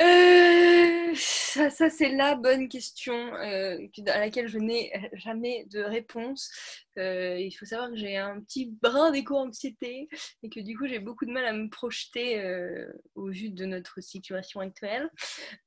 Euh, 0.00 1.14
Ça, 1.14 1.70
ça 1.70 1.90
c'est 1.90 2.10
la 2.10 2.34
bonne 2.34 2.68
question 2.68 3.14
euh, 3.34 3.78
à 4.08 4.18
laquelle 4.18 4.48
je 4.48 4.58
n'ai 4.58 4.92
jamais 5.12 5.64
de 5.70 5.80
réponse. 5.80 6.50
Euh, 6.98 7.38
il 7.38 7.50
faut 7.52 7.64
savoir 7.64 7.90
que 7.90 7.96
j'ai 7.96 8.16
un 8.16 8.40
petit 8.40 8.70
brin 8.82 9.10
d'éco-anxiété 9.10 10.08
et 10.42 10.48
que 10.48 10.60
du 10.60 10.76
coup 10.76 10.86
j'ai 10.86 11.00
beaucoup 11.00 11.26
de 11.26 11.32
mal 11.32 11.44
à 11.44 11.52
me 11.52 11.68
projeter 11.68 12.40
euh, 12.40 12.86
au 13.14 13.28
vu 13.28 13.50
de 13.50 13.64
notre 13.64 14.00
situation 14.00 14.60
actuelle. 14.60 15.10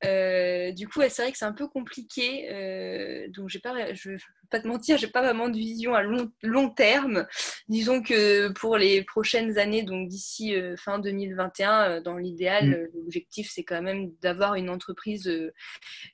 Euh, 0.04 0.72
du 0.72 0.88
coup, 0.88 1.02
c'est 1.02 1.22
vrai 1.22 1.32
que 1.32 1.38
c'est 1.38 1.46
un 1.46 1.54
peu 1.54 1.68
compliqué. 1.68 3.28
donc, 3.30 3.50
j'ai 3.50 3.60
pas, 3.60 3.94
je 3.94 4.12
vais 4.12 4.18
pas 4.50 4.60
te 4.60 4.68
mentir, 4.68 4.98
j'ai 4.98 5.08
pas 5.08 5.22
vraiment 5.22 5.50
de 5.50 5.58
vision 5.58 5.94
à 5.94 6.04
long, 6.04 6.32
long, 6.42 6.70
terme. 6.70 7.28
Disons 7.68 8.02
que 8.02 8.50
pour 8.54 8.78
les 8.78 9.04
prochaines 9.04 9.58
années, 9.58 9.84
donc 9.84 10.08
d'ici 10.08 10.56
fin 10.78 11.00
2021, 11.00 12.02
dans 12.02 12.18
l'idéal, 12.18 12.70
mm. 12.70 12.88
l'objectif 12.94 13.50
c'est 13.52 13.64
quand 13.64 13.82
même 13.82 14.12
d'avoir 14.22 14.56
une 14.56 14.70
entreprise 14.70 15.30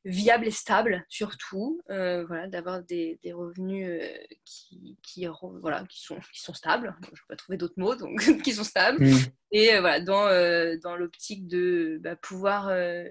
viable 0.06 0.48
et 0.48 0.52
stable, 0.52 1.06
surtout. 1.10 1.82
voilà, 1.88 2.48
d'avoir 2.48 2.82
des, 2.84 3.20
des, 3.24 3.34
revenus 3.34 4.02
qui 4.46 4.98
qui, 5.04 5.28
voilà, 5.62 5.84
qui, 5.90 6.02
sont, 6.02 6.18
qui 6.34 6.42
sont 6.42 6.54
stables. 6.54 6.96
Je 7.02 7.08
ne 7.08 7.12
vais 7.12 7.22
pas 7.30 7.36
trouver 7.36 7.58
d'autres 7.58 7.78
mots, 7.78 7.96
donc 7.96 8.18
qui 8.44 8.54
sont 8.54 8.64
stables. 8.64 9.06
Mm. 9.06 9.18
Et 9.52 9.74
euh, 9.74 9.82
voilà, 9.82 10.00
dans, 10.00 10.26
euh, 10.28 10.76
dans 10.82 10.96
l'optique 10.96 11.48
de 11.48 12.00
bah, 12.02 12.16
pouvoir 12.16 12.70
euh, 12.70 13.08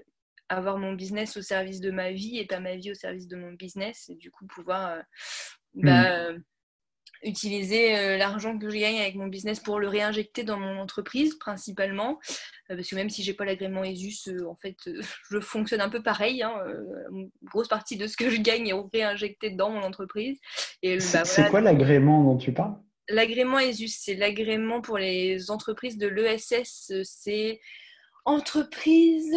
avoir 0.49 0.77
mon 0.77 0.93
business 0.93 1.37
au 1.37 1.41
service 1.41 1.79
de 1.79 1.91
ma 1.91 2.11
vie 2.11 2.37
et 2.37 2.45
pas 2.45 2.59
ma 2.59 2.75
vie 2.75 2.91
au 2.91 2.95
service 2.95 3.27
de 3.27 3.37
mon 3.37 3.53
business. 3.53 4.09
Et 4.09 4.15
du 4.15 4.31
coup, 4.31 4.45
pouvoir 4.47 5.01
bah, 5.75 6.33
mm. 6.33 6.43
Utiliser 7.23 8.17
l'argent 8.17 8.57
que 8.57 8.69
je 8.69 8.77
gagne 8.77 8.99
avec 8.99 9.15
mon 9.15 9.27
business 9.27 9.59
pour 9.59 9.79
le 9.79 9.87
réinjecter 9.87 10.43
dans 10.43 10.57
mon 10.57 10.79
entreprise 10.79 11.35
principalement. 11.35 12.19
parce 12.67 12.89
que 12.89 12.95
même 12.95 13.09
si 13.09 13.23
j'ai 13.23 13.33
pas 13.33 13.45
l'agrément 13.45 13.83
ESUS, 13.83 14.29
en 14.47 14.55
fait, 14.55 14.77
je 15.31 15.39
fonctionne 15.39 15.81
un 15.81 15.89
peu 15.89 16.03
pareil. 16.03 16.43
Hein, 16.43 16.53
une 17.11 17.29
grosse 17.43 17.67
partie 17.67 17.97
de 17.97 18.07
ce 18.07 18.17
que 18.17 18.29
je 18.29 18.41
gagne 18.41 18.67
est 18.67 18.73
réinjecté 18.93 19.51
dans 19.51 19.69
mon 19.69 19.83
entreprise. 19.83 20.39
Bah, 20.83 21.25
c'est 21.25 21.49
quoi 21.49 21.61
l'agrément 21.61 22.23
dont 22.23 22.37
tu 22.37 22.53
parles? 22.53 22.75
L'agrément 23.09 23.59
ESUS, 23.59 23.97
c'est 23.99 24.15
l'agrément 24.15 24.81
pour 24.81 24.97
les 24.97 25.51
entreprises 25.51 25.97
de 25.97 26.07
l'ESS. 26.07 26.93
C'est 27.03 27.59
entreprise 28.25 29.35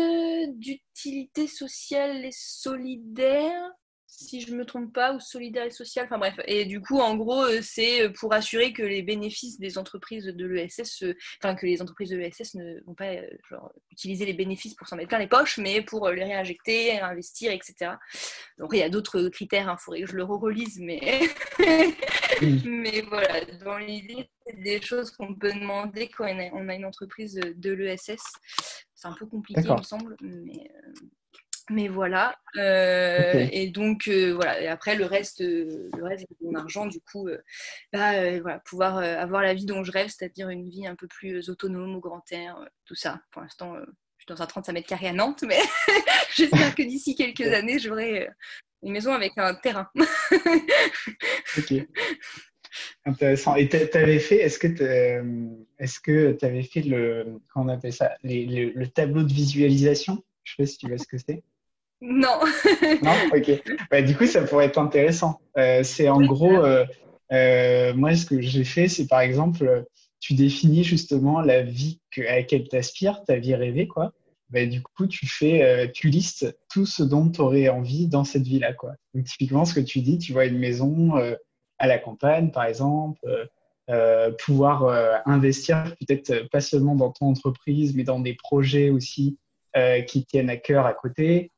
d'utilité 0.55 1.49
sociale 1.49 2.25
et 2.25 2.33
solidaire 2.33 3.73
si 4.17 4.41
je 4.41 4.55
me 4.55 4.65
trompe 4.65 4.93
pas, 4.93 5.13
ou 5.13 5.21
solidaire 5.21 5.65
et 5.65 5.71
social, 5.71 6.07
enfin 6.07 6.19
bref. 6.19 6.35
Et 6.47 6.65
du 6.65 6.81
coup, 6.81 6.99
en 6.99 7.17
gros, 7.17 7.43
euh, 7.43 7.61
c'est 7.63 8.03
euh, 8.03 8.11
pour 8.11 8.33
assurer 8.33 8.73
que 8.73 8.83
les 8.83 9.03
bénéfices 9.03 9.59
des 9.59 9.77
entreprises 9.77 10.25
de 10.25 10.47
l'ESS, 10.47 11.03
euh, 11.03 11.15
enfin 11.43 11.55
que 11.55 11.67
les 11.67 11.83
entreprises 11.83 12.11
de 12.11 12.17
l'ESS 12.17 12.55
ne 12.55 12.81
vont 12.87 12.95
pas 12.95 13.13
genre, 13.51 13.73
utiliser 13.91 14.25
les 14.25 14.33
bénéfices 14.33 14.75
pour 14.75 14.89
s'en 14.89 14.97
mettre 14.97 15.11
plein 15.11 15.19
les 15.19 15.27
poches, 15.27 15.59
mais 15.59 15.83
pour 15.83 16.09
les 16.09 16.25
réinjecter, 16.25 16.99
investir, 16.99 17.53
etc. 17.53 17.93
Donc 18.59 18.71
il 18.73 18.79
y 18.79 18.83
a 18.83 18.89
d'autres 18.89 19.29
critères, 19.29 19.67
il 19.67 19.69
hein, 19.69 19.77
faudrait 19.77 20.01
que 20.03 20.11
je 20.11 20.17
le 20.17 20.25
relise, 20.25 20.79
mais... 20.81 21.21
mais 22.41 23.03
voilà, 23.03 23.45
dans 23.63 23.79
l'idée, 23.79 24.31
c'est 24.47 24.61
des 24.63 24.81
choses 24.81 25.11
qu'on 25.11 25.35
peut 25.35 25.53
demander 25.53 26.09
quand 26.09 26.27
on 26.53 26.69
a 26.69 26.75
une 26.75 26.87
entreprise 26.87 27.35
de 27.35 27.73
l'ESS. 27.73 28.23
C'est 28.95 29.09
un 29.09 29.15
peu 29.19 29.27
compliqué, 29.27 29.61
il 29.63 29.73
me 29.73 29.83
semble, 29.83 30.17
mais... 30.23 30.71
Mais 31.71 31.89
voilà. 31.89 32.37
Euh, 32.57 33.49
et 33.51 33.69
donc, 33.69 34.07
euh, 34.09 34.33
voilà. 34.33 34.61
Et 34.61 34.69
après, 34.69 34.95
le 34.95 35.05
reste, 35.05 35.41
euh, 35.41 35.89
le 35.97 36.05
reste 36.05 36.27
de 36.29 36.47
mon 36.47 36.55
argent, 36.55 36.87
du 36.87 37.01
coup, 37.01 37.29
bah, 37.93 38.41
voilà, 38.41 38.61
pouvoir 38.61 38.99
avoir 38.99 39.43
la 39.43 39.55
vie 39.55 39.67
dont 39.67 39.83
je 39.83 39.91
rêve, 39.91 40.09
c'est-à-dire 40.09 40.49
une 40.49 40.69
vie 40.69 40.87
un 40.87 40.95
peu 40.95 41.09
plus 41.09 41.51
autonome 41.51 41.97
au 41.97 42.01
grand 42.01 42.23
air, 42.31 42.57
tout 42.85 42.95
ça. 42.95 43.21
Pour 43.33 43.43
l'instant, 43.43 43.75
je 43.77 43.85
suis 44.25 44.27
dans 44.29 44.43
un 44.43 44.47
35 44.47 44.73
mètres 44.73 44.89
carrés 44.89 45.09
à 45.09 45.13
Nantes, 45.13 45.45
mais 45.47 45.59
j'espère 46.37 46.75
que 46.75 46.83
d'ici 46.83 47.17
quelques 47.17 47.53
années, 47.53 47.79
j'aurai 47.79 48.29
une 48.83 48.93
maison 48.93 49.13
avec 49.13 49.33
un 49.37 49.55
terrain. 49.55 49.89
ok. 51.59 51.87
Intéressant. 53.05 53.57
Et 53.57 53.69
tu 53.69 53.77
avais 53.77 54.19
fait, 54.19 54.37
est-ce 54.37 54.59
que 54.59 56.33
tu 56.33 56.45
avais 56.45 56.63
fait 56.63 56.83
le, 56.83 57.41
comment 57.49 57.67
on 57.67 57.69
appelle 57.75 57.93
ça, 57.93 58.15
le, 58.23 58.85
tableau 58.87 59.23
de 59.23 59.33
visualisation? 59.33 60.23
Je 60.45 60.53
sais 60.53 60.63
pas 60.63 60.67
si 60.67 60.79
tu 60.79 60.89
vois 60.89 60.99
ce 60.99 61.07
que 61.07 61.19
c'est. 61.19 61.43
Non. 62.01 62.41
non 63.03 63.13
Ok. 63.35 63.63
Bah, 63.91 64.03
du 64.03 64.17
coup, 64.17 64.27
ça 64.27 64.43
pourrait 64.43 64.67
être 64.67 64.79
intéressant. 64.79 65.41
Euh, 65.57 65.83
c'est 65.83 66.09
en 66.09 66.21
gros, 66.21 66.65
euh, 66.65 66.85
euh, 67.33 67.95
moi, 67.95 68.15
ce 68.15 68.27
que 68.27 68.41
j'ai 68.41 68.65
fait, 68.65 68.89
c'est 68.89 69.07
par 69.07 69.21
exemple, 69.21 69.85
tu 70.21 70.35
définis 70.35 70.85
justement 70.85 71.41
la 71.41 71.63
vie 71.63 72.01
à 72.19 72.37
laquelle 72.37 72.69
tu 72.69 72.77
aspires, 72.77 73.25
ta 73.25 73.37
vie 73.37 73.55
rêvée, 73.55 73.87
quoi. 73.87 74.13
Bah, 74.51 74.65
du 74.67 74.83
coup, 74.83 75.07
tu 75.07 75.27
fais, 75.27 75.91
tu 75.93 76.09
listes 76.09 76.57
tout 76.71 76.87
ce 76.87 77.03
dont 77.03 77.29
tu 77.29 77.41
aurais 77.41 77.69
envie 77.69 78.07
dans 78.07 78.25
cette 78.25 78.47
vie-là, 78.47 78.75
quoi. 78.75 78.93
Donc, 79.15 79.25
typiquement, 79.25 79.65
ce 79.65 79.75
que 79.75 79.81
tu 79.81 80.01
dis, 80.01 80.19
tu 80.19 80.33
vois 80.33 80.45
une 80.45 80.59
maison 80.59 81.15
à 81.79 81.87
la 81.87 81.99
campagne, 81.99 82.51
par 82.51 82.65
exemple, 82.65 83.19
pouvoir 84.45 85.23
investir 85.27 85.95
peut-être 86.07 86.49
pas 86.51 86.61
seulement 86.61 86.95
dans 86.95 87.11
ton 87.11 87.27
entreprise, 87.27 87.97
mais 87.97 88.05
dans 88.05 88.21
des 88.21 88.35
projets 88.35 88.91
aussi 88.91 89.39
qui 90.07 90.25
tiennent 90.27 90.51
à 90.51 90.57
cœur 90.57 90.87
à 90.87 90.95
côté. 90.95 91.51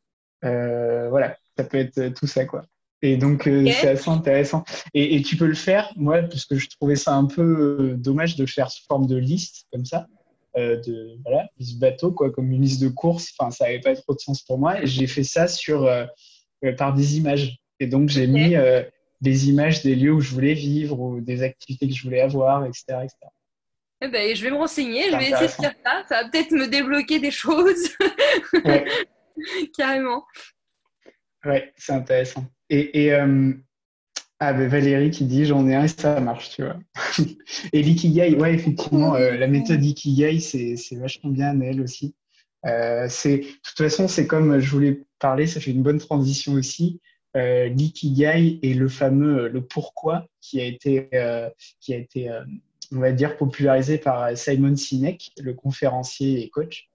Euh, 0.45 1.09
voilà, 1.09 1.37
ça 1.57 1.65
peut 1.65 1.79
être 1.79 2.09
tout 2.15 2.27
ça, 2.27 2.45
quoi. 2.45 2.65
Et 3.01 3.17
donc, 3.17 3.47
euh, 3.47 3.65
c'est 3.81 3.91
assez 3.91 4.11
intéressant. 4.11 4.65
Et, 4.93 5.15
et, 5.15 5.23
tu 5.23 5.37
peux 5.37 5.47
le 5.47 5.55
faire, 5.55 5.93
moi, 5.97 6.23
parce 6.23 6.45
que 6.45 6.57
je 6.57 6.69
trouvais 6.69 6.97
ça 6.97 7.15
un 7.15 7.27
peu 7.27 7.43
euh, 7.43 7.95
dommage 7.97 8.35
de 8.35 8.45
faire 8.45 8.71
sous 8.71 8.85
forme 8.87 9.07
de 9.07 9.17
liste, 9.17 9.67
comme 9.73 9.85
ça, 9.85 10.07
de 10.57 11.17
voilà, 11.23 11.47
liste 11.57 11.79
bateau, 11.79 12.11
quoi, 12.11 12.33
comme 12.33 12.51
une 12.51 12.63
liste 12.63 12.83
de 12.83 12.89
courses. 12.89 13.33
Enfin, 13.39 13.53
ça 13.53 13.67
n'avait 13.67 13.79
pas 13.79 13.95
trop 13.95 14.15
de 14.15 14.19
sens 14.19 14.43
pour 14.43 14.59
moi. 14.59 14.85
J'ai 14.85 15.07
fait 15.07 15.23
ça 15.23 15.47
sur, 15.47 15.89
par 16.77 16.95
des 16.95 17.17
images. 17.17 17.59
Et 17.79 17.87
donc, 17.87 18.09
j'ai 18.09 18.27
mis 18.27 18.57
des 19.21 19.49
images 19.49 19.83
des 19.83 19.95
lieux 19.95 20.13
où 20.13 20.21
je 20.21 20.33
voulais 20.33 20.55
vivre 20.55 20.99
ou 20.99 21.21
des 21.21 21.45
activités 21.45 21.87
que 21.87 21.95
je 21.95 22.03
voulais 22.03 22.21
avoir, 22.21 22.65
etc. 22.65 22.83
etc. 23.05 23.15
Eh 24.01 24.09
ben, 24.09 24.35
je 24.35 24.43
vais 24.43 24.51
me 24.51 24.57
renseigner, 24.57 25.05
je 25.11 25.17
vais 25.17 25.31
essayer 25.31 25.47
de 25.47 25.53
faire 25.53 25.75
ça. 25.85 26.03
Ça 26.09 26.23
va 26.23 26.29
peut-être 26.29 26.51
me 26.51 26.67
débloquer 26.67 27.21
des 27.21 27.31
choses. 27.31 27.91
Ouais. 28.65 28.85
Carrément. 29.77 30.25
Ouais, 31.45 31.73
c'est 31.77 31.93
intéressant. 31.93 32.45
Et, 32.71 33.13
euh, 33.13 33.53
ah, 34.41 34.53
ben 34.53 34.69
Valérie 34.69 35.11
qui 35.11 35.25
dit 35.25 35.47
j'en 35.47 35.67
ai 35.67 35.75
un 35.75 35.85
et 35.85 35.89
ça 35.89 36.21
marche, 36.21 36.51
tu 36.51 36.63
vois. 36.63 36.79
et 37.73 37.83
l'ikigai, 37.83 38.37
ouais, 38.37 38.55
effectivement, 38.55 39.15
euh, 39.15 39.37
la 39.37 39.47
méthode 39.47 39.85
ikigai, 39.85 40.41
c'est 40.41 40.97
vachement 40.97 41.31
bien, 41.31 41.59
elle 41.61 41.81
aussi. 41.81 42.15
Euh, 42.67 43.07
de 43.07 43.41
toute 43.63 43.79
façon, 43.79 44.09
c'est 44.09 44.27
comme 44.27 44.59
je 44.59 44.71
voulais 44.71 45.03
parler, 45.19 45.47
ça 45.47 45.61
fait 45.61 45.71
une 45.71 45.83
bonne 45.83 45.99
transition 45.99 46.53
aussi. 46.53 47.01
l'ikigai 47.35 48.59
et 48.63 48.75
le 48.75 48.89
fameux 48.89 49.49
le 49.49 49.65
pourquoi 49.65 50.27
qui 50.41 50.61
a 50.61 50.65
été, 50.65 51.09
qui 51.81 51.95
a 51.95 51.97
été 51.97 52.31
on 52.93 53.01
va 53.01 53.13
dire, 53.13 53.37
popularisé 53.37 53.99
par 53.99 54.37
Simon 54.37 54.75
Sinek, 54.75 55.33
le 55.39 55.55
conférencier 55.55 56.43
et 56.43 56.51
coach. 56.51 56.91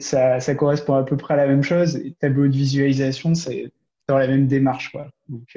Ça, 0.00 0.54
correspond 0.54 0.94
à 0.94 1.04
peu 1.04 1.16
près 1.16 1.34
à 1.34 1.38
la 1.38 1.46
même 1.46 1.62
chose. 1.62 2.00
Tableau 2.20 2.46
de 2.46 2.56
visualisation, 2.56 3.34
c'est 3.34 3.72
dans 4.08 4.18
la 4.18 4.26
même 4.26 4.46
démarche. 4.46 4.90
Quoi. 4.90 5.08
Donc, 5.28 5.56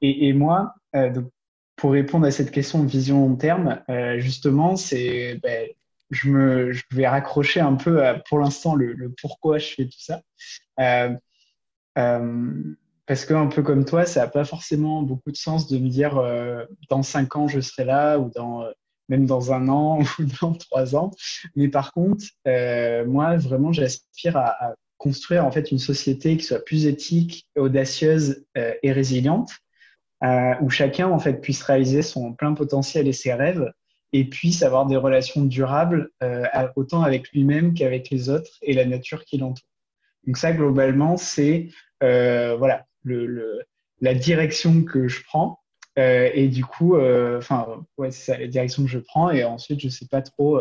et, 0.00 0.28
et, 0.28 0.32
moi, 0.32 0.74
donc, 0.94 1.30
pour 1.78 1.92
répondre 1.92 2.26
à 2.26 2.30
cette 2.30 2.50
question 2.50 2.82
de 2.82 2.88
vision 2.88 3.26
long 3.26 3.36
terme, 3.36 3.80
euh, 3.88 4.18
justement, 4.18 4.76
c'est 4.76 5.38
ben, 5.42 5.68
je, 6.10 6.82
vais 6.90 7.08
raccrocher 7.08 7.60
un 7.60 7.76
peu 7.76 8.04
à, 8.04 8.14
pour 8.18 8.40
l'instant 8.40 8.74
le, 8.74 9.14
pourquoi 9.22 9.58
je 9.58 9.74
fais 9.74 9.84
tout 9.84 10.00
ça. 10.00 10.20
Euh, 10.80 11.14
euh, 11.96 12.74
parce 13.06 13.24
que 13.24 13.32
un 13.32 13.46
peu 13.46 13.62
comme 13.62 13.84
toi, 13.84 14.04
ça 14.04 14.20
n'a 14.20 14.26
pas 14.26 14.44
forcément 14.44 15.02
beaucoup 15.02 15.30
de 15.30 15.36
sens 15.36 15.68
de 15.68 15.78
me 15.78 15.88
dire 15.88 16.20
dans 16.90 17.02
cinq 17.02 17.36
ans 17.36 17.48
je 17.48 17.60
serai 17.60 17.84
là 17.84 18.18
ou 18.18 18.30
dans 18.34 18.64
même 19.08 19.26
dans 19.26 19.52
un 19.52 19.68
an 19.68 20.00
ou 20.18 20.24
dans 20.40 20.52
trois 20.52 20.96
ans. 20.96 21.10
Mais 21.56 21.68
par 21.68 21.92
contre, 21.92 22.24
moi 23.06 23.36
vraiment 23.36 23.72
j'aspire 23.72 24.36
à, 24.36 24.48
à, 24.64 24.74
construire 24.96 25.44
en 25.46 25.50
fait 25.52 25.70
une 25.70 25.78
société 25.78 26.36
qui 26.36 26.44
soit 26.44 26.64
plus 26.64 26.86
éthique, 26.86 27.46
audacieuse 27.56 28.44
et 28.82 28.92
résiliente 28.92 29.50
euh, 30.24 30.54
où 30.60 30.68
chacun 30.68 31.08
en 31.08 31.20
fait 31.20 31.34
puisse 31.34 31.62
réaliser 31.62 32.02
son 32.02 32.32
plein 32.32 32.52
potentiel 32.52 33.06
et 33.06 33.12
ses 33.12 33.32
rêves 33.32 33.72
et 34.12 34.24
puisse 34.24 34.64
avoir 34.64 34.86
des 34.86 34.96
relations 34.96 35.44
durables 35.44 36.10
euh, 36.24 36.44
autant 36.74 37.02
avec 37.02 37.30
lui-même 37.30 37.72
qu'avec 37.72 38.10
les 38.10 38.28
autres 38.28 38.50
et 38.62 38.72
la 38.72 38.84
nature 38.84 39.24
qui 39.24 39.38
l'entoure. 39.38 39.68
Donc 40.26 40.36
ça 40.36 40.52
globalement 40.52 41.16
c'est 41.16 41.68
euh, 42.02 42.56
voilà 42.56 42.84
le, 43.04 43.26
le, 43.26 43.62
la 44.00 44.14
direction 44.14 44.82
que 44.82 45.06
je 45.06 45.22
prends 45.22 45.60
euh, 45.98 46.30
et 46.32 46.48
du 46.48 46.64
coup 46.64 46.96
euh, 46.96 47.38
enfin 47.38 47.84
c'est 47.98 48.12
ça 48.12 48.38
la 48.38 48.46
direction 48.46 48.84
que 48.84 48.88
je 48.88 48.98
prends 48.98 49.30
et 49.30 49.44
ensuite 49.44 49.80
je 49.80 49.88
sais 49.88 50.06
pas 50.06 50.22
trop 50.22 50.60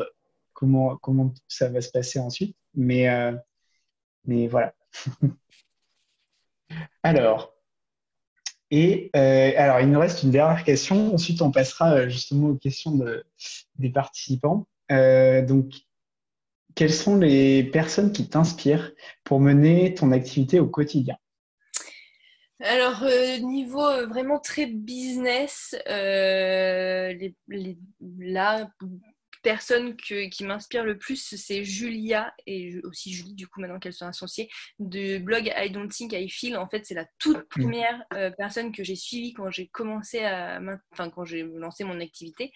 comment 0.54 0.98
comment 0.98 1.34
ça 1.48 1.70
va 1.70 1.82
se 1.82 1.92
passer 1.92 2.20
ensuite 2.20 2.56
mais 2.76 3.08
mais 4.26 4.48
voilà 4.48 4.74
alors 7.04 7.58
et 8.70 9.10
euh, 9.16 9.52
alors, 9.56 9.80
il 9.80 9.90
nous 9.90 10.00
reste 10.00 10.24
une 10.24 10.32
dernière 10.32 10.64
question. 10.64 11.14
Ensuite, 11.14 11.42
on 11.42 11.52
passera 11.52 11.94
euh, 11.94 12.10
justement 12.10 12.50
aux 12.50 12.56
questions 12.56 12.92
de, 12.92 13.24
des 13.80 13.90
participants. 13.90 14.68
Euh, 14.92 15.46
donc, 15.46 15.74
quelles 16.76 16.94
sont 16.94 17.18
les 17.18 17.64
personnes 17.64 18.12
qui 18.12 18.28
t'inspirent 18.28 18.92
pour 19.24 19.40
mener 19.40 19.94
ton 19.94 20.12
activité 20.12 20.60
au 20.60 20.68
quotidien? 20.68 21.18
Alors, 22.60 23.04
euh, 23.04 23.38
niveau 23.40 24.08
vraiment 24.08 24.40
très 24.40 24.66
business, 24.66 25.76
euh, 25.88 27.14
les, 27.14 27.36
les, 27.50 27.78
là, 28.20 28.70
personne 29.44 29.96
qui 29.96 30.44
m'inspire 30.44 30.84
le 30.84 30.98
plus, 30.98 31.36
c'est 31.36 31.64
Julia 31.64 32.34
et 32.46 32.80
aussi 32.84 33.14
Julie, 33.14 33.34
du 33.34 33.48
coup, 33.48 33.60
maintenant 33.62 33.80
qu'elles 33.80 33.94
sont 33.94 34.08
associées, 34.08 34.50
de 34.80 35.18
blog 35.18 35.52
I 35.56 35.70
Don't 35.70 35.90
Think 35.90 36.14
I 36.14 36.30
Feel. 36.30 36.58
En 36.58 36.68
fait, 36.68 36.86
c'est 36.86 36.94
la 36.94 37.06
toute 37.20 37.38
mm. 37.38 37.48
première 37.50 38.04
euh, 38.14 38.32
personne 38.38 38.72
que 38.72 38.84
j'ai 38.84 38.96
suivie 38.96 39.34
quand 39.34 39.50
j'ai 39.50 39.68
commencé 39.68 40.20
à. 40.20 40.60
Enfin, 40.92 41.10
quand 41.10 41.26
j'ai 41.26 41.44
lancé 41.44 41.84
mon 41.84 42.00
activité. 42.00 42.52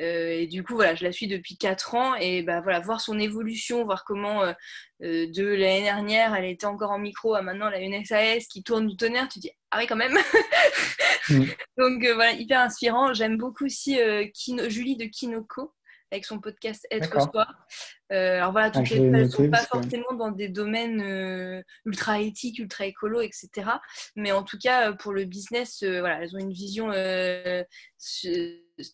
Euh, 0.00 0.30
et 0.30 0.46
du 0.46 0.62
coup, 0.62 0.74
voilà, 0.74 0.94
je 0.94 1.04
la 1.04 1.12
suis 1.12 1.26
depuis 1.26 1.56
4 1.56 1.94
ans 1.94 2.14
et 2.14 2.42
bah, 2.42 2.60
voilà, 2.60 2.80
voir 2.80 3.00
son 3.00 3.18
évolution, 3.18 3.84
voir 3.84 4.04
comment. 4.04 4.42
Euh, 4.42 4.52
de 5.00 5.44
l'année 5.44 5.82
dernière, 5.82 6.34
elle 6.34 6.46
était 6.46 6.66
encore 6.66 6.90
en 6.90 6.98
micro, 6.98 7.36
à 7.36 7.40
maintenant 7.40 7.68
elle 7.68 7.74
a 7.74 7.78
une 7.78 8.04
SAS 8.04 8.48
qui 8.48 8.64
tourne 8.64 8.88
du 8.88 8.96
tonnerre, 8.96 9.28
tu 9.28 9.38
dis 9.38 9.52
ah 9.70 9.78
oui 9.78 9.86
quand 9.86 9.94
même. 9.94 10.18
Mm. 11.28 11.44
Donc 11.78 12.04
voilà, 12.04 12.32
hyper 12.32 12.60
inspirant. 12.60 13.14
J'aime 13.14 13.36
beaucoup 13.36 13.66
aussi 13.66 13.96
Julie 14.66 14.96
de 14.96 15.04
Kinoko, 15.04 15.72
avec 16.10 16.24
son 16.24 16.40
podcast 16.40 16.86
Être 16.90 17.20
Soi. 17.30 17.46
Euh, 18.12 18.36
alors 18.36 18.52
voilà, 18.52 18.70
toutes 18.70 18.88
les 18.90 19.00
ne 19.00 19.28
sont 19.28 19.50
pas 19.50 19.64
forcément 19.64 20.12
dans 20.16 20.30
des 20.30 20.48
domaines 20.48 21.02
euh, 21.02 21.62
ultra 21.84 22.20
éthiques, 22.20 22.58
ultra 22.58 22.86
écolo, 22.86 23.20
etc. 23.20 23.50
Mais 24.16 24.32
en 24.32 24.42
tout 24.42 24.58
cas, 24.58 24.90
euh, 24.90 24.94
pour 24.94 25.12
le 25.12 25.24
business, 25.24 25.82
voilà, 25.82 26.22
elles 26.22 26.34
ont 26.34 26.38
une 26.38 26.52
vision 26.52 26.90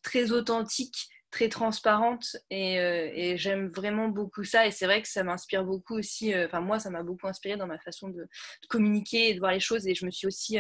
très 0.02 0.32
authentique, 0.32 1.08
très 1.30 1.48
transparente 1.48 2.36
et, 2.50 2.74
et 2.76 3.36
j'aime 3.36 3.68
vraiment 3.68 4.08
beaucoup 4.08 4.44
ça. 4.44 4.66
Et 4.66 4.70
c'est 4.70 4.86
vrai 4.86 5.02
que 5.02 5.08
ça 5.08 5.22
m'inspire 5.22 5.64
beaucoup 5.64 5.94
aussi. 5.94 6.34
Enfin, 6.34 6.60
moi, 6.60 6.78
ça 6.78 6.90
m'a 6.90 7.02
beaucoup 7.02 7.28
inspiré 7.28 7.56
dans 7.56 7.66
ma 7.66 7.78
façon 7.78 8.08
de, 8.08 8.22
de, 8.22 8.68
communiquer 8.68 9.30
et 9.30 9.34
de 9.34 9.38
voir 9.38 9.52
les 9.52 9.60
choses. 9.60 9.86
Et 9.86 9.94
je 9.94 10.04
me 10.06 10.10
suis 10.10 10.26
aussi. 10.26 10.58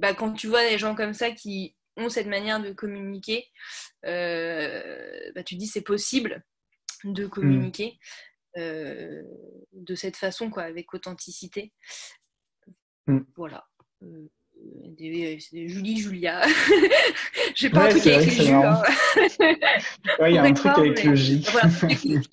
Bah, 0.00 0.12
quand 0.12 0.32
tu 0.32 0.48
vois 0.48 0.68
des 0.68 0.76
gens 0.76 0.96
comme 0.96 1.14
ça 1.14 1.30
qui 1.30 1.76
ont 1.96 2.08
cette 2.08 2.26
manière 2.26 2.60
de 2.60 2.72
communiquer, 2.72 3.46
euh, 4.06 5.32
bah, 5.34 5.42
tu 5.42 5.54
dis 5.56 5.66
c'est 5.66 5.82
possible 5.82 6.44
de 7.04 7.26
communiquer 7.26 7.98
mm. 8.56 8.60
euh, 8.60 9.22
de 9.72 9.94
cette 9.94 10.16
façon, 10.16 10.50
quoi, 10.50 10.64
avec 10.64 10.92
authenticité. 10.94 11.72
Mm. 13.06 13.20
Voilà. 13.36 13.66
Euh, 14.02 14.28
des, 14.96 15.38
Julie, 15.38 15.98
Julia. 15.98 16.42
J'ai 17.54 17.70
pas 17.70 17.86
un 17.86 17.88
truc 17.88 18.06
avec 18.06 18.36
les 18.36 18.50
hein. 18.50 18.82
il 20.26 20.34
y 20.34 20.38
a 20.38 20.42
un 20.42 20.52
truc 20.52 20.72
avec 20.78 21.04
le 21.04 21.14
J. 21.14 21.44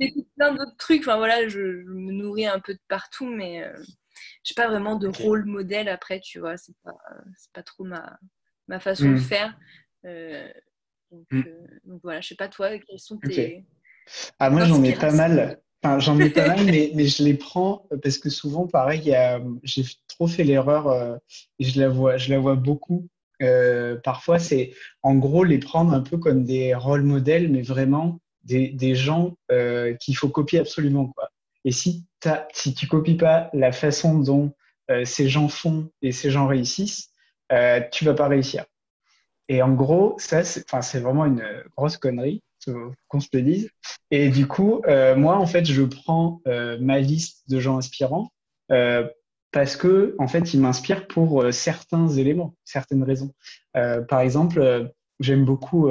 J'écoute 0.00 0.28
plein 0.36 0.54
d'autres 0.54 0.76
trucs. 0.76 1.02
Enfin, 1.02 1.16
voilà, 1.16 1.48
je, 1.48 1.58
me 1.58 2.12
nourris 2.12 2.46
un 2.46 2.60
peu 2.60 2.74
de 2.74 2.80
partout, 2.88 3.26
mais 3.26 3.64
euh, 3.64 3.72
j'ai 4.42 4.54
pas 4.54 4.68
vraiment 4.68 4.96
de 4.96 5.08
rôle 5.08 5.44
modèle 5.46 5.88
après, 5.88 6.20
tu 6.20 6.38
vois. 6.38 6.56
C'est 6.56 6.76
pas, 6.84 6.96
pas 7.52 7.62
trop 7.62 7.84
ma, 7.84 8.18
ma 8.68 8.80
façon 8.80 9.10
de 9.10 9.14
hmm. 9.14 9.18
faire. 9.18 9.58
Euh, 10.06 10.48
hmm. 11.10 11.38
euh, 11.38 11.42
donc, 11.84 12.00
voilà, 12.02 12.20
je 12.20 12.28
sais 12.28 12.34
pas 12.34 12.48
toi, 12.48 12.70
quels 12.78 12.98
sont 12.98 13.18
tes. 13.18 13.64
Ah, 14.38 14.50
moi, 14.50 14.64
j'en 14.64 14.82
ai 14.82 14.94
pas 14.94 15.12
mal. 15.12 15.60
Enfin, 15.82 15.98
j'en 15.98 16.18
ai 16.18 16.30
pas 16.30 16.48
mal, 16.48 16.64
mais, 16.64 16.92
mais, 16.94 17.06
je 17.06 17.22
les 17.22 17.34
prends 17.34 17.86
parce 18.02 18.18
que 18.18 18.30
souvent, 18.30 18.66
pareil, 18.66 19.14
j'ai 19.62 19.84
trop 20.08 20.26
fait 20.26 20.44
l'erreur 20.44 20.88
euh, 20.88 21.16
et 21.58 21.64
je 21.64 21.78
la 21.78 21.88
vois, 21.88 22.16
je 22.16 22.30
la 22.30 22.38
vois 22.38 22.54
beaucoup. 22.54 23.08
parfois, 24.02 24.38
c'est 24.38 24.72
en 25.02 25.14
gros 25.14 25.44
les 25.44 25.58
prendre 25.58 25.92
un 25.92 26.00
peu 26.00 26.16
comme 26.16 26.44
des 26.44 26.74
rôles 26.74 27.02
modèles, 27.02 27.50
mais 27.50 27.62
vraiment 27.62 28.20
des, 28.44 28.68
des 28.68 28.94
gens 28.94 29.36
qu'il 30.00 30.16
faut 30.16 30.28
copier 30.30 30.58
absolument. 30.58 31.08
Quoi. 31.08 31.30
Et 31.66 31.72
si, 31.72 32.06
si 32.52 32.74
tu 32.74 32.86
copies 32.86 33.16
pas 33.16 33.50
la 33.52 33.72
façon 33.72 34.18
dont 34.18 34.54
ces 35.04 35.28
gens 35.28 35.48
font 35.48 35.90
et 36.00 36.12
ces 36.12 36.30
gens 36.30 36.46
réussissent, 36.46 37.13
euh, 37.52 37.80
tu 37.92 38.04
vas 38.04 38.14
pas 38.14 38.28
réussir. 38.28 38.64
Et 39.48 39.62
en 39.62 39.72
gros, 39.74 40.14
ça, 40.18 40.42
c'est 40.42 41.00
vraiment 41.00 41.26
une 41.26 41.44
grosse 41.76 41.98
connerie, 41.98 42.42
qu'on 43.08 43.20
se 43.20 43.28
le 43.32 43.42
dise. 43.42 43.70
Et 44.10 44.30
du 44.30 44.46
coup, 44.46 44.80
euh, 44.86 45.16
moi, 45.16 45.36
en 45.36 45.46
fait, 45.46 45.64
je 45.64 45.82
prends 45.82 46.40
euh, 46.46 46.78
ma 46.80 46.98
liste 47.00 47.48
de 47.48 47.60
gens 47.60 47.78
inspirants 47.78 48.30
euh, 48.70 49.06
parce 49.52 49.76
que, 49.76 50.14
en 50.18 50.28
fait, 50.28 50.54
ils 50.54 50.60
m'inspirent 50.60 51.06
pour 51.06 51.44
certains 51.52 52.08
éléments, 52.08 52.56
certaines 52.64 53.04
raisons. 53.04 53.32
par 53.72 54.20
exemple, 54.20 54.90
j'aime 55.20 55.44
beaucoup, 55.44 55.90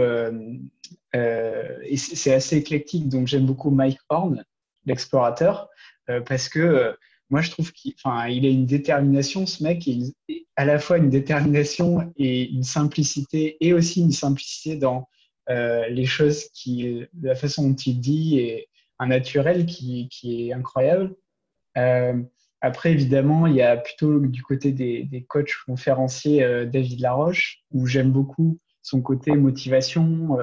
et 1.14 1.98
c'est 1.98 2.34
assez 2.34 2.58
éclectique, 2.58 3.08
donc 3.08 3.28
j'aime 3.28 3.46
beaucoup 3.46 3.70
Mike 3.70 4.00
Horn, 4.10 4.44
l'explorateur, 4.86 5.70
parce 6.26 6.50
que 6.50 6.98
moi, 7.34 7.42
je 7.42 7.50
trouve 7.50 7.74
qu'il 7.74 7.96
il 8.30 8.46
a 8.46 8.50
une 8.50 8.68
détermination, 8.68 9.48
ce 9.48 9.64
mec, 9.64 9.90
à 10.56 10.66
la 10.66 10.78
fois 10.78 11.00
une 11.00 11.10
détermination 11.10 12.14
et 12.16 12.48
une 12.48 12.62
simplicité, 12.62 13.58
et 13.60 13.74
aussi 13.74 14.02
une 14.02 14.12
simplicité 14.12 14.76
dans 14.76 15.10
euh, 15.50 15.88
les 15.88 16.06
choses, 16.06 16.50
la 17.24 17.34
façon 17.34 17.70
dont 17.70 17.76
il 17.76 18.00
dit, 18.00 18.38
et 18.38 18.70
un 19.00 19.08
naturel 19.08 19.66
qui, 19.66 20.08
est 20.24 20.54
incroyable. 20.54 21.16
Euh, 21.76 22.22
après, 22.62 22.92
évidemment, 22.92 23.48
il 23.48 23.56
y 23.56 23.64
a 23.64 23.78
plutôt 23.78 24.20
du 24.20 24.44
côté 24.44 24.72
des, 24.72 25.26
coachs 25.28 25.56
conférenciers 25.66 26.44
euh, 26.44 26.68
David 26.68 27.00
Laroche, 27.00 27.64
où 27.72 27.88
j'aime 27.88 28.12
beaucoup 28.12 28.60
son 28.84 29.02
côté 29.02 29.32
motivation. 29.32 30.38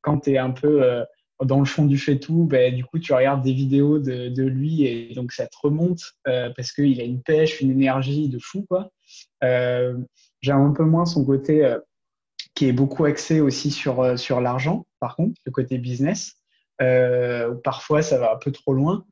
Quand 0.00 0.20
tu 0.20 0.34
es 0.34 0.38
un 0.38 0.52
peu 0.52 1.04
dans 1.44 1.58
le 1.58 1.66
fond 1.66 1.84
du 1.84 1.98
fait 1.98 2.18
tout, 2.18 2.44
ben, 2.44 2.74
du 2.74 2.84
coup, 2.84 2.98
tu 2.98 3.12
regardes 3.12 3.42
des 3.42 3.52
vidéos 3.52 3.98
de, 3.98 4.42
lui 4.42 4.84
et 4.84 5.14
donc 5.14 5.32
ça 5.32 5.46
te 5.46 5.56
remonte 5.62 6.00
euh, 6.28 6.50
parce 6.56 6.72
qu'il 6.72 7.00
a 7.00 7.04
une 7.04 7.22
pêche, 7.22 7.60
une 7.60 7.70
énergie 7.70 8.28
de 8.28 8.38
fou. 8.38 8.64
quoi. 8.68 8.90
Euh, 9.44 9.98
J'aime 10.42 10.58
un 10.58 10.72
peu 10.72 10.84
moins 10.84 11.06
son 11.06 11.24
côté 11.24 11.64
euh, 11.64 11.78
qui 12.54 12.68
est 12.68 12.72
beaucoup 12.72 13.04
axé 13.04 13.40
aussi 13.40 13.70
sur, 13.70 14.00
euh, 14.00 14.16
sur 14.16 14.40
l'argent, 14.40 14.86
par 15.00 15.16
contre, 15.16 15.40
le 15.44 15.52
côté 15.52 15.78
business. 15.78 16.34
Parfois, 16.78 18.02
ça 18.02 18.18
va 18.18 18.34
un 18.34 18.36
peu 18.36 18.52
trop 18.52 18.72
loin. 18.74 19.04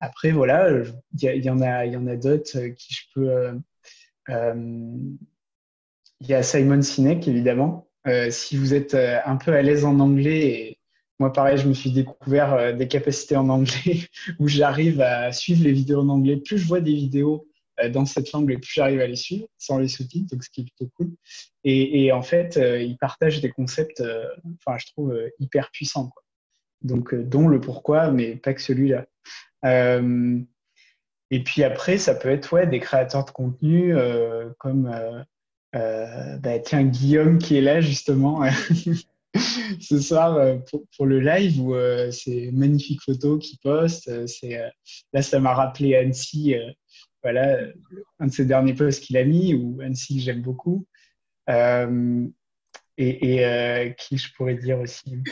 après, 0.00 0.32
voilà, 0.32 0.68
il 1.12 1.44
y, 1.44 1.50
en 1.50 1.60
a, 1.60 2.16
d'autres 2.16 2.68
qui 2.68 2.94
je 2.94 3.02
peux. 3.14 3.58
Il 6.20 6.26
y 6.28 6.34
a 6.34 6.42
Simon 6.42 6.82
Sinek, 6.82 7.28
évidemment. 7.28 7.88
Si 8.30 8.56
vous 8.56 8.74
êtes 8.74 8.94
un 8.94 9.36
peu 9.36 9.52
à 9.52 9.62
l'aise 9.62 9.84
en 9.84 10.00
anglais 10.00 10.48
et 10.48 10.75
moi, 11.18 11.32
pareil, 11.32 11.56
je 11.56 11.66
me 11.66 11.74
suis 11.74 11.92
découvert 11.92 12.52
euh, 12.54 12.72
des 12.72 12.88
capacités 12.88 13.36
en 13.36 13.48
anglais 13.48 14.00
où 14.38 14.48
j'arrive 14.48 15.00
à 15.00 15.32
suivre 15.32 15.64
les 15.64 15.72
vidéos 15.72 16.00
en 16.00 16.08
anglais. 16.08 16.36
Plus 16.36 16.58
je 16.58 16.66
vois 16.66 16.80
des 16.80 16.94
vidéos 16.94 17.48
dans 17.92 18.06
cette 18.06 18.32
langue, 18.32 18.50
et 18.50 18.56
plus 18.56 18.72
j'arrive 18.72 19.02
à 19.02 19.06
les 19.06 19.16
suivre 19.16 19.48
sans 19.58 19.78
les 19.78 19.88
sous-titres, 19.88 20.34
donc 20.34 20.42
ce 20.42 20.48
qui 20.48 20.62
est 20.62 20.64
plutôt 20.64 20.90
cool. 20.96 21.10
Et, 21.62 22.10
en 22.10 22.22
fait, 22.22 22.58
ils 22.58 22.96
partagent 22.96 23.42
des 23.42 23.50
concepts, 23.50 24.02
enfin, 24.66 24.78
je 24.78 24.86
trouve 24.92 25.14
hyper 25.40 25.70
puissants, 25.70 26.08
quoi. 26.08 26.22
Donc, 26.80 27.14
dont 27.14 27.48
le 27.48 27.60
pourquoi, 27.60 28.10
mais 28.10 28.36
pas 28.36 28.54
que 28.54 28.62
celui-là. 28.62 29.04
et 31.30 31.44
puis 31.44 31.64
après, 31.64 31.98
ça 31.98 32.14
peut 32.14 32.30
être 32.30 32.50
ouais, 32.54 32.66
des 32.66 32.80
créateurs 32.80 33.26
de 33.26 33.30
contenu 33.30 33.94
comme 34.56 34.90
bah, 35.74 36.58
tiens, 36.64 36.82
Guillaume 36.82 37.36
qui 37.36 37.58
est 37.58 37.62
là 37.62 37.82
justement 37.82 38.40
ce 39.80 40.00
soir 40.00 40.36
euh, 40.36 40.58
pour, 40.96 41.06
le 41.06 41.20
live 41.20 41.60
où 41.60 41.74
euh, 41.74 42.10
c'est 42.10 42.50
magnifique 42.52 43.02
photo 43.02 43.38
qu'il 43.38 43.58
poste. 43.58 44.08
Euh, 44.08 44.26
là, 45.12 45.22
ça 45.22 45.40
m'a 45.40 45.54
rappelé 45.54 45.96
Annecy, 45.96 46.54
voilà, 47.22 47.58
un 48.18 48.26
de 48.26 48.32
ses 48.32 48.44
derniers 48.44 48.74
posts 48.74 49.02
qu'il 49.02 49.16
a 49.16 49.24
mis 49.24 49.54
ou 49.54 49.80
Annecy 49.80 50.16
que 50.16 50.22
j'aime 50.22 50.42
beaucoup. 50.42 50.86
et, 51.48 52.32
qui 53.98 54.18
je 54.18 54.32
pourrais 54.34 54.56
dire 54.56 54.80
aussi, 54.80 55.22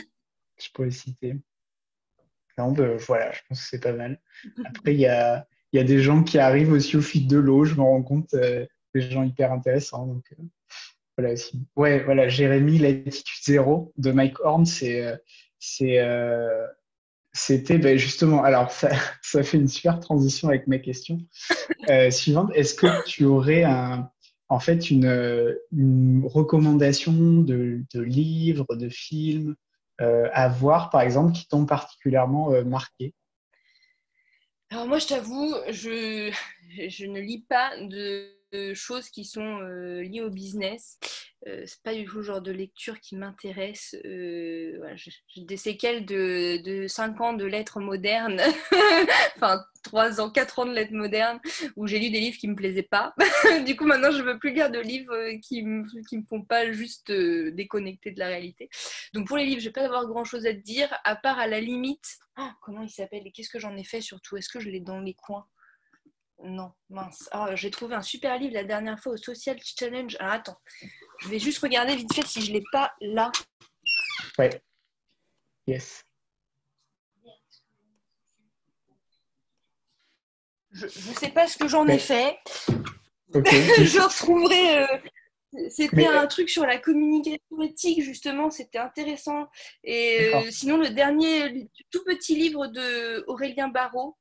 je 0.57 0.69
pourrais 0.73 0.91
citer. 0.91 1.35
Non, 2.57 2.71
ben, 2.71 2.95
voilà, 2.97 3.33
je 3.33 3.39
pense 3.47 3.61
que 3.61 3.67
c'est 3.69 3.83
pas 3.83 3.93
mal. 3.93 4.19
Après, 4.65 4.93
il 4.93 4.99
y 4.99 5.07
a, 5.07 5.45
y 5.73 5.79
a, 5.79 5.83
des 5.83 6.01
gens 6.01 6.23
qui 6.23 6.39
arrivent 6.39 6.71
aussi 6.71 6.95
au 6.95 7.01
fil 7.01 7.27
de 7.27 7.37
l'eau. 7.37 7.65
Je 7.65 7.75
me 7.75 7.81
rends 7.81 8.03
compte, 8.03 8.33
des 8.33 9.01
gens 9.01 9.23
hyper 9.23 9.51
intéressants. 9.51 10.07
Donc, 10.07 10.23
voilà. 11.17 11.33
Ouais, 11.75 12.03
voilà, 12.03 12.27
Jérémy, 12.27 12.77
l'attitude 12.77 13.43
zéro 13.43 13.93
de 13.97 14.11
Mike 14.11 14.39
Horn, 14.41 14.65
euh, 14.83 15.15
euh, 15.81 16.67
c'était 17.31 17.77
ben 17.77 17.97
justement. 17.97 18.43
Alors, 18.43 18.69
ça, 19.21 19.43
fait 19.43 19.57
une 19.57 19.67
super 19.67 19.99
transition 19.99 20.49
avec 20.49 20.67
ma 20.67 20.77
question 20.77 21.19
euh, 21.89 22.11
suivante. 22.11 22.51
Est-ce 22.53 22.75
que 22.75 23.05
tu 23.05 23.23
aurais 23.23 23.63
en 24.49 24.59
fait 24.59 24.89
une, 24.91 26.23
recommandation 26.25 27.13
de, 27.13 27.85
livres, 27.93 28.75
de 28.75 28.89
films 28.89 29.55
à 29.99 30.49
voir, 30.49 30.89
par 30.89 31.01
exemple, 31.01 31.31
qui 31.31 31.47
t'ont 31.47 31.65
particulièrement 31.65 32.51
marqué? 32.65 33.13
Alors 34.69 34.87
moi, 34.87 34.99
je 34.99 35.07
t'avoue, 35.07 35.53
je 35.69 37.05
ne 37.05 37.19
lis 37.21 37.45
pas 37.47 37.77
de 37.77 38.34
choses 38.73 39.09
qui 39.09 39.25
sont 39.25 39.59
euh, 39.61 40.01
liées 40.01 40.21
au 40.21 40.29
business. 40.29 40.97
Euh, 41.47 41.63
c'est 41.67 41.81
pas 41.83 41.93
du 41.93 42.05
tout 42.05 42.17
le 42.17 42.23
genre 42.23 42.41
de 42.41 42.51
lecture 42.51 42.99
qui 42.99 43.15
m'intéresse. 43.15 43.95
Euh, 44.05 44.79
j'ai 44.95 45.41
des 45.43 45.57
séquelles 45.57 46.05
de, 46.05 46.61
de 46.63 46.87
5 46.87 47.21
ans 47.21 47.33
de 47.33 47.45
lettres 47.45 47.79
modernes, 47.79 48.41
enfin 49.35 49.63
3 49.83 50.21
ans, 50.21 50.31
4 50.31 50.59
ans 50.59 50.65
de 50.65 50.71
lettres 50.71 50.93
modernes, 50.93 51.39
où 51.75 51.85
j'ai 51.85 51.99
lu 51.99 52.09
des 52.09 52.19
livres 52.19 52.37
qui 52.37 52.47
me 52.47 52.55
plaisaient 52.55 52.81
pas. 52.81 53.13
du 53.65 53.75
coup, 53.75 53.85
maintenant, 53.85 54.11
je 54.11 54.23
veux 54.23 54.39
plus 54.39 54.53
lire 54.53 54.71
de 54.71 54.79
livres 54.79 55.39
qui 55.41 55.61
me, 55.61 55.85
qui 56.07 56.17
me 56.17 56.23
font 56.23 56.41
pas 56.41 56.71
juste 56.71 57.11
déconnecter 57.11 58.11
de 58.11 58.19
la 58.19 58.27
réalité. 58.27 58.69
Donc 59.13 59.27
pour 59.27 59.37
les 59.37 59.45
livres, 59.45 59.61
je 59.61 59.67
vais 59.67 59.73
pas 59.73 59.85
avoir 59.85 60.07
grand 60.07 60.25
chose 60.25 60.45
à 60.47 60.53
te 60.53 60.59
dire, 60.59 60.89
à 61.03 61.15
part 61.15 61.37
à 61.37 61.47
la 61.47 61.61
limite. 61.61 62.17
Oh, 62.39 62.49
comment 62.61 62.81
il 62.81 62.89
s'appelle 62.89 63.25
et 63.25 63.31
qu'est-ce 63.31 63.49
que 63.49 63.59
j'en 63.59 63.77
ai 63.77 63.83
fait 63.83 64.01
surtout? 64.01 64.35
Est-ce 64.35 64.49
que 64.49 64.59
je 64.59 64.69
l'ai 64.69 64.79
dans 64.81 64.99
les 64.99 65.13
coins? 65.13 65.45
Non, 66.43 66.71
mince. 66.89 67.29
Ah, 67.31 67.55
j'ai 67.55 67.71
trouvé 67.71 67.95
un 67.95 68.01
super 68.01 68.37
livre 68.37 68.53
la 68.53 68.63
dernière 68.63 68.99
fois 68.99 69.13
au 69.13 69.17
Social 69.17 69.57
Challenge. 69.63 70.15
Alors 70.19 70.33
attends, 70.33 70.57
je 71.19 71.29
vais 71.29 71.39
juste 71.39 71.59
regarder 71.59 71.95
vite 71.95 72.13
fait 72.13 72.25
si 72.25 72.41
je 72.41 72.51
ne 72.51 72.57
l'ai 72.57 72.63
pas 72.71 72.93
là. 73.01 73.31
Ouais. 74.37 74.61
Yes. 75.67 76.03
Je 80.71 80.85
ne 80.85 81.15
sais 81.15 81.29
pas 81.29 81.47
ce 81.47 81.57
que 81.57 81.69
j'en 81.69 81.87
ai 81.87 81.99
fait. 81.99 82.37
je 83.33 84.01
retrouverai. 84.01 84.79
Euh, 84.79 84.87
c'était 85.69 86.05
un 86.05 86.27
truc 86.27 86.49
sur 86.49 86.65
la 86.65 86.77
communication 86.77 87.61
éthique, 87.61 88.01
justement, 88.01 88.49
c'était 88.49 88.77
intéressant. 88.77 89.47
Et 89.85 90.33
euh, 90.33 90.51
sinon, 90.51 90.77
le 90.77 90.89
dernier, 90.89 91.69
tout 91.91 92.03
petit 92.03 92.35
livre 92.35 92.67
de 92.67 93.23
Aurélien 93.27 93.69
Barraud, 93.69 94.17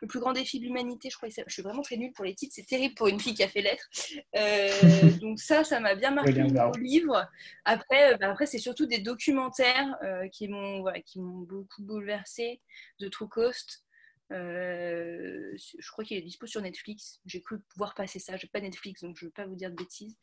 le 0.00 0.08
plus 0.08 0.20
grand 0.20 0.32
défi 0.32 0.60
de 0.60 0.64
l'humanité, 0.64 1.10
je 1.10 1.16
crois. 1.16 1.28
Je 1.28 1.52
suis 1.52 1.62
vraiment 1.62 1.82
très 1.82 1.96
nulle 1.96 2.12
pour 2.12 2.24
les 2.24 2.34
titres, 2.34 2.54
c'est 2.54 2.66
terrible 2.66 2.94
pour 2.94 3.08
une 3.08 3.20
fille 3.20 3.34
qui 3.34 3.42
a 3.42 3.48
fait 3.48 3.62
lettres. 3.62 3.88
Euh, 4.36 4.70
donc 5.20 5.40
ça, 5.40 5.64
ça 5.64 5.80
m'a 5.80 5.94
bien 5.94 6.10
marqué 6.10 6.32
dans 6.32 6.70
le 6.70 6.82
livre. 6.82 7.28
Après, 7.64 8.12
euh, 8.12 8.16
bah, 8.18 8.30
après 8.30 8.46
c'est 8.46 8.58
surtout 8.58 8.86
des 8.86 8.98
documentaires 8.98 9.96
euh, 10.02 10.28
qui 10.28 10.48
m'ont 10.48 10.80
voilà, 10.80 11.00
beaucoup 11.16 11.82
bouleversé 11.82 12.60
de 13.00 13.08
True 13.08 13.28
Cost. 13.28 13.84
je 14.30 15.90
crois 15.90 16.04
qu'il 16.04 16.16
est 16.18 16.22
dispo 16.22 16.46
sur 16.46 16.60
Netflix. 16.60 17.20
J'ai 17.26 17.40
cru 17.40 17.60
pouvoir 17.60 17.94
passer 17.94 18.18
ça. 18.18 18.36
Je 18.36 18.44
n'ai 18.44 18.50
pas 18.50 18.60
Netflix, 18.60 19.02
donc 19.02 19.16
je 19.18 19.24
ne 19.24 19.28
veux 19.28 19.32
pas 19.32 19.46
vous 19.46 19.56
dire 19.56 19.70
de 19.70 19.76
bêtises. 19.76 20.16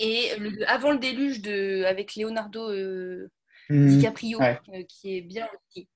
Et 0.00 0.32
avant 0.66 0.90
le 0.90 0.98
déluge 0.98 1.40
de, 1.40 1.84
avec 1.84 2.16
Leonardo 2.16 2.72
mmh. 3.70 3.86
DiCaprio, 3.88 4.40
qui 4.88 5.16
est 5.16 5.20
bien 5.20 5.48
aussi. 5.68 5.88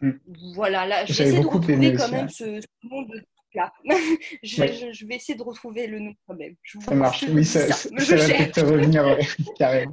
Mm. 0.00 0.10
Voilà, 0.54 0.86
là, 0.86 1.04
j'essaie 1.04 1.32
de 1.32 1.38
retrouver 1.38 1.94
quand 1.94 2.10
même 2.10 2.28
ce, 2.28 2.60
nom 2.84 3.02
de 3.02 3.22
là. 3.54 3.72
je, 4.42 5.06
vais 5.06 5.16
essayer 5.16 5.36
de 5.36 5.42
retrouver 5.42 5.86
le 5.86 5.98
nom 5.98 6.14
quand 6.26 6.34
même. 6.34 6.54
ça 6.80 6.94
marche, 6.94 7.24
oui, 7.30 7.44
ça, 7.44 7.72
ça, 7.72 7.88
va 7.90 8.26
peut-être 8.26 8.62
revenir 8.62 9.18
carrément. 9.58 9.92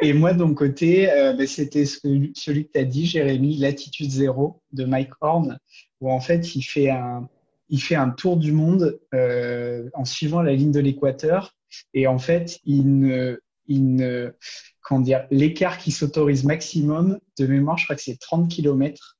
Et 0.00 0.12
moi, 0.12 0.32
de 0.32 0.44
mon 0.44 0.54
côté, 0.54 1.10
euh, 1.10 1.32
ben, 1.32 1.46
c'était 1.46 1.86
celui, 1.86 2.32
celui 2.36 2.66
que 2.66 2.72
tu 2.72 2.78
as 2.78 2.84
dit, 2.84 3.06
Jérémy, 3.06 3.56
Latitude 3.56 4.10
Zéro 4.10 4.62
de 4.72 4.84
Mike 4.84 5.12
Horn, 5.20 5.58
où 6.00 6.10
en 6.10 6.20
fait, 6.20 6.54
il 6.54 6.62
fait 6.62 6.90
un, 6.90 7.28
il 7.68 7.80
fait 7.80 7.96
un 7.96 8.10
tour 8.10 8.36
du 8.36 8.52
monde 8.52 9.00
euh, 9.14 9.88
en 9.94 10.04
suivant 10.04 10.42
la 10.42 10.52
ligne 10.52 10.72
de 10.72 10.80
l'équateur. 10.80 11.54
Et 11.94 12.06
en 12.06 12.18
fait, 12.18 12.58
il 12.64 12.98
ne, 13.00 13.40
il 13.66 13.94
ne, 13.94 14.34
comment 14.80 15.00
dire, 15.00 15.26
l'écart 15.30 15.78
qui 15.78 15.92
s'autorise 15.92 16.44
maximum, 16.44 17.18
de 17.38 17.46
mémoire, 17.46 17.78
je 17.78 17.84
crois 17.84 17.96
que 17.96 18.02
c'est 18.02 18.18
30 18.18 18.50
km 18.50 19.19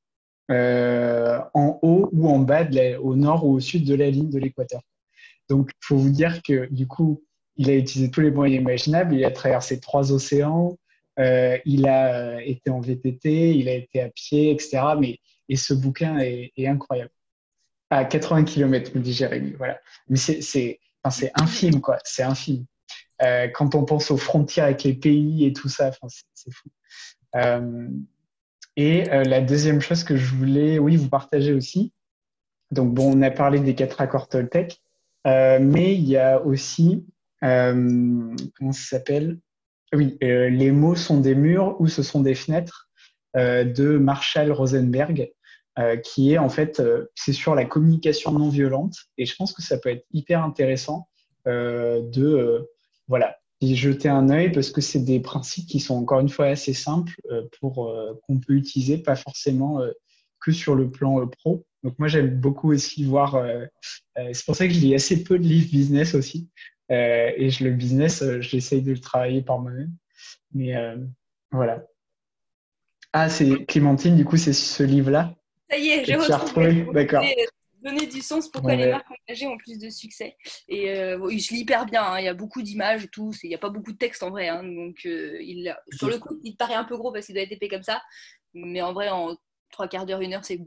en 0.51 1.79
haut 1.83 2.09
ou 2.13 2.29
en 2.29 2.41
bas, 2.41 2.67
au 3.01 3.17
nord 3.17 3.47
ou 3.47 3.55
au 3.55 3.61
sud 3.61 3.85
de 3.87 3.95
la 3.95 4.11
ligne 4.11 4.31
de 4.31 4.39
l'équateur. 4.39 4.83
Donc, 5.49 5.71
il 5.73 5.87
faut 5.87 5.97
vous 5.97 6.11
dire 6.11 6.43
que 6.43 6.69
du 6.73 6.87
coup, 6.87 7.23
il 7.57 7.69
a 7.71 7.75
utilisé 7.75 8.11
tous 8.11 8.21
les 8.21 8.31
moyens 8.31 8.63
imaginables. 8.63 9.15
Il 9.15 9.25
a 9.25 9.31
traversé 9.31 9.81
trois 9.81 10.13
océans. 10.13 10.79
Euh, 11.19 11.59
il 11.67 11.87
a 11.87 12.15
euh, 12.15 12.39
été 12.39 12.71
en 12.71 12.81
VTT, 12.81 13.55
il 13.57 13.69
a 13.69 13.75
été 13.75 14.01
à 14.01 14.09
pied, 14.09 14.51
etc. 14.51 14.81
Mais, 14.99 15.19
et 15.49 15.57
ce 15.57 15.75
bouquin 15.75 16.19
est, 16.19 16.53
incroyable. 16.67 17.11
À 17.91 18.05
80 18.05 18.45
km, 18.45 18.93
me 18.95 19.03
dit 19.03 19.13
Jérémy. 19.13 19.53
Voilà. 19.59 19.79
Mais 20.09 20.17
c'est 20.17 20.79
infime, 21.35 21.81
quoi. 21.81 21.99
C'est 22.05 22.23
infime. 22.23 22.65
Euh, 23.23 23.49
quand 23.49 23.75
on 23.75 23.85
pense 23.85 24.11
aux 24.11 24.17
frontières 24.17 24.67
avec 24.67 24.85
les 24.85 24.95
pays 24.95 25.45
et 25.45 25.53
tout 25.53 25.69
ça, 25.69 25.91
c'est 26.33 26.55
fou. 26.55 26.69
Euh, 27.37 27.89
et 28.77 29.11
euh, 29.11 29.25
la 29.25 29.41
deuxième 29.41 29.81
chose 29.81 30.05
que 30.05 30.17
je 30.17 30.35
voulais, 30.35 30.79
oui, 30.79 30.97
vous 30.97 31.09
partager 31.09 31.53
aussi. 31.53 31.93
Donc, 32.71 32.95
bon, 32.95 33.17
on 33.17 33.23
a 33.23 33.31
parlé 33.31 33.61
des 33.61 33.75
quatre 33.75 34.01
accords 34.01 34.29
Toltec, 34.29 34.81
euh, 35.27 35.59
mais 35.61 35.95
il 35.95 36.09
y 36.09 36.17
a 36.17 36.41
aussi, 36.41 37.05
euh, 37.43 38.35
comment 38.57 38.73
ça 38.73 38.97
s'appelle? 38.99 39.39
Oui, 39.93 40.17
les 40.21 40.71
mots 40.71 40.95
sont 40.95 41.21
des 41.21 41.35
murs 41.35 41.81
ou 41.81 41.89
ce 41.89 42.05
sont 42.05 42.21
des 42.21 42.37
fenêtres 42.37 42.89
de 43.35 43.99
Marshall 43.99 44.53
Rosenberg, 44.53 45.33
qui 46.05 46.33
est 46.33 46.39
en 46.39 46.49
fait, 46.49 46.81
c'est 47.17 47.33
sur 47.33 47.57
la 47.57 47.65
communication 47.65 48.31
non 48.31 48.51
violente. 48.51 48.95
Et 49.19 49.27
je 49.27 49.35
pense 49.35 49.53
que 49.53 49.63
ça 49.63 49.79
peut 49.79 49.89
être 49.89 50.07
hyper 50.13 50.45
intéressant 50.45 51.09
de, 51.45 52.69
voilà, 53.09 53.40
jeter 53.63 54.09
un 54.09 54.31
œil 54.31 54.51
parce 54.53 54.71
que 54.71 54.81
c'est 54.81 55.01
des 55.01 55.21
principes 55.21 55.67
qui 55.67 55.81
sont 55.81 55.95
encore 55.95 56.21
une 56.21 56.29
fois 56.29 56.47
assez 56.47 56.73
simples 56.73 57.15
euh, 57.31 57.43
pour 57.61 57.89
euh, 57.89 58.19
qu'on 58.27 58.39
peut 58.39 58.55
utiliser, 58.55 58.99
pas 58.99 59.17
forcément 59.17 59.81
euh, 59.81 59.91
que 60.41 60.53
sur 60.53 60.75
le 60.75 60.91
plan 60.91 61.27
pro. 61.27 61.67
Donc 61.83 61.99
moi 61.99 62.09
j'aime 62.09 62.41
beaucoup 62.41 62.73
aussi 62.73 63.05
voir. 63.05 63.43
c'est 64.17 64.45
pour 64.45 64.57
ça 64.57 64.67
que 64.67 64.73
je 64.73 64.81
lis 64.81 64.95
assez 64.95 65.23
peu 65.23 65.39
de 65.39 65.45
livres 65.45 65.71
business 65.71 66.15
aussi. 66.15 66.49
et 66.91 67.49
je, 67.51 67.65
le 67.65 67.71
business, 67.71 68.23
j'essaye 68.41 68.83
de 68.83 68.93
le 68.93 68.99
travailler 68.99 69.41
par 69.43 69.59
moi-même. 69.59 69.93
Mais 70.53 70.75
voilà. 71.51 71.87
Ah, 73.15 73.31
c'est 73.31 73.65
Clémentine, 73.65 74.15
du 74.15 74.27
coup, 74.27 74.37
c'est 74.37 74.53
ce 74.53 74.83
livre-là. 74.83 75.35
Ça 75.71 75.79
y 75.79 75.89
est, 75.89 76.05
j'ai 76.05 76.17
retrouvé. 76.17 76.87
D'accord 76.93 77.25
donner 77.83 78.07
du 78.07 78.21
sens 78.21 78.51
pourquoi 78.51 78.75
les 78.75 78.89
marques 78.89 79.11
engagées 79.11 79.47
ont 79.47 79.59
plus 79.59 79.79
de 79.79 79.91
succès. 79.91 80.37
Et 80.69 80.91
euh, 80.91 81.19
se 81.39 81.55
lit 81.55 81.61
hyper 81.61 81.87
bien, 81.87 82.03
hein. 82.03 82.19
il 82.19 82.25
y 82.25 82.29
a 82.29 82.35
beaucoup 82.35 82.63
d'images 82.63 83.09
tout, 83.11 83.33
il 83.43 83.49
n'y 83.49 83.55
a 83.55 83.59
pas 83.59 83.71
beaucoup 83.71 83.93
de 83.93 83.99
texte 83.99 84.23
en 84.23 84.31
vrai. 84.31 84.49
Hein. 84.49 84.63
donc 84.63 85.01
euh, 85.07 85.39
il, 85.41 85.75
sur 85.93 86.09
le 86.09 86.19
coup, 86.19 86.41
il 86.45 86.57
paraît 86.57 86.75
un 86.75 86.85
peu 86.85 86.97
gros 86.97 87.13
parce 87.13 87.27
qu'il 87.27 87.35
doit 87.35 87.45
être 87.45 87.53
épais 87.53 87.69
comme 87.69 87.83
ça. 87.83 88.03
Mais 88.55 88.83
en 88.83 88.93
vrai, 88.93 89.09
en 89.09 89.37
trois 89.71 89.89
quarts 89.89 90.07
d'heure, 90.07 90.21
une 90.21 90.35
heure, 90.35 90.45
c'est 90.45 90.59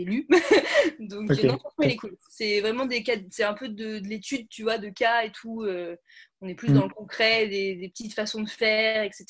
lu. 0.00 0.28
donc 1.00 1.30
non, 1.42 1.58
il 1.80 1.90
est 1.90 1.96
cool. 1.96 2.16
C'est 2.30 2.60
vraiment 2.60 2.86
des 2.86 3.02
cas, 3.02 3.16
c'est 3.30 3.44
un 3.44 3.54
peu 3.54 3.68
de, 3.68 3.98
l'étude, 3.98 4.48
tu 4.48 4.62
vois, 4.62 4.78
de 4.78 4.88
cas 4.88 5.24
et 5.24 5.32
tout. 5.32 5.62
Euh, 5.62 5.96
on 6.40 6.48
est 6.48 6.54
plus 6.54 6.72
dans 6.72 6.86
le 6.86 6.94
concret, 6.94 7.48
des, 7.48 7.88
petites 7.88 8.14
façons 8.14 8.42
de 8.42 8.48
faire, 8.48 9.02
etc., 9.02 9.26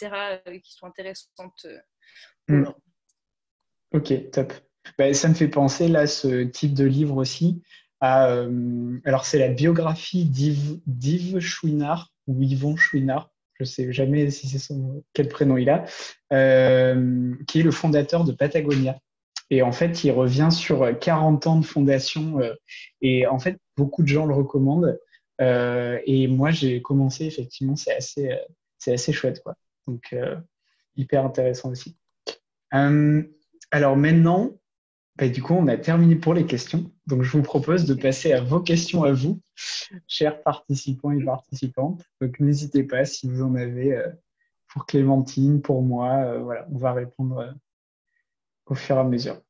qui 0.62 0.72
sont 0.72 0.86
intéressantes. 0.86 1.66
Mm. 2.49 2.64
Ok, 3.93 4.30
top. 4.30 4.53
Bah, 4.99 5.12
ça 5.14 5.28
me 5.28 5.35
fait 5.35 5.49
penser 5.49 5.89
là 5.89 6.07
ce 6.07 6.43
type 6.45 6.74
de 6.74 6.85
livre 6.85 7.16
aussi. 7.16 7.62
à. 8.01 8.45
alors, 9.05 9.24
c'est 9.24 9.39
la 9.39 9.49
biographie 9.49 10.24
d'Yves 10.24 11.41
Chouinard 11.41 12.11
ou 12.26 12.43
Yvon 12.43 12.76
Chouinard, 12.76 13.30
je 13.55 13.64
sais 13.64 13.93
jamais 13.93 14.30
si 14.30 14.49
c'est 14.49 14.59
son 14.59 15.03
quel 15.12 15.28
prénom 15.28 15.57
il 15.57 15.70
a, 15.70 15.85
qui 17.47 17.61
est 17.61 17.62
le 17.62 17.70
fondateur 17.70 18.24
de 18.24 18.33
Patagonia. 18.33 18.99
Et 19.51 19.62
en 19.62 19.72
fait, 19.72 20.05
il 20.05 20.12
revient 20.12 20.49
sur 20.51 20.99
40 20.99 21.47
ans 21.47 21.61
de 21.61 21.66
fondation. 21.66 22.41
et 23.01 23.26
en 23.26 23.39
fait, 23.39 23.59
beaucoup 23.76 24.03
de 24.03 24.09
gens 24.09 24.26
le 24.26 24.35
recommandent. 24.35 24.99
et 25.41 26.26
moi, 26.28 26.51
j'ai 26.51 26.83
commencé, 26.83 27.26
effectivement, 27.26 27.76
c'est 27.76 27.95
assez, 27.95 28.37
c'est 28.78 28.95
assez 28.95 29.12
chouette. 29.12 29.43
Quoi. 29.43 29.55
Donc, 29.87 30.14
hyper 30.97 31.24
intéressant 31.24 31.70
aussi. 31.70 31.97
Euh, 32.74 33.22
alors 33.70 33.97
maintenant, 33.97 34.51
bah, 35.17 35.29
du 35.29 35.43
coup, 35.43 35.55
on 35.55 35.67
a 35.69 35.77
terminé 35.77 36.17
pour 36.17 36.35
les 36.35 36.47
questions. 36.47 36.91
Donc, 37.07 37.23
je 37.23 37.37
vous 37.37 37.43
propose 37.43 37.85
de 37.85 37.95
passer 37.95 38.33
à 38.33 38.41
vos 38.41 38.61
questions 38.61 39.05
à 39.05 39.13
vous, 39.13 39.41
chers 40.09 40.43
participants 40.43 41.13
et 41.13 41.23
participantes. 41.23 42.03
Donc, 42.21 42.41
n'hésitez 42.41 42.85
pas 42.85 43.05
si 43.05 43.29
vous 43.29 43.43
en 43.43 43.55
avez 43.55 43.95
euh, 43.95 44.09
pour 44.69 44.87
Clémentine, 44.87 45.61
pour 45.61 45.83
moi. 45.83 46.25
Euh, 46.25 46.39
voilà, 46.41 46.67
on 46.73 46.79
va 46.79 46.93
répondre 46.93 47.55
au 48.67 48.75
fur 48.75 48.97
et 48.97 49.01
à 49.01 49.05
mesure. 49.05 49.41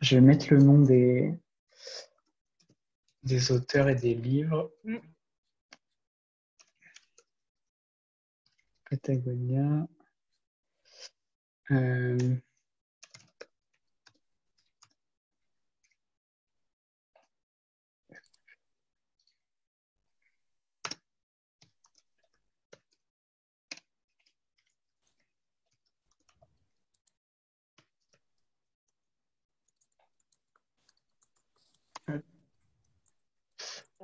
Je 0.00 0.16
vais 0.16 0.20
mettre 0.20 0.52
le 0.52 0.58
nom 0.58 0.78
des, 0.78 1.34
des 3.24 3.52
auteurs 3.52 3.88
et 3.88 3.94
des 3.94 4.14
livres. 4.14 4.70
Mm. 4.84 4.96
Patagonia. 8.88 9.88
Euh, 11.70 12.36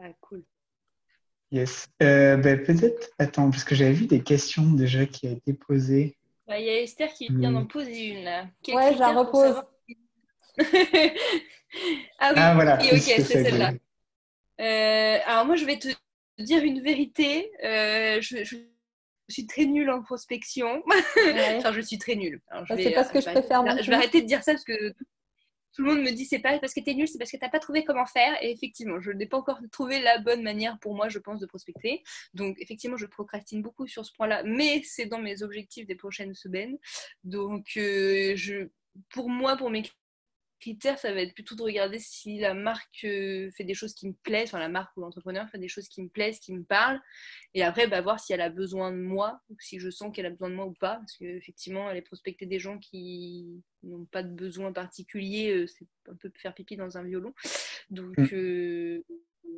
ah, 0.00 0.10
cool. 0.20 0.44
Yes. 1.50 1.88
Euh, 2.02 2.36
ben, 2.36 2.62
peut-être, 2.62 3.10
attends, 3.18 3.50
parce 3.50 3.64
que 3.64 3.74
j'avais 3.74 3.92
vu 3.92 4.06
des 4.06 4.22
questions 4.22 4.70
déjà 4.72 5.06
qui 5.06 5.28
ont 5.28 5.32
été 5.32 5.54
posées. 5.54 6.16
Bah, 6.46 6.58
il 6.58 6.66
y 6.66 6.70
a 6.70 6.80
Esther 6.80 7.12
qui 7.12 7.28
vient 7.28 7.52
d'en 7.52 7.66
poser 7.66 8.06
une. 8.06 8.26
ouais, 8.74 8.94
je 8.94 8.98
la 8.98 9.12
repose. 9.12 9.62
ah 12.18 12.32
oui, 12.32 12.36
ah, 12.36 12.54
voilà. 12.54 12.78
ok, 12.78 12.90
c'est 12.90 13.22
celle-là. 13.22 13.72
Euh, 14.60 15.18
alors 15.26 15.46
moi, 15.46 15.56
je 15.56 15.64
vais 15.64 15.78
te 15.78 15.88
dire 16.38 16.62
une 16.64 16.82
vérité. 16.82 17.50
Euh, 17.64 18.20
je, 18.20 18.44
suis 19.30 19.46
très 19.46 19.66
nulle 19.66 19.90
en 19.90 20.02
prospection. 20.02 20.82
enfin, 21.56 21.72
je 21.72 21.80
suis 21.80 21.98
très 21.98 22.14
nulle. 22.14 22.40
Bah, 22.50 22.64
c'est 22.76 22.92
pas 22.92 23.04
ce 23.04 23.12
que 23.12 23.20
je 23.20 23.26
préfère. 23.26 23.62
Je 23.82 23.90
vais 23.90 23.96
arrêter 23.96 24.22
de 24.22 24.26
dire 24.26 24.42
ça 24.42 24.52
parce 24.52 24.64
que 24.64 24.94
tout 25.72 25.82
le 25.82 25.94
monde 25.94 26.02
me 26.02 26.10
dit 26.10 26.24
c'est 26.24 26.38
pas 26.38 26.58
parce 26.58 26.74
que 26.74 26.80
tu 26.80 26.90
es 26.90 26.94
nul, 26.94 27.08
c'est 27.08 27.18
parce 27.18 27.30
que 27.30 27.36
tu 27.36 27.44
n'as 27.44 27.50
pas 27.50 27.58
trouvé 27.58 27.84
comment 27.84 28.06
faire. 28.06 28.36
Et 28.42 28.50
effectivement, 28.50 29.00
je 29.00 29.10
n'ai 29.10 29.26
pas 29.26 29.36
encore 29.36 29.60
trouvé 29.70 30.00
la 30.00 30.18
bonne 30.18 30.42
manière 30.42 30.78
pour 30.80 30.94
moi, 30.94 31.08
je 31.08 31.18
pense, 31.18 31.40
de 31.40 31.46
prospecter. 31.46 32.02
Donc, 32.34 32.56
effectivement, 32.60 32.96
je 32.96 33.06
procrastine 33.06 33.62
beaucoup 33.62 33.86
sur 33.86 34.04
ce 34.04 34.12
point-là, 34.12 34.42
mais 34.44 34.82
c'est 34.84 35.06
dans 35.06 35.20
mes 35.20 35.42
objectifs 35.42 35.86
des 35.86 35.94
prochaines 35.94 36.34
semaines. 36.34 36.76
Donc, 37.24 37.66
euh, 37.76 38.34
je, 38.36 38.68
pour 39.10 39.28
moi, 39.28 39.56
pour 39.56 39.70
mes 39.70 39.82
critère, 40.60 40.98
ça 40.98 41.12
va 41.12 41.20
être 41.20 41.34
plutôt 41.34 41.54
de 41.54 41.62
regarder 41.62 41.98
si 41.98 42.38
la 42.38 42.54
marque 42.54 43.04
euh, 43.04 43.50
fait 43.52 43.64
des 43.64 43.74
choses 43.74 43.94
qui 43.94 44.08
me 44.08 44.14
plaisent, 44.22 44.48
enfin 44.48 44.58
la 44.58 44.68
marque 44.68 44.96
ou 44.96 45.00
l'entrepreneur 45.00 45.48
fait 45.50 45.58
des 45.58 45.68
choses 45.68 45.88
qui 45.88 46.02
me 46.02 46.08
plaisent, 46.08 46.40
qui 46.40 46.52
me 46.52 46.64
parlent. 46.64 47.00
Et 47.54 47.62
après, 47.62 47.86
bah, 47.86 48.00
voir 48.00 48.20
si 48.20 48.32
elle 48.32 48.40
a 48.40 48.50
besoin 48.50 48.92
de 48.92 48.98
moi, 48.98 49.40
ou 49.48 49.56
si 49.60 49.78
je 49.78 49.90
sens 49.90 50.14
qu'elle 50.14 50.26
a 50.26 50.30
besoin 50.30 50.50
de 50.50 50.54
moi 50.54 50.66
ou 50.66 50.74
pas. 50.74 50.96
Parce 50.96 51.16
qu'effectivement, 51.16 51.88
aller 51.88 52.02
prospecter 52.02 52.46
des 52.46 52.58
gens 52.58 52.78
qui 52.78 53.62
n'ont 53.82 54.04
pas 54.06 54.22
de 54.22 54.32
besoin 54.32 54.72
particulier, 54.72 55.50
euh, 55.52 55.66
c'est 55.66 55.86
un 56.10 56.16
peu 56.16 56.30
faire 56.36 56.54
pipi 56.54 56.76
dans 56.76 56.98
un 56.98 57.04
violon. 57.04 57.32
Donc 57.90 58.16
mm. 58.18 58.28
euh, 58.32 59.04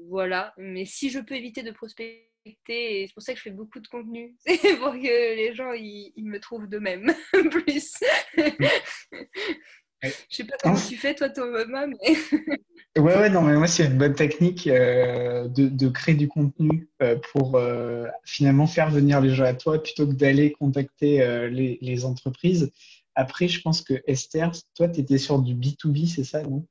voilà. 0.09 0.55
Mais 0.57 0.84
si 0.84 1.11
je 1.11 1.20
peux 1.20 1.34
éviter 1.34 1.62
de 1.62 1.70
prospecter, 1.70 2.30
et 2.68 3.07
c'est 3.07 3.14
pour 3.14 3.22
ça 3.22 3.32
que 3.32 3.38
je 3.38 3.44
fais 3.44 3.51
beaucoup 3.51 3.80
de 3.80 3.88
contenu, 3.88 4.34
c'est 4.46 4.76
pour 4.76 4.92
que 4.92 5.36
les 5.36 5.55
gens 5.55 5.72
ils, 5.72 6.12
me 6.16 6.40
trouvent 6.40 6.68
d'eux-mêmes 6.68 7.12
plus. 7.51 7.92
Mm. 10.03 10.09
Je 10.28 10.36
sais 10.36 10.44
pas 10.44 10.57
comment 10.62 10.76
tu 10.76 10.96
fais, 10.96 11.14
toi, 11.14 11.28
Thomas, 11.28 11.86
mais. 11.86 11.96
ouais, 12.98 13.16
ouais, 13.18 13.30
non, 13.30 13.42
mais 13.42 13.55
moi, 13.55 13.66
c'est 13.66 13.86
une 13.86 13.98
bonne 13.98 14.14
technique 14.14 14.66
euh, 14.66 15.48
de, 15.48 15.88
créer 15.88 16.14
du 16.14 16.28
contenu 16.28 16.88
euh, 17.03 17.16
pour 17.32 17.57
euh, 17.57 18.07
finalement 18.24 18.66
faire 18.66 18.90
venir 18.90 19.20
les 19.20 19.30
gens 19.30 19.44
à 19.44 19.55
toi 19.55 19.82
plutôt 19.82 20.07
que 20.07 20.12
d'aller 20.12 20.53
contacter 20.53 21.48
les, 21.51 22.05
entreprises. 22.05 22.72
Après, 23.14 23.48
je 23.48 23.61
pense 23.61 23.82
que 23.82 23.94
Esther, 24.07 24.53
toi, 24.74 24.88
tu 24.88 25.01
étais 25.01 25.18
sur 25.18 25.40
du 25.40 25.55
B2B, 25.55 26.09
c'est 26.09 26.24
ça, 26.24 26.42
non? 26.42 26.66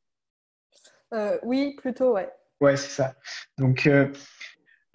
Oui, 1.44 1.76
plutôt, 1.76 2.14
ouais. 2.14 2.30
Ouais, 2.62 2.76
c'est 2.76 2.90
ça. 2.90 3.16
Donc, 3.58 3.90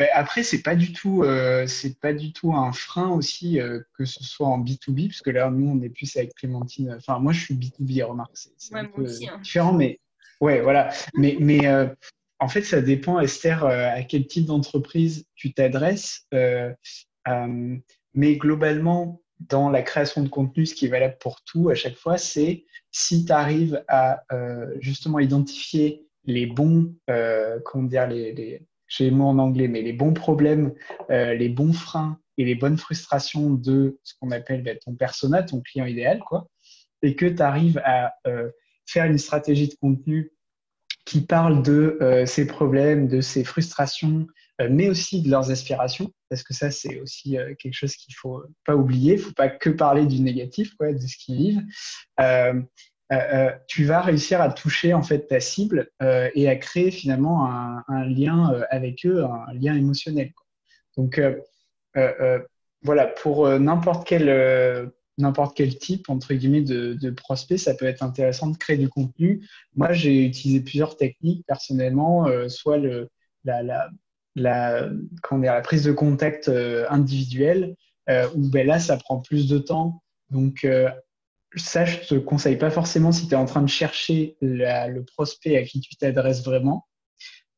ben, 0.05 0.11
après, 0.13 0.43
c'est 0.43 0.63
pas 0.63 0.75
du 0.75 0.93
tout, 0.93 1.23
euh, 1.23 1.67
c'est 1.67 1.99
pas 1.99 2.13
du 2.13 2.33
tout 2.33 2.53
un 2.53 2.73
frein 2.73 3.09
aussi 3.11 3.59
euh, 3.59 3.81
que 3.97 4.05
ce 4.05 4.23
soit 4.23 4.47
en 4.47 4.63
B2B, 4.63 5.09
parce 5.09 5.23
que 5.23 5.31
là, 5.31 5.51
nous, 5.51 5.71
on 5.71 5.83
est 5.83 5.89
plus 5.89 6.15
avec 6.17 6.35
Clémentine. 6.35 6.95
Enfin, 6.99 7.19
moi, 7.19 7.33
je 7.33 7.41
suis 7.41 7.55
B2B, 7.55 8.03
remarque. 8.03 8.33
C'est 8.35 8.75
un 8.75 8.85
peu 8.85 9.07
hein. 9.07 9.39
différent, 9.43 9.73
mais 9.73 10.01
ouais, 10.43 10.61
voilà. 10.61 10.91
Mais, 11.15 11.39
mais 11.41 11.67
euh, 11.67 11.87
en 12.39 12.49
fait, 12.49 12.63
ça 12.63 12.83
dépend, 12.83 13.19
Esther, 13.19 13.65
à 13.65 14.03
quel 14.03 14.27
type 14.27 14.47
d'entreprise 14.47 15.25
tu 15.37 15.55
t'adresses. 15.55 16.27
mais 18.15 18.37
globalement, 18.37 19.23
dans 19.41 19.71
la 19.71 19.83
création 19.83 20.23
de 20.23 20.29
contenu, 20.29 20.67
ce 20.67 20.75
qui 20.75 20.85
est 20.85 20.89
valable 20.89 21.17
pour 21.19 21.43
tout 21.45 21.71
à 21.71 21.75
chaque 21.75 21.97
fois, 21.97 22.19
c'est 22.19 22.67
si 22.91 23.25
tu 23.25 23.33
arrives 23.33 23.83
à 23.89 24.23
justement 24.81 25.19
identifier 25.19 26.07
les 26.27 26.45
bons, 26.45 26.95
comment 27.65 27.89
dire, 27.89 28.07
les 28.07 28.61
j'ai 28.89 29.05
les 29.05 29.11
mots 29.11 29.29
en 29.29 29.39
anglais, 29.39 29.69
mais 29.69 29.83
les 29.83 29.93
bons 29.93 30.13
problèmes, 30.13 30.73
euh, 31.11 31.35
les 31.35 31.49
bons 31.49 31.73
freins 31.73 32.19
et 32.37 32.45
les 32.45 32.55
bonnes 32.55 32.79
frustrations 32.79 33.51
de 33.51 33.99
ce 34.03 34.15
qu'on 34.21 34.31
appelle 34.31 34.63
ben, 34.63 34.79
ton 34.85 34.95
persona, 34.95 35.43
ton 35.43 35.61
client 35.61 35.87
idéal, 35.87 36.21
quoi, 36.27 36.49
et 37.03 37.15
que 37.17 37.27
tu 37.27 37.43
arrives 37.43 37.81
à 37.85 38.15
euh, 38.27 38.51
faire 38.87 39.07
une 39.07 39.19
stratégie 39.19 39.69
de 39.69 39.75
contenu 39.75 40.33
qui 41.05 41.21
parle 41.21 41.63
de 41.63 41.99
euh, 42.01 42.27
ces 42.27 42.47
problèmes, 42.47 43.09
de 43.09 43.21
ces 43.21 43.45
frustrations, 43.45 44.27
mais 44.71 44.89
aussi 44.89 45.21
de 45.21 45.29
leurs 45.29 45.51
aspirations, 45.51 46.13
parce 46.29 46.45
que 46.45 46.55
ça, 46.55 46.71
c'est 46.71 47.01
aussi 47.01 47.37
quelque 47.59 47.75
chose 47.75 47.97
qu'il 47.97 48.15
faut 48.15 48.41
pas 48.65 48.77
oublier. 48.77 49.15
Il 49.15 49.19
faut 49.19 49.33
pas 49.33 49.49
que 49.49 49.69
parler 49.69 50.07
du 50.07 50.21
négatif, 50.21 50.77
quoi, 50.77 50.93
de 50.93 51.05
ce 51.05 51.17
qu'ils 51.17 51.37
vivent. 51.37 51.63
Euh, 53.13 53.17
euh, 53.17 53.53
tu 53.69 53.85
vas 53.85 54.01
réussir 54.01 54.41
à 54.41 54.51
toucher 54.51 54.95
en 54.95 55.03
fait 55.03 55.27
ta 55.27 55.39
cible 55.39 55.91
euh, 56.03 56.31
et 56.35 56.49
à 56.49 56.57
créer 56.57 56.91
finalement 56.91 57.47
un, 57.47 58.05
lien 58.07 58.63
avec 58.71 59.05
eux, 59.05 59.25
un 59.25 59.53
lien 59.55 59.75
émotionnel. 59.75 60.33
Donc 60.97 61.21
voilà, 62.83 63.07
pour 63.07 63.49
n'importe 63.49 64.07
quel 64.07 64.93
n'importe 65.17 65.57
quel 65.57 65.79
type 65.79 66.11
entre 66.11 66.35
guillemets 66.35 66.63
de, 66.63 67.11
prospect, 67.11 67.59
ça 67.59 67.75
peut 67.75 67.87
être 67.87 68.03
intéressant 68.03 68.49
de 68.49 68.57
créer 68.57 68.77
du 68.77 68.89
contenu. 68.89 69.47
Moi, 69.75 69.93
j'ai 69.93 70.25
utilisé 70.27 70.61
plusieurs 70.61 70.97
techniques 70.97 71.47
personnellement, 71.47 72.27
soit 72.49 72.79
la, 72.79 73.63
la, 73.63 73.89
la, 74.35 74.89
la 75.31 75.61
prise 75.61 75.85
de 75.85 75.93
contact 75.93 76.49
individuelle, 76.89 77.77
où 78.09 78.49
ben 78.49 78.67
là, 78.67 78.79
ça 78.79 78.97
prend 78.97 79.21
plus 79.21 79.49
de 79.49 79.59
temps. 79.59 80.03
Donc, 80.31 80.67
ça, 81.57 81.85
je 81.85 81.99
te 81.99 82.15
conseille 82.15 82.57
pas 82.57 82.71
forcément 82.71 83.13
si 83.13 83.29
tu 83.29 83.35
es 83.35 83.37
en 83.37 83.45
train 83.45 83.63
de 83.63 83.69
chercher 83.69 84.37
le 84.41 85.01
prospect 85.01 85.57
à 85.57 85.63
qui 85.63 85.81
tu 85.81 85.97
t'adresses 85.97 86.45
vraiment. 86.45 86.87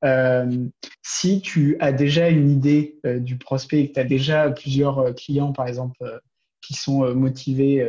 Euh, 0.05 0.68
si 1.03 1.40
tu 1.40 1.76
as 1.80 1.92
déjà 1.92 2.28
une 2.28 2.51
idée 2.51 2.99
euh, 3.07 3.18
du 3.18 3.38
prospect 3.38 3.80
et 3.80 3.88
que 3.88 3.94
tu 3.94 4.01
as 4.01 4.05
déjà 4.05 4.51
plusieurs 4.51 4.99
euh, 4.99 5.12
clients, 5.12 5.53
par 5.53 5.66
exemple, 5.66 6.20
qui 6.61 6.74
sont 6.74 7.14
motivés, 7.14 7.88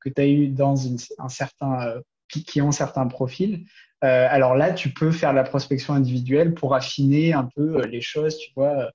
que 0.00 0.10
tu 0.10 0.20
as 0.20 0.26
eu 0.26 0.48
dans 0.48 0.76
un 1.18 1.28
certain, 1.30 1.94
qui, 2.28 2.44
qui, 2.44 2.60
ont 2.60 2.70
certains 2.70 3.06
profils, 3.06 3.64
alors 4.02 4.54
là, 4.54 4.72
tu 4.72 4.90
peux 4.90 5.10
faire 5.10 5.32
la 5.32 5.44
prospection 5.44 5.94
individuelle 5.94 6.52
pour 6.52 6.74
affiner 6.74 7.32
un 7.32 7.48
peu 7.56 7.86
les 7.86 8.02
choses, 8.02 8.36
tu 8.36 8.50
vois, 8.54 8.90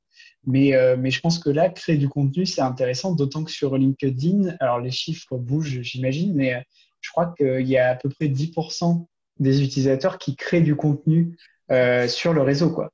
mais, 0.47 0.73
euh, 0.73 0.95
mais 0.97 1.11
je 1.11 1.19
pense 1.19 1.39
que 1.39 1.49
là, 1.49 1.69
créer 1.69 1.97
du 1.97 2.07
contenu, 2.07 2.45
c'est 2.45 2.61
intéressant, 2.61 3.13
d'autant 3.13 3.43
que 3.43 3.51
sur 3.51 3.77
LinkedIn, 3.77 4.55
alors 4.61 4.79
les 4.79 4.91
chiffres 4.91 5.35
bougent, 5.37 5.81
j'imagine, 5.81 6.33
mais 6.33 6.55
euh, 6.55 6.59
je 7.01 7.11
crois 7.11 7.33
qu'il 7.37 7.67
y 7.67 7.77
a 7.77 7.89
à 7.89 7.95
peu 7.95 8.09
près 8.09 8.27
10% 8.27 9.05
des 9.39 9.61
utilisateurs 9.61 10.17
qui 10.17 10.37
créent 10.37 10.61
du 10.61 10.77
contenu 10.77 11.37
euh, 11.69 12.07
sur 12.07 12.33
le 12.33 12.41
réseau. 12.41 12.71
Quoi. 12.71 12.91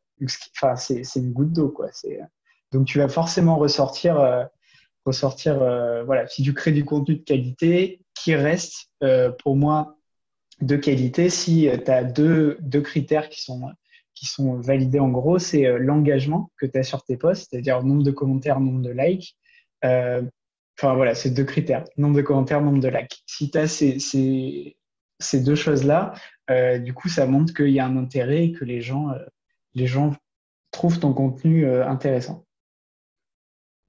Enfin, 0.58 0.76
c'est 0.76 1.04
une 1.16 1.32
goutte 1.32 1.54
d'eau. 1.54 1.70
Quoi. 1.70 1.91
Donc, 2.72 2.88
tu 2.88 2.97
vas 2.97 3.08
forcément 3.08 3.56
ressortir, 3.58 4.49
ressortir 5.06 5.58
voilà, 6.06 6.28
si 6.28 6.41
tu 6.41 6.54
crées 6.54 6.72
du 6.72 6.84
contenu 6.84 7.16
de 7.16 7.24
qualité, 7.24 8.01
qui 8.16 8.36
reste, 8.36 8.89
pour 9.43 9.56
moi, 9.56 9.97
de 10.62 10.76
qualité 10.76 11.30
si 11.30 11.70
tu 11.86 11.91
as 11.91 12.04
deux, 12.04 12.58
deux 12.62 12.82
critères 12.82 13.30
qui 13.30 13.41
sont 13.41 13.70
qui 14.16 14.26
sont 14.26 14.59
validés 14.59 14.99
en 14.99 15.09
gros, 15.09 15.39
c'est 15.39 15.78
l'engagement 15.80 16.51
que 16.57 16.66
tu 16.66 16.78
as 16.78 16.84
sur 16.84 17.03
tes 17.03 17.18
posts, 17.18 17.49
c'est-à-dire 17.49 17.84
nombre 17.84 18.03
de 18.03 18.11
commentaires, 18.11 18.59
nombre 18.59 18.82
de 18.82 18.91
likes. 18.91 19.36
Enfin 19.84 20.95
voilà, 20.95 21.14
c'est 21.16 21.32
deux 21.32 21.43
critères, 21.43 21.86
nombre 21.97 22.16
de 22.16 22.22
commentaires, 22.22 22.61
nombre 22.61 22.80
de 22.80 22.88
likes. 22.88 23.24
Si 23.28 23.51
tu 23.51 23.57
as 23.57 23.68
ces, 23.68 23.99
ces, 23.99 24.76
ces 25.20 25.41
deux 25.41 25.55
choses-là, 25.55 26.14
euh, 26.49 26.78
du 26.78 26.93
coup, 26.93 27.09
ça 27.09 27.26
montre 27.26 27.53
qu'il 27.53 27.70
y 27.70 27.80
a 27.80 27.86
un 27.86 27.97
intérêt 27.97 28.45
et 28.45 28.51
que 28.51 28.66
les 28.66 28.82
gens, 28.82 29.09
euh, 29.11 29.26
les 29.74 29.88
gens 29.88 30.16
trouvent 30.72 30.99
ton 30.99 31.14
contenu 31.14 31.66
euh, 31.66 31.88
intéressant. 31.88 32.45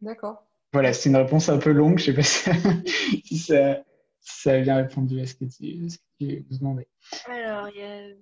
D'accord. 0.01 0.47
Voilà, 0.73 0.93
c'est 0.93 1.09
une 1.09 1.17
réponse 1.17 1.49
un 1.49 1.59
peu 1.59 1.73
longue. 1.73 1.99
Je 1.99 2.11
ne 2.11 2.23
sais 2.23 2.51
pas 2.51 2.59
si 3.25 3.39
ça, 3.39 3.83
ça, 4.21 4.53
a 4.53 4.61
bien 4.61 4.77
répondu 4.77 5.21
à 5.21 5.27
ce 5.27 5.35
que 5.35 5.45
tu, 5.45 5.89
ce 5.89 5.99
que 6.21 6.43
vous 6.49 6.59
demandez. 6.59 6.89
Alors, 7.27 7.69
il 7.71 7.81
y 7.81 7.83
a 7.83 8.15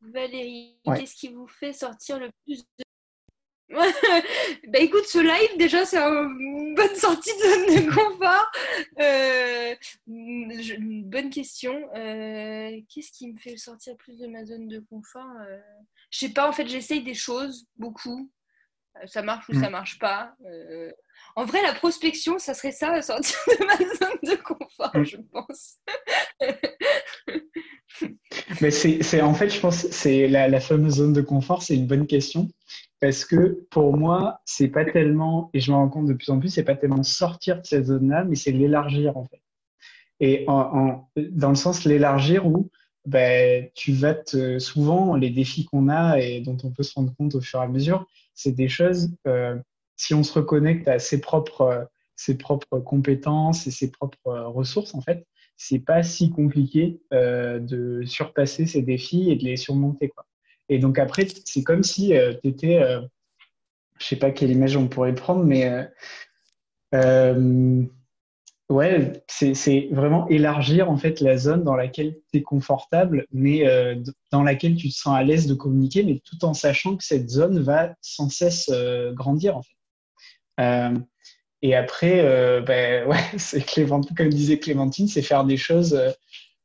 Valérie. 0.00 0.80
Qu'est-ce 0.84 1.14
qui 1.14 1.28
vous 1.28 1.46
fait 1.46 1.72
sortir 1.72 2.18
le 2.18 2.30
plus 2.44 2.62
de 2.78 2.84
bah 4.68 4.80
écoute, 4.80 5.04
ce 5.06 5.18
live 5.18 5.56
déjà 5.56 5.84
c'est 5.84 5.98
une 5.98 6.74
bonne 6.74 6.94
sortie 6.96 7.30
de 7.36 7.40
zone 7.40 7.66
de 7.66 7.94
confort. 7.94 8.50
Euh, 8.98 9.76
une 10.08 11.04
bonne 11.04 11.30
question. 11.30 11.88
Euh, 11.94 12.80
qu'est-ce 12.92 13.12
qui 13.12 13.32
me 13.32 13.38
fait 13.38 13.56
sortir 13.56 13.96
plus 13.96 14.18
de 14.18 14.26
ma 14.26 14.44
zone 14.44 14.66
de 14.66 14.80
confort 14.80 15.30
euh, 15.48 15.60
Je 16.10 16.18
sais 16.18 16.32
pas. 16.32 16.48
En 16.48 16.52
fait, 16.52 16.66
j'essaye 16.66 17.04
des 17.04 17.14
choses 17.14 17.68
beaucoup. 17.76 18.28
Ça 19.06 19.22
marche 19.22 19.48
ou 19.48 19.54
ça 19.54 19.68
mm. 19.68 19.72
marche 19.72 19.98
pas. 20.00 20.34
en 21.36 21.44
vrai, 21.44 21.62
la 21.62 21.72
prospection, 21.72 22.38
ça 22.38 22.54
serait 22.54 22.72
ça, 22.72 23.00
sortir 23.02 23.38
de 23.46 23.64
ma 23.64 23.76
zone 23.76 24.18
de 24.24 24.42
confort, 24.42 24.96
mm. 24.96 25.04
je 25.04 25.16
pense. 25.16 25.76
Mais 28.60 28.70
c'est 28.70 29.20
en 29.20 29.34
fait, 29.34 29.50
je 29.50 29.60
pense, 29.60 29.86
c'est 29.90 30.28
la, 30.28 30.60
fameuse 30.60 30.96
zone 30.96 31.12
de 31.12 31.20
confort, 31.20 31.62
c'est 31.62 31.74
une 31.74 31.86
bonne 31.86 32.06
question 32.06 32.48
parce 33.00 33.24
que 33.24 33.66
pour 33.70 33.96
moi, 33.96 34.40
c'est 34.44 34.68
pas 34.68 34.84
tellement, 34.84 35.50
et 35.54 35.60
je 35.60 35.70
me 35.70 35.76
rends 35.76 35.88
compte 35.88 36.06
de 36.06 36.12
plus 36.12 36.28
en 36.28 36.38
plus, 36.38 36.50
c'est 36.50 36.64
pas 36.64 36.76
tellement 36.76 37.02
sortir 37.02 37.60
de 37.60 37.66
cette 37.66 37.86
zone-là, 37.86 38.24
mais 38.24 38.36
c'est 38.36 38.52
l'élargir 38.52 39.16
en 39.16 39.24
fait. 39.24 39.40
Et 40.20 40.44
dans 40.46 41.48
le 41.48 41.54
sens 41.54 41.84
l'élargir 41.84 42.46
où 42.46 42.70
ben, 43.06 43.68
tu 43.74 43.92
vas 43.92 44.14
souvent 44.58 45.16
les 45.16 45.30
défis 45.30 45.64
qu'on 45.64 45.88
a 45.88 46.18
et 46.20 46.40
dont 46.42 46.58
on 46.62 46.70
peut 46.70 46.82
se 46.82 46.92
rendre 46.94 47.14
compte 47.16 47.34
au 47.34 47.40
fur 47.40 47.60
et 47.60 47.64
à 47.64 47.68
mesure, 47.68 48.06
c'est 48.34 48.52
des 48.52 48.68
choses, 48.68 49.10
euh, 49.26 49.56
si 49.96 50.14
on 50.14 50.22
se 50.22 50.32
reconnecte 50.34 50.86
à 50.88 50.98
ses 50.98 51.20
propres, 51.20 51.88
ses 52.16 52.36
propres 52.36 52.78
compétences 52.80 53.66
et 53.66 53.70
ses 53.70 53.90
propres 53.90 54.30
ressources, 54.30 54.94
en 54.94 55.00
fait, 55.00 55.26
c'est 55.62 55.78
pas 55.78 56.02
si 56.02 56.30
compliqué 56.30 57.02
euh, 57.12 57.58
de 57.58 58.02
surpasser 58.06 58.64
ces 58.64 58.80
défis 58.80 59.30
et 59.30 59.36
de 59.36 59.44
les 59.44 59.58
surmonter. 59.58 60.10
Et 60.70 60.78
donc 60.78 60.98
après, 60.98 61.26
c'est 61.44 61.62
comme 61.62 61.82
si 61.82 62.16
euh, 62.16 62.32
tu 62.42 62.48
étais, 62.48 62.82
euh, 62.82 63.02
je 63.98 64.06
sais 64.06 64.16
pas 64.16 64.30
quelle 64.30 64.50
image 64.50 64.74
on 64.74 64.88
pourrait 64.88 65.14
prendre, 65.14 65.44
mais 65.44 65.86
euh, 66.94 67.82
ouais, 68.70 69.22
c'est 69.28 69.88
vraiment 69.90 70.26
élargir 70.28 70.90
en 70.90 70.96
fait 70.96 71.20
la 71.20 71.36
zone 71.36 71.62
dans 71.62 71.76
laquelle 71.76 72.16
tu 72.32 72.38
es 72.38 72.42
confortable, 72.42 73.26
mais 73.30 73.62
dans 74.30 74.42
laquelle 74.42 74.76
tu 74.76 74.88
te 74.88 74.94
sens 74.94 75.14
à 75.14 75.22
l'aise 75.22 75.46
de 75.46 75.52
communiquer, 75.52 76.04
mais 76.04 76.22
tout 76.24 76.42
en 76.42 76.54
sachant 76.54 76.96
que 76.96 77.04
cette 77.04 77.28
zone 77.28 77.60
va 77.60 77.94
sans 78.00 78.30
cesse 78.30 78.72
grandir 79.12 79.58
en 79.58 79.62
fait. 79.62 81.04
Et 81.62 81.74
après, 81.74 82.22
ben, 82.62 83.06
ouais, 83.08 83.38
c'est 83.38 83.64
Clémentine, 83.64 84.16
comme 84.16 84.28
disait 84.28 84.58
Clémentine, 84.58 85.08
c'est 85.08 85.22
faire 85.22 85.44
des 85.44 85.56
choses 85.56 85.98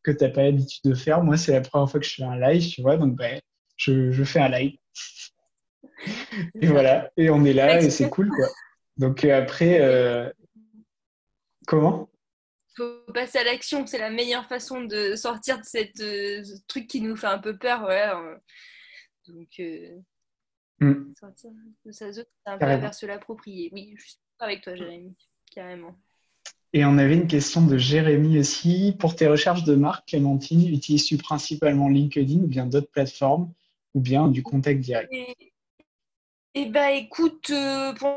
que 0.05 0.11
tu 0.11 0.23
n'as 0.23 0.29
pas 0.29 0.43
l'habitude 0.43 0.83
de 0.85 0.93
faire. 0.93 1.23
Moi, 1.23 1.37
c'est 1.37 1.51
la 1.51 1.61
première 1.61 1.89
fois 1.89 1.99
que 1.99 2.05
je 2.05 2.15
fais 2.15 2.23
un 2.23 2.39
live, 2.39 2.67
tu 2.67 2.81
vois, 2.81 2.97
donc 2.97 3.15
ben, 3.15 3.41
je, 3.77 4.23
fais 4.23 4.39
un 4.39 4.49
live. 4.49 4.77
et 6.61 6.67
voilà, 6.67 7.11
et 7.17 7.29
on 7.29 7.43
est 7.43 7.53
là 7.53 7.81
et 7.81 7.89
c'est 7.89 8.09
cool 8.09 8.29
quoi. 8.29 8.47
Donc 8.97 9.23
euh, 9.23 9.37
après, 9.37 9.79
euh... 9.81 10.31
comment? 11.67 12.09
Faut 12.75 13.01
passer 13.13 13.39
à 13.39 13.43
l'action, 13.43 13.87
c'est 13.87 13.97
la 13.97 14.09
meilleure 14.09 14.47
façon 14.47 14.83
de 14.83 15.15
sortir 15.15 15.59
de 15.59 15.65
cette, 15.65 15.99
euh, 16.01 16.43
ce 16.43 16.55
truc 16.67 16.87
qui 16.87 17.01
nous 17.01 17.15
fait 17.15 17.27
un 17.27 17.39
peu 17.39 17.57
peur. 17.57 17.83
Ouais. 17.83 18.05
Donc, 19.27 19.47
euh, 19.59 19.97
mm. 20.81 21.13
sortir 21.17 21.51
de 21.85 21.91
sa 21.91 22.11
zone, 22.11 22.25
c'est 22.45 22.51
un 22.51 22.57
peu 22.57 22.65
vers 22.65 22.93
se 22.93 23.05
l'approprier. 23.05 23.69
Oui, 23.71 23.95
je 23.97 24.15
avec 24.39 24.61
toi, 24.61 24.75
Jérémy, 24.75 25.15
carrément. 25.53 25.95
Et 26.75 26.83
on 26.83 26.97
avait 26.97 27.13
une 27.15 27.27
question 27.27 27.65
de 27.65 27.77
Jérémy 27.77 28.37
aussi. 28.37 28.93
Pour 28.99 29.15
tes 29.15 29.27
recherches 29.27 29.63
de 29.63 29.75
marque, 29.75 30.09
Clémentine, 30.09 30.67
utilises-tu 30.67 31.17
principalement 31.17 31.87
LinkedIn 31.87 32.39
ou 32.39 32.47
bien 32.47 32.65
d'autres 32.65 32.91
plateformes 32.91 33.53
ou 33.93 34.01
bien 34.01 34.27
du 34.27 34.43
contact 34.43 34.81
direct? 34.81 35.09
Et, 35.13 35.37
eh 36.53 36.65
ben, 36.65 36.89
écoute, 36.89 37.49
euh, 37.49 37.93
pour 37.93 38.09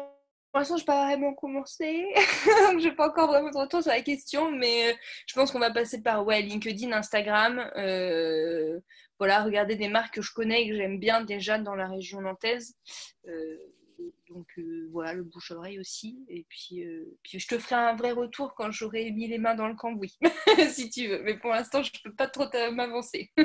l'instant, 0.54 0.76
je 0.76 0.82
n'ai 0.82 0.86
pas 0.86 1.04
vraiment 1.06 1.34
commencé. 1.34 2.04
je 2.16 2.84
n'ai 2.84 2.96
pas 2.96 3.08
encore 3.08 3.28
vraiment 3.28 3.50
de 3.50 3.58
retour 3.58 3.80
sur 3.80 3.92
la 3.92 4.02
question, 4.02 4.50
mais 4.50 4.90
euh, 4.90 4.94
je 5.28 5.34
pense 5.34 5.52
qu'on 5.52 5.60
va 5.60 5.70
passer 5.70 6.02
par 6.02 6.26
ouais, 6.26 6.42
LinkedIn, 6.42 6.90
Instagram. 6.90 7.60
Euh, 7.76 8.80
voilà, 9.20 9.44
regarder 9.44 9.76
des 9.76 9.88
marques 9.88 10.14
que 10.14 10.22
je 10.22 10.32
connais 10.32 10.64
et 10.64 10.68
que 10.68 10.74
j'aime 10.74 10.98
bien 10.98 11.22
déjà 11.22 11.58
dans 11.58 11.76
la 11.76 11.86
région 11.86 12.20
nantaise. 12.20 12.74
Donc 14.28 14.46
voilà, 14.90 15.14
le 15.14 15.22
bouche-oreille 15.22 15.78
aussi. 15.78 16.18
Et 16.28 16.46
puis, 16.48 16.84
puis, 17.22 17.38
je 17.38 17.46
te 17.46 17.58
ferai 17.58 17.74
un 17.74 17.96
vrai 17.96 18.12
retour 18.12 18.54
quand 18.54 18.70
j'aurai 18.70 19.10
mis 19.10 19.28
les 19.28 19.38
mains 19.38 19.54
dans 19.54 19.68
le 19.68 19.74
cambouis, 19.74 20.18
si 20.70 20.90
tu 20.90 21.08
veux. 21.08 21.22
Mais 21.22 21.36
pour 21.38 21.50
l'instant, 21.50 21.82
je 21.82 21.90
ne 21.90 22.10
peux 22.10 22.16
pas 22.16 22.28
trop 22.28 22.46
m'avancer. 22.72 23.30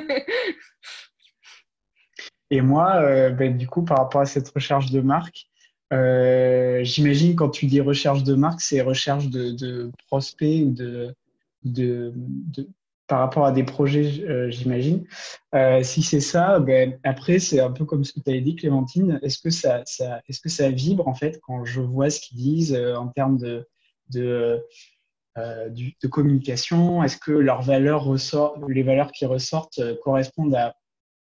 Et 2.50 2.60
moi, 2.60 2.96
euh, 3.02 3.30
ben, 3.30 3.56
du 3.56 3.66
coup, 3.66 3.84
par 3.84 3.98
rapport 3.98 4.20
à 4.20 4.26
cette 4.26 4.48
recherche 4.50 4.90
de 4.90 5.00
marque, 5.00 5.46
euh, 5.92 6.84
j'imagine 6.84 7.34
quand 7.34 7.48
tu 7.48 7.66
dis 7.66 7.80
recherche 7.80 8.22
de 8.22 8.34
marque, 8.34 8.60
c'est 8.60 8.80
recherche 8.80 9.28
de, 9.28 9.90
prospects 10.06 10.64
ou 10.64 10.70
de, 10.70 11.14
de, 11.64 12.12
par 13.06 13.20
rapport 13.20 13.44
à 13.44 13.52
des 13.52 13.64
projets, 13.64 14.24
euh, 14.24 14.50
j'imagine. 14.50 15.04
si 15.82 16.02
c'est 16.02 16.20
ça, 16.20 16.58
ben, 16.58 16.98
après, 17.04 17.38
c'est 17.38 17.60
un 17.60 17.70
peu 17.70 17.84
comme 17.84 18.04
ce 18.04 18.12
que 18.12 18.20
tu 18.20 18.30
avais 18.30 18.40
dit, 18.40 18.56
Clémentine. 18.56 19.20
Est-ce 19.22 19.38
que 19.38 19.50
ça, 19.50 20.70
vibre 20.70 21.06
en 21.08 21.14
fait 21.14 21.40
quand 21.42 21.64
je 21.64 21.80
vois 21.80 22.10
ce 22.10 22.20
qu'ils 22.20 22.38
disent 22.38 22.76
en 22.96 23.08
termes 23.08 23.38
de, 23.38 24.60
communication? 26.10 27.02
Est-ce 27.02 27.18
que 27.18 27.32
leurs 27.32 27.62
valeurs 27.62 28.04
ressortent, 28.04 28.58
les 28.68 28.82
valeurs 28.82 29.12
qui 29.12 29.26
ressortent 29.26 29.80
correspondent 30.02 30.54
à 30.54 30.74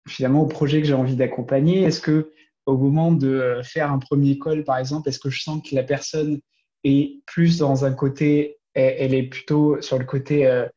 finalement 0.08 0.42
au 0.42 0.48
projet 0.48 0.82
que 0.82 0.88
j'ai 0.88 0.94
envie 0.94 1.16
d'accompagner? 1.16 1.84
Est-ce 1.84 2.02
que 2.02 2.32
au 2.66 2.78
moment 2.78 3.12
de 3.12 3.28
euh, 3.28 3.64
faire 3.64 3.92
un 3.92 4.00
premier 4.00 4.38
call, 4.40 4.64
par 4.64 4.78
exemple, 4.78 5.10
est-ce 5.10 5.20
que 5.20 5.30
je 5.30 5.42
sens 5.42 5.62
que 5.68 5.76
la 5.76 5.84
personne 5.84 6.40
est 6.84 7.24
plus 7.26 7.58
dans 7.58 7.86
un 7.86 7.94
côté, 7.94 8.58
elle 8.74 9.14
est 9.14 9.24
plutôt 9.24 9.82
sur 9.82 10.00
le 10.00 10.06
côté 10.06 10.48
euh, 10.48 10.68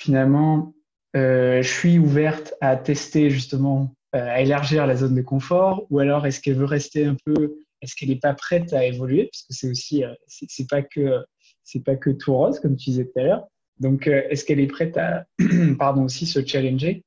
finalement, 0.00 0.74
euh, 1.16 1.62
je 1.62 1.68
suis 1.68 1.98
ouverte 1.98 2.54
à 2.60 2.76
tester 2.76 3.30
justement, 3.30 3.94
à 4.12 4.40
élargir 4.40 4.86
la 4.86 4.96
zone 4.96 5.14
de 5.14 5.22
confort, 5.22 5.86
ou 5.90 5.98
alors 6.00 6.26
est-ce 6.26 6.40
qu'elle 6.40 6.56
veut 6.56 6.64
rester 6.64 7.04
un 7.04 7.16
peu, 7.24 7.56
est-ce 7.80 7.94
qu'elle 7.94 8.08
n'est 8.08 8.16
pas 8.16 8.34
prête 8.34 8.72
à 8.72 8.84
évoluer, 8.84 9.30
parce 9.32 9.42
que 9.42 9.54
c'est 9.54 9.70
aussi, 9.70 10.04
c'est 10.26 10.68
pas 10.68 10.82
que 10.82 11.24
c'est 11.62 11.84
pas 11.84 11.94
que 11.96 12.10
tout 12.10 12.34
rose 12.34 12.58
comme 12.58 12.76
tu 12.76 12.90
disais 12.90 13.04
tout 13.04 13.20
à 13.20 13.22
l'heure. 13.22 13.46
Donc, 13.78 14.08
est-ce 14.08 14.44
qu'elle 14.44 14.60
est 14.60 14.66
prête 14.66 14.96
à, 14.96 15.24
pardon, 15.78 16.04
aussi 16.04 16.26
se 16.26 16.44
challenger? 16.44 17.04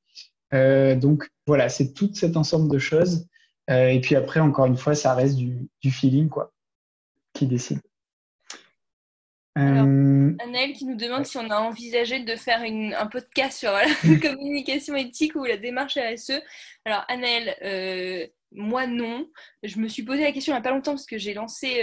Euh, 0.54 0.94
donc 0.94 1.28
voilà, 1.46 1.68
c'est 1.68 1.92
tout 1.92 2.10
cet 2.14 2.36
ensemble 2.36 2.70
de 2.70 2.78
choses. 2.78 3.26
Euh, 3.70 3.88
et 3.88 4.00
puis 4.00 4.14
après, 4.14 4.40
encore 4.40 4.66
une 4.66 4.76
fois, 4.76 4.94
ça 4.94 5.14
reste 5.14 5.36
du, 5.36 5.68
feeling 5.90 6.28
quoi, 6.28 6.52
qui 7.32 7.46
décide. 7.46 7.80
Alors, 9.54 9.86
euh, 9.86 10.72
qui 10.74 10.84
nous 10.84 10.96
demande 10.96 11.26
si 11.26 11.38
on 11.38 11.48
a 11.50 11.58
envisagé 11.58 12.20
de 12.20 12.34
faire 12.36 12.62
un 12.62 13.06
podcast 13.06 13.58
sur 13.58 13.70
la 13.70 13.86
communication 14.20 14.96
éthique 14.96 15.34
ou 15.36 15.44
la 15.44 15.56
démarche 15.56 15.96
RSE. 15.96 16.42
Alors, 16.84 17.04
Annelle, 17.08 18.30
moi 18.52 18.86
non. 18.86 19.28
Je 19.62 19.78
me 19.78 19.88
suis 19.88 20.02
posé 20.02 20.22
la 20.22 20.32
question 20.32 20.52
il 20.52 20.56
n'y 20.56 20.60
a 20.60 20.62
pas 20.62 20.70
longtemps 20.70 20.92
parce 20.92 21.06
que 21.06 21.18
j'ai 21.18 21.34
lancé 21.34 21.80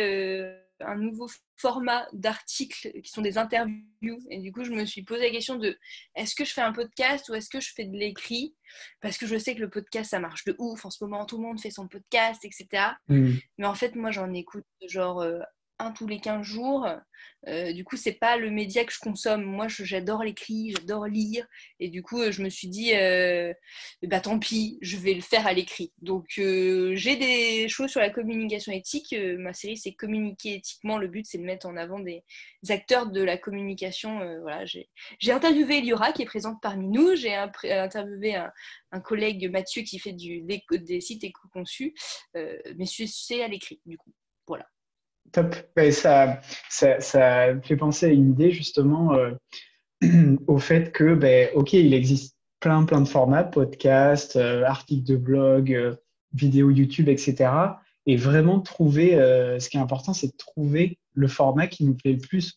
un 0.85 0.95
nouveau 0.95 1.27
format 1.57 2.07
d'articles 2.13 2.91
qui 3.01 3.11
sont 3.11 3.21
des 3.21 3.37
interviews. 3.37 4.19
Et 4.29 4.39
du 4.39 4.51
coup, 4.51 4.63
je 4.63 4.71
me 4.71 4.85
suis 4.85 5.03
posé 5.03 5.25
la 5.25 5.31
question 5.31 5.55
de 5.55 5.77
est-ce 6.15 6.35
que 6.35 6.45
je 6.45 6.53
fais 6.53 6.61
un 6.61 6.73
podcast 6.73 7.29
ou 7.29 7.35
est-ce 7.35 7.49
que 7.49 7.59
je 7.59 7.71
fais 7.73 7.85
de 7.85 7.95
l'écrit? 7.95 8.55
Parce 8.99 9.17
que 9.17 9.27
je 9.27 9.37
sais 9.37 9.55
que 9.55 9.61
le 9.61 9.69
podcast, 9.69 10.11
ça 10.11 10.19
marche 10.19 10.43
de 10.45 10.55
ouf. 10.57 10.85
En 10.85 10.89
ce 10.89 11.03
moment, 11.03 11.25
tout 11.25 11.37
le 11.37 11.43
monde 11.43 11.59
fait 11.59 11.71
son 11.71 11.87
podcast, 11.87 12.43
etc. 12.43 12.93
Mm. 13.07 13.33
Mais 13.57 13.65
en 13.65 13.75
fait, 13.75 13.95
moi, 13.95 14.11
j'en 14.11 14.33
écoute 14.33 14.65
genre 14.87 15.21
euh, 15.21 15.39
tous 15.89 16.05
les 16.05 16.19
15 16.19 16.43
jours. 16.43 16.85
Euh, 17.47 17.73
du 17.73 17.83
coup, 17.83 17.97
c'est 17.97 18.13
pas 18.13 18.37
le 18.37 18.51
média 18.51 18.85
que 18.85 18.93
je 18.93 18.99
consomme. 18.99 19.43
Moi, 19.43 19.67
j'adore 19.67 20.23
l'écrit, 20.23 20.73
j'adore 20.77 21.07
lire. 21.07 21.45
Et 21.79 21.89
du 21.89 22.03
coup, 22.03 22.19
je 22.31 22.43
me 22.43 22.49
suis 22.49 22.67
dit, 22.67 22.93
euh, 22.93 23.53
bah 24.03 24.19
tant 24.19 24.37
pis, 24.39 24.77
je 24.81 24.97
vais 24.97 25.13
le 25.13 25.21
faire 25.21 25.47
à 25.47 25.53
l'écrit. 25.53 25.91
Donc, 26.01 26.27
euh, 26.37 26.95
j'ai 26.95 27.15
des 27.15 27.67
choses 27.67 27.89
sur 27.91 27.99
la 27.99 28.09
communication 28.09 28.71
éthique. 28.71 29.15
ma 29.39 29.53
série, 29.53 29.77
c'est 29.77 29.93
communiquer 29.93 30.55
éthiquement. 30.55 30.97
Le 30.97 31.07
but, 31.07 31.25
c'est 31.25 31.37
de 31.39 31.43
mettre 31.43 31.67
en 31.67 31.77
avant 31.77 31.99
des, 31.99 32.23
acteurs 32.69 33.07
de 33.07 33.21
la 33.23 33.37
communication. 33.37 34.19
voilà, 34.41 34.65
j'ai 34.65 35.31
interviewé 35.31 35.79
Eliora, 35.79 36.11
qui 36.11 36.21
est 36.21 36.25
présente 36.25 36.61
parmi 36.61 36.87
nous. 36.87 37.15
J'ai 37.15 37.33
interviewé 37.33 38.35
un, 38.35 38.99
collègue, 39.01 39.49
Mathieu, 39.51 39.81
qui 39.83 39.99
fait 39.99 40.13
du, 40.13 40.41
des, 40.41 40.63
des 40.71 41.01
sites 41.01 41.23
éco-conçus. 41.23 41.93
mais 42.35 42.85
c'est 42.85 43.43
à 43.43 43.47
l'écrit, 43.47 43.81
du 43.85 43.97
coup. 43.97 44.13
Voilà. 44.47 44.67
Top. 45.31 45.55
ça, 45.91 46.41
ça, 46.69 46.99
ça, 46.99 47.61
fait 47.61 47.77
penser 47.77 48.07
à 48.07 48.09
une 48.09 48.31
idée 48.31 48.51
justement 48.51 49.13
euh, 49.13 49.31
au 50.47 50.57
fait 50.57 50.91
que, 50.91 51.13
ben, 51.13 51.49
ok, 51.55 51.73
il 51.73 51.93
existe 51.93 52.35
plein, 52.59 52.83
plein 52.83 53.01
de 53.01 53.07
formats, 53.07 53.43
podcasts, 53.43 54.35
euh, 54.35 54.63
articles 54.63 55.07
de 55.07 55.15
blog, 55.15 55.73
euh, 55.73 55.95
vidéos 56.33 56.69
YouTube, 56.69 57.07
etc. 57.09 57.51
Et 58.05 58.17
vraiment 58.17 58.59
trouver, 58.59 59.11
ce 59.59 59.69
qui 59.69 59.77
est 59.77 59.79
important, 59.79 60.13
c'est 60.13 60.27
de 60.27 60.37
trouver 60.37 60.97
le 61.13 61.27
format 61.27 61.67
qui 61.67 61.85
nous 61.85 61.93
plaît 61.93 62.13
le 62.13 62.17
plus. 62.17 62.55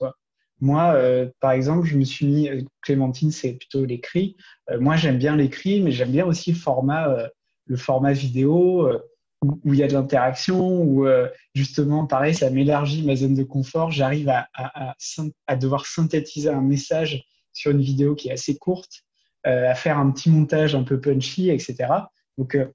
Moi, 0.60 0.96
par 1.40 1.50
exemple, 1.52 1.86
je 1.86 1.98
me 1.98 2.04
suis 2.04 2.24
mis, 2.24 2.48
Clémentine, 2.80 3.30
c'est 3.30 3.52
plutôt 3.52 3.84
l'écrit. 3.84 4.36
moi, 4.80 4.96
j'aime 4.96 5.18
bien 5.18 5.36
l'écrit, 5.36 5.82
mais 5.82 5.90
j'aime 5.90 6.12
bien 6.12 6.24
aussi 6.24 6.52
le 6.52 7.76
format 7.76 8.12
vidéo 8.12 8.88
où 9.64 9.74
il 9.74 9.78
y 9.78 9.82
a 9.82 9.88
de 9.88 9.92
l'interaction, 9.92 10.82
où 10.82 11.06
euh, 11.06 11.28
justement, 11.54 12.06
pareil, 12.06 12.34
ça 12.34 12.50
m'élargit 12.50 13.04
ma 13.04 13.16
zone 13.16 13.34
de 13.34 13.42
confort. 13.42 13.90
J'arrive 13.90 14.28
à, 14.28 15.56
devoir 15.56 15.86
synthétiser 15.86 16.48
un 16.48 16.62
message 16.62 17.24
sur 17.52 17.70
une 17.70 17.80
vidéo 17.80 18.14
qui 18.14 18.28
est 18.28 18.32
assez 18.32 18.56
courte, 18.56 19.04
euh, 19.46 19.70
à 19.70 19.74
faire 19.74 19.98
un 19.98 20.10
petit 20.10 20.30
montage 20.30 20.74
un 20.74 20.82
peu 20.82 21.00
punchy, 21.00 21.50
etc. 21.50 21.76
Donc, 22.38 22.54
euh, 22.54 22.66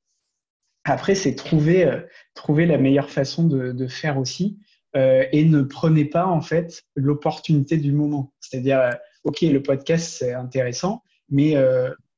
après, 0.86 1.16
c'est 1.16 1.36
trouver, 1.36 1.92
trouver 2.34 2.66
la 2.66 2.78
meilleure 2.78 3.10
façon 3.10 3.44
de, 3.44 3.74
de 3.74 3.88
faire 3.88 4.18
aussi. 4.18 4.58
et 4.96 5.46
ne 5.46 5.62
prenez 5.62 6.06
pas, 6.06 6.26
en 6.26 6.42
fait, 6.42 6.84
l'opportunité 6.96 7.78
du 7.78 7.92
moment. 7.92 8.34
C'est-à-dire, 8.40 8.98
OK, 9.24 9.42
le 9.42 9.62
podcast, 9.62 10.16
c'est 10.18 10.34
intéressant, 10.34 11.04
mais 11.30 11.56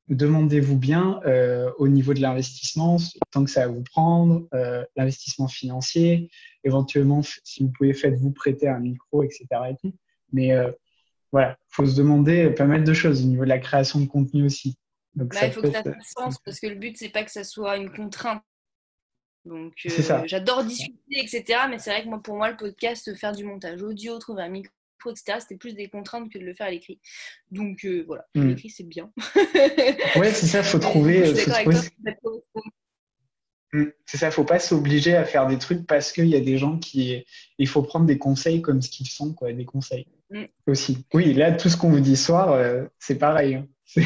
demandez-vous 0.08 0.76
bien 0.76 1.20
euh, 1.26 1.70
au 1.78 1.88
niveau 1.88 2.14
de 2.14 2.20
l'investissement, 2.20 2.96
tant 3.30 3.44
que 3.44 3.50
ça 3.50 3.66
va 3.66 3.72
vous 3.72 3.82
prendre, 3.82 4.48
euh, 4.54 4.84
l'investissement 4.96 5.48
financier, 5.48 6.30
éventuellement, 6.64 7.22
si 7.22 7.64
vous 7.64 7.70
pouvez, 7.70 7.92
faites-vous 7.94 8.32
prêter 8.32 8.68
un 8.68 8.80
micro, 8.80 9.22
etc. 9.22 9.46
Mais 10.32 10.52
euh, 10.52 10.70
voilà, 11.30 11.56
il 11.60 11.74
faut 11.74 11.86
se 11.86 11.96
demander 11.96 12.50
pas 12.50 12.66
mal 12.66 12.84
de 12.84 12.92
choses 12.92 13.24
au 13.24 13.28
niveau 13.28 13.44
de 13.44 13.48
la 13.48 13.58
création 13.58 14.00
de 14.00 14.06
contenu 14.06 14.44
aussi. 14.44 14.76
Donc, 15.14 15.34
bah, 15.34 15.46
il 15.46 15.52
faut 15.52 15.62
que 15.62 15.70
ça 15.70 15.82
fasse 15.82 16.12
sens 16.16 16.38
parce 16.44 16.58
que 16.58 16.66
le 16.66 16.76
but, 16.76 16.96
c'est 16.96 17.10
pas 17.10 17.22
que 17.22 17.30
ça 17.30 17.44
soit 17.44 17.76
une 17.76 17.92
contrainte. 17.92 18.42
Donc, 19.44 19.72
j'adore 20.26 20.64
discuter, 20.64 21.20
etc. 21.20 21.44
Mais 21.68 21.78
c'est 21.78 21.90
vrai 21.90 22.04
que 22.04 22.08
moi, 22.08 22.22
pour 22.22 22.36
moi, 22.36 22.50
le 22.50 22.56
podcast, 22.56 23.12
faire 23.16 23.32
du 23.32 23.44
montage 23.44 23.82
audio, 23.82 24.18
trouver 24.18 24.44
un 24.44 24.48
micro, 24.48 24.72
etc. 25.10 25.38
C'était 25.40 25.56
plus 25.56 25.74
des 25.74 25.88
contraintes 25.88 26.30
que 26.30 26.38
de 26.38 26.44
le 26.44 26.54
faire 26.54 26.66
à 26.66 26.70
l'écrit. 26.70 27.00
Donc 27.50 27.84
euh, 27.84 28.04
voilà, 28.06 28.26
hmm. 28.34 28.48
l'écrit 28.48 28.70
c'est 28.70 28.84
bien. 28.84 29.10
ouais, 30.16 30.32
c'est 30.32 30.46
ça, 30.46 30.62
faut 30.62 30.78
trouver. 30.78 31.28
Euh, 31.28 31.34
hmm, 33.72 33.86
c'est 34.06 34.18
ça, 34.18 34.30
faut 34.30 34.44
pas 34.44 34.58
s'obliger 34.58 35.16
à 35.16 35.24
faire 35.24 35.46
des 35.46 35.58
trucs 35.58 35.86
parce 35.86 36.12
qu'il 36.12 36.26
y 36.26 36.36
a 36.36 36.40
des 36.40 36.58
gens 36.58 36.78
qui. 36.78 37.24
Il 37.58 37.68
faut 37.68 37.82
prendre 37.82 38.06
des 38.06 38.18
conseils 38.18 38.62
comme 38.62 38.82
ce 38.82 38.90
qu'ils 38.90 39.08
font, 39.08 39.32
quoi, 39.32 39.52
des 39.52 39.64
conseils 39.64 40.06
hmm. 40.30 40.44
aussi. 40.66 41.04
Oui, 41.14 41.34
là, 41.34 41.52
tout 41.52 41.68
ce 41.68 41.76
qu'on 41.76 41.90
vous 41.90 42.00
dit 42.00 42.16
ce 42.16 42.26
soir, 42.26 42.52
euh, 42.52 42.84
c'est 42.98 43.18
pareil. 43.18 43.56
Hein. 43.56 43.66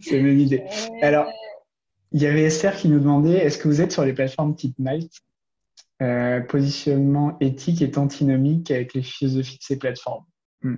C'est 0.00 0.16
la 0.16 0.22
même 0.22 0.38
idée. 0.38 0.62
Alors, 1.02 1.28
il 2.12 2.22
y 2.22 2.26
avait 2.26 2.44
Esther 2.44 2.74
qui 2.74 2.88
nous 2.88 2.98
demandait 2.98 3.36
est-ce 3.36 3.58
que 3.58 3.68
vous 3.68 3.82
êtes 3.82 3.92
sur 3.92 4.04
les 4.04 4.14
plateformes 4.14 4.56
type 4.56 4.78
euh, 6.02 6.40
positionnement 6.40 7.36
éthique 7.40 7.82
est 7.82 7.98
antinomique 7.98 8.70
avec 8.70 8.94
les 8.94 9.02
philosophies 9.02 9.58
de 9.58 9.62
ces 9.62 9.78
plateformes. 9.78 10.24
Hmm. 10.62 10.76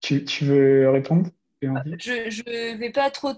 Tu, 0.00 0.24
veux 0.44 0.88
répondre 0.90 1.30
Je 1.60 2.42
ne 2.72 2.78
vais 2.78 2.90
pas 2.90 3.10
trop 3.10 3.32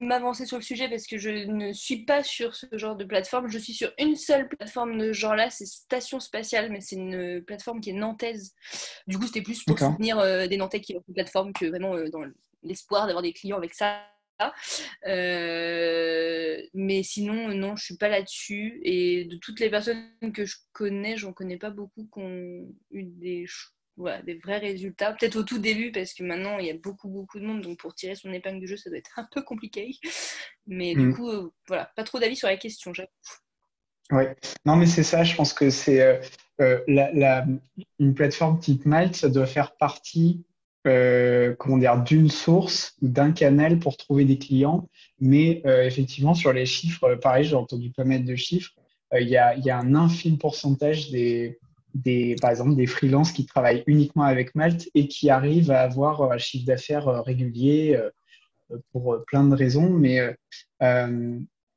m'avancer 0.00 0.46
sur 0.46 0.56
le 0.56 0.62
sujet 0.62 0.88
parce 0.88 1.06
que 1.06 1.18
je 1.18 1.30
ne 1.30 1.72
suis 1.72 2.04
pas 2.04 2.22
sur 2.22 2.54
ce 2.54 2.66
genre 2.72 2.96
de 2.96 3.04
plateforme. 3.04 3.48
Je 3.48 3.58
suis 3.58 3.74
sur 3.74 3.92
une 3.98 4.16
seule 4.16 4.48
plateforme 4.48 4.98
de 4.98 5.12
ce 5.12 5.18
genre-là, 5.18 5.50
c'est 5.50 5.66
Station 5.66 6.20
Spatiale, 6.20 6.70
mais 6.70 6.80
c'est 6.80 6.96
une 6.96 7.42
plateforme 7.42 7.80
qui 7.80 7.90
est 7.90 7.94
nantaise. 7.94 8.54
Du 9.06 9.18
coup, 9.18 9.26
c'était 9.26 9.42
plus 9.42 9.62
pour 9.64 9.78
soutenir 9.78 10.18
euh, 10.18 10.46
des 10.46 10.56
Nantais 10.56 10.80
qui 10.80 10.96
ont 10.96 11.04
une 11.06 11.14
plateforme 11.14 11.52
que 11.52 11.66
vraiment 11.66 11.94
euh, 11.94 12.08
dans 12.08 12.24
l'espoir 12.62 13.06
d'avoir 13.06 13.22
des 13.22 13.32
clients 13.32 13.58
avec 13.58 13.74
ça. 13.74 14.00
Euh, 15.06 16.60
mais 16.74 17.02
sinon, 17.02 17.48
non, 17.54 17.76
je 17.76 17.84
suis 17.84 17.96
pas 17.96 18.08
là-dessus. 18.08 18.80
Et 18.84 19.24
de 19.24 19.36
toutes 19.36 19.60
les 19.60 19.70
personnes 19.70 20.10
que 20.34 20.44
je 20.44 20.56
connais, 20.72 21.16
j'en 21.16 21.32
connais 21.32 21.58
pas 21.58 21.70
beaucoup 21.70 22.08
qui 22.12 22.20
ont 22.20 22.68
eu 22.90 23.04
des, 23.04 23.46
des 24.24 24.34
vrais 24.38 24.58
résultats. 24.58 25.12
Peut-être 25.12 25.36
au 25.36 25.42
tout 25.42 25.58
début, 25.58 25.92
parce 25.92 26.14
que 26.14 26.22
maintenant, 26.22 26.58
il 26.58 26.66
y 26.66 26.70
a 26.70 26.76
beaucoup, 26.76 27.08
beaucoup 27.08 27.38
de 27.38 27.46
monde. 27.46 27.62
Donc, 27.62 27.78
pour 27.78 27.94
tirer 27.94 28.14
son 28.14 28.32
épingle 28.32 28.60
du 28.60 28.66
jeu, 28.66 28.76
ça 28.76 28.90
doit 28.90 28.98
être 28.98 29.12
un 29.18 29.28
peu 29.32 29.42
compliqué. 29.42 29.96
Mais 30.66 30.94
du 30.94 31.06
mm. 31.06 31.14
coup, 31.14 31.30
euh, 31.30 31.52
voilà, 31.68 31.90
pas 31.96 32.04
trop 32.04 32.18
d'avis 32.18 32.36
sur 32.36 32.48
la 32.48 32.56
question, 32.56 32.94
j'avoue. 32.94 33.08
Oui, 34.12 34.24
non, 34.64 34.76
mais 34.76 34.86
c'est 34.86 35.04
ça. 35.04 35.22
Je 35.22 35.36
pense 35.36 35.52
que 35.52 35.70
c'est 35.70 36.02
euh, 36.60 36.80
la, 36.88 37.46
une 37.98 38.14
plateforme 38.14 38.58
type 38.58 38.84
Malte, 38.84 39.14
ça 39.14 39.28
doit 39.28 39.46
faire 39.46 39.76
partie 39.76 40.44
euh, 40.86 41.54
comment 41.58 41.78
dire, 41.78 42.02
d'une 42.02 42.30
source 42.30 42.96
ou 43.02 43.08
d'un 43.08 43.32
canal 43.32 43.78
pour 43.78 43.96
trouver 43.96 44.24
des 44.24 44.38
clients. 44.38 44.88
Mais 45.20 45.62
euh, 45.66 45.84
effectivement, 45.84 46.34
sur 46.34 46.52
les 46.52 46.66
chiffres, 46.66 47.14
pareil, 47.16 47.44
j'ai 47.44 47.56
entendu 47.56 47.90
pas 47.90 48.04
mal 48.04 48.24
de 48.24 48.34
chiffres. 48.36 48.72
Euh, 49.12 49.20
il 49.20 49.28
y, 49.28 49.36
a, 49.36 49.56
y, 49.56 49.70
a, 49.70 49.78
un 49.78 49.94
infime 49.94 50.38
pourcentage 50.38 51.10
des, 51.10 51.58
des, 51.94 52.36
par 52.40 52.50
exemple, 52.50 52.76
des 52.76 52.86
freelances 52.86 53.32
qui 53.32 53.46
travaillent 53.46 53.84
uniquement 53.86 54.24
avec 54.24 54.54
Malte 54.54 54.88
et 54.94 55.08
qui 55.08 55.30
arrivent 55.30 55.70
à 55.70 55.80
avoir 55.80 56.30
un 56.30 56.38
chiffre 56.38 56.66
d'affaires 56.66 57.24
régulier 57.24 58.00
pour 58.92 59.24
plein 59.26 59.44
de 59.44 59.54
raisons. 59.54 59.90
Mais 59.90 60.36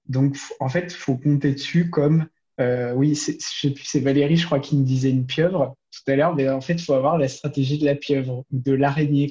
donc, 0.08 0.38
en 0.60 0.70
fait, 0.70 0.94
faut 0.94 1.18
compter 1.18 1.54
dessus 1.54 1.90
comme 1.90 2.28
euh, 2.60 2.94
oui, 2.94 3.16
c'est 3.16 4.00
Valérie, 4.00 4.38
je 4.38 4.46
crois, 4.46 4.60
qui 4.60 4.78
me 4.78 4.86
disait 4.86 5.10
une 5.10 5.26
pieuvre 5.26 5.76
tout 5.94 6.12
à 6.12 6.16
l'heure, 6.16 6.36
mais 6.36 6.50
en 6.50 6.62
fait, 6.62 6.74
il 6.74 6.82
faut 6.84 6.94
avoir 6.94 7.18
la 7.18 7.28
stratégie 7.28 7.78
de 7.78 7.86
la 7.86 7.96
pieuvre, 7.96 8.46
de 8.52 8.74
l'araignée. 8.74 9.30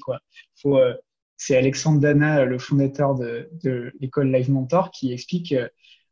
Euh, 0.65 0.95
c'est 1.37 1.57
Alexandre 1.57 2.01
Dana, 2.01 2.45
le 2.45 2.59
fondateur 2.59 3.15
de, 3.15 3.93
l'école 4.01 4.33
Live 4.33 4.51
Mentor, 4.51 4.91
qui 4.91 5.13
explique, 5.13 5.55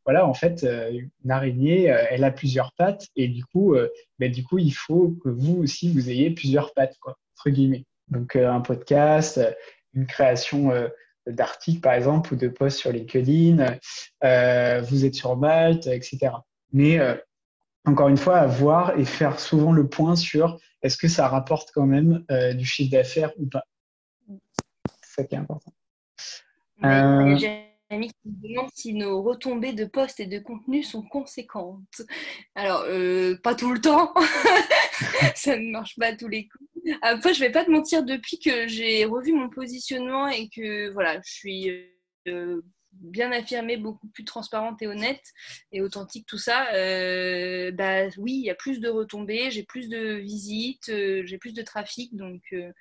voilà, 0.05 0.27
en 0.27 0.35
fait, 0.35 0.65
euh, 0.65 0.91
une 1.25 1.31
araignée, 1.31 1.85
elle 1.85 2.25
a 2.25 2.33
plusieurs 2.33 2.73
pattes, 2.73 3.07
et 3.17 3.29
du 3.29 3.45
coup, 3.45 3.77
ben, 4.19 4.31
du 4.31 4.43
coup, 4.43 4.59
il 4.59 4.73
faut 4.73 5.17
que 5.23 5.29
vous 5.29 5.57
aussi, 5.63 5.91
vous 5.93 6.11
ayez 6.11 6.31
plusieurs 6.31 6.75
pattes, 6.75 6.97
quoi, 7.01 7.17
entre 7.37 7.51
guillemets. 7.51 7.85
Donc, 8.09 8.35
un 8.35 8.61
podcast, 8.61 9.41
une 9.95 10.07
création 10.07 10.73
d'articles, 11.27 11.81
par 11.81 11.93
exemple, 11.93 12.35
ou 12.35 12.37
de 12.37 12.49
posts 12.49 12.79
sur 12.79 12.91
LinkedIn, 12.91 13.79
vous 14.83 15.05
êtes 15.05 15.15
sur 15.15 15.37
Malte, 15.37 15.87
etc 15.87 16.31
mais 16.73 16.99
euh, 16.99 17.15
encore 17.85 18.09
une 18.09 18.17
fois, 18.17 18.39
à 18.39 18.47
voir 18.47 18.99
et 18.99 19.05
faire 19.05 19.41
souvent 19.41 19.73
le 19.73 19.89
point 19.89 20.17
sur 20.17 20.59
est-ce 20.83 20.97
que 20.97 21.09
ça 21.09 21.29
rapporte 21.29 21.71
quand 21.73 21.87
même 21.87 22.25
euh, 22.31 22.55
du 22.55 22.65
chiffre 22.65 22.91
d'affaires 22.91 23.33
ou 23.39 23.47
pas. 23.47 23.65
C'est 25.03 25.23
ça 25.23 25.25
qui 25.25 25.35
est 25.35 25.39
important. 25.39 25.73
Euh... 26.85 27.37
Jérémy 27.37 28.09
qui 28.09 28.29
me 28.29 28.49
demande 28.49 28.71
si 28.75 28.95
nos 28.95 29.23
retombées 29.23 29.73
de 29.73 29.85
posts 29.85 30.21
et 30.21 30.27
de 30.27 30.39
contenu 30.39 30.83
sont 30.83 31.03
conséquentes. 31.03 32.03
Alors, 32.55 32.85
euh, 32.87 33.37
pas 33.43 33.55
tout 33.55 33.73
le 33.73 33.81
temps. 33.81 34.15
ça 35.35 35.57
ne 35.57 35.71
marche 35.71 35.97
pas 35.97 36.09
à 36.09 36.17
tous 36.17 36.29
les 36.29 36.49
coups. 36.49 36.97
Après, 37.03 37.35
je 37.35 37.41
vais 37.41 37.51
pas 37.51 37.65
te 37.65 37.71
mentir, 37.71 38.05
depuis 38.05 38.39
que 38.39 38.69
j'ai 38.69 39.05
revu 39.05 39.33
mon 39.33 39.51
positionnement 39.51 40.29
et 40.29 40.49
que 40.49 40.91
voilà, 40.93 41.21
je 41.23 41.31
suis 41.31 41.71
bien 43.01 43.33
affirmée, 43.33 43.77
beaucoup 43.77 44.09
plus 44.09 44.25
transparente 44.25 44.81
et 44.83 44.87
honnête 44.87 45.33
et 45.73 45.81
authentique, 45.81 46.27
tout 46.27 46.39
ça, 46.39 46.73
euh, 46.75 47.73
bah 47.73 48.09
oui, 48.19 48.35
il 48.35 48.45
y 48.45 48.51
a 48.51 48.55
plus 48.55 48.81
de 48.81 48.89
retombées, 48.89 49.51
j'ai 49.51 49.63
plus 49.63 49.89
de 49.89 50.15
visites, 50.15 50.91
euh, 50.91 51.23
j'ai 51.25 51.39
plus 51.39 51.55
de 51.55 51.63
trafic, 51.63 52.15
donc, 52.15 52.43
euh, 52.53 52.73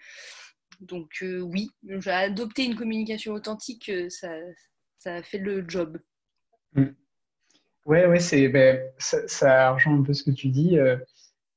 donc 0.81 1.23
oui, 1.23 1.71
adopté 2.05 2.65
une 2.65 2.75
communication 2.75 3.33
authentique, 3.33 3.91
ça, 4.09 4.31
ça 4.97 5.23
fait 5.23 5.39
le 5.39 5.65
job. 5.67 5.99
Oui, 6.75 6.83
mm. 6.83 6.95
Ouais, 7.85 8.05
ouais, 8.05 8.47
ben, 8.49 8.79
ça, 8.99 9.27
ça, 9.27 9.71
rejoint 9.71 9.97
un 9.97 10.03
peu 10.03 10.13
ce 10.13 10.23
que 10.23 10.31
tu 10.31 10.49
dis. 10.49 10.77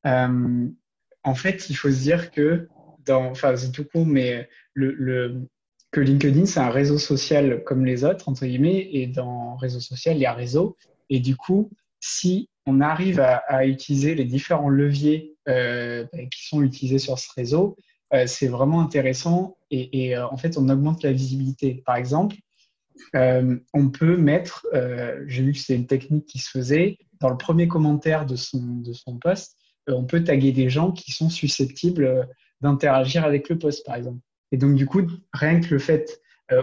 en 0.04 1.34
fait, 1.34 1.68
il 1.68 1.74
faut 1.74 1.90
se 1.90 2.00
dire 2.00 2.30
que, 2.30 2.68
enfin, 3.08 3.54
c'est 3.56 3.70
tout 3.70 3.84
court, 3.84 4.06
mais 4.06 4.48
le, 4.72 4.92
le 4.92 5.46
que 5.92 6.00
LinkedIn, 6.00 6.46
c'est 6.46 6.60
un 6.60 6.70
réseau 6.70 6.98
social 6.98 7.62
comme 7.64 7.84
les 7.84 8.02
autres, 8.02 8.28
entre 8.28 8.46
guillemets, 8.46 8.88
et 8.92 9.06
dans 9.06 9.56
réseau 9.56 9.78
social, 9.78 10.16
il 10.16 10.20
y 10.20 10.26
a 10.26 10.32
réseau. 10.32 10.76
Et 11.10 11.20
du 11.20 11.36
coup, 11.36 11.70
si 12.00 12.48
on 12.66 12.80
arrive 12.80 13.20
à, 13.20 13.66
utiliser 13.66 14.14
les 14.14 14.24
différents 14.24 14.70
leviers 14.70 15.36
euh, 15.48 16.04
qui 16.30 16.46
sont 16.46 16.62
utilisés 16.62 16.98
sur 16.98 17.18
ce 17.18 17.28
réseau, 17.36 17.76
euh, 18.14 18.26
c'est 18.26 18.48
vraiment 18.48 18.80
intéressant 18.80 19.56
et, 19.70 20.16
en 20.18 20.36
fait, 20.36 20.58
on 20.58 20.68
augmente 20.68 21.02
la 21.02 21.12
visibilité. 21.12 21.82
Par 21.86 21.96
exemple, 21.96 22.36
on 23.14 23.90
peut 23.90 24.16
mettre, 24.16 24.66
j'ai 25.26 25.42
vu 25.42 25.52
que 25.52 25.58
c'est 25.58 25.74
une 25.74 25.86
technique 25.86 26.26
qui 26.26 26.38
se 26.38 26.50
faisait, 26.50 26.98
dans 27.20 27.30
le 27.30 27.38
premier 27.38 27.68
commentaire 27.68 28.26
de 28.26 28.36
son, 28.36 28.62
de 28.62 28.92
son 28.92 29.18
post, 29.18 29.56
on 29.86 30.04
peut 30.04 30.24
taguer 30.24 30.52
des 30.52 30.68
gens 30.68 30.92
qui 30.92 31.12
sont 31.12 31.30
susceptibles 31.30 32.28
d'interagir 32.60 33.24
avec 33.24 33.48
le 33.48 33.58
post, 33.58 33.84
par 33.86 33.96
exemple. 33.96 34.20
Et 34.52 34.56
donc, 34.56 34.76
du 34.76 34.86
coup, 34.86 35.02
rien 35.32 35.60
que 35.60 35.68
le 35.74 35.78
fait, 35.78 36.20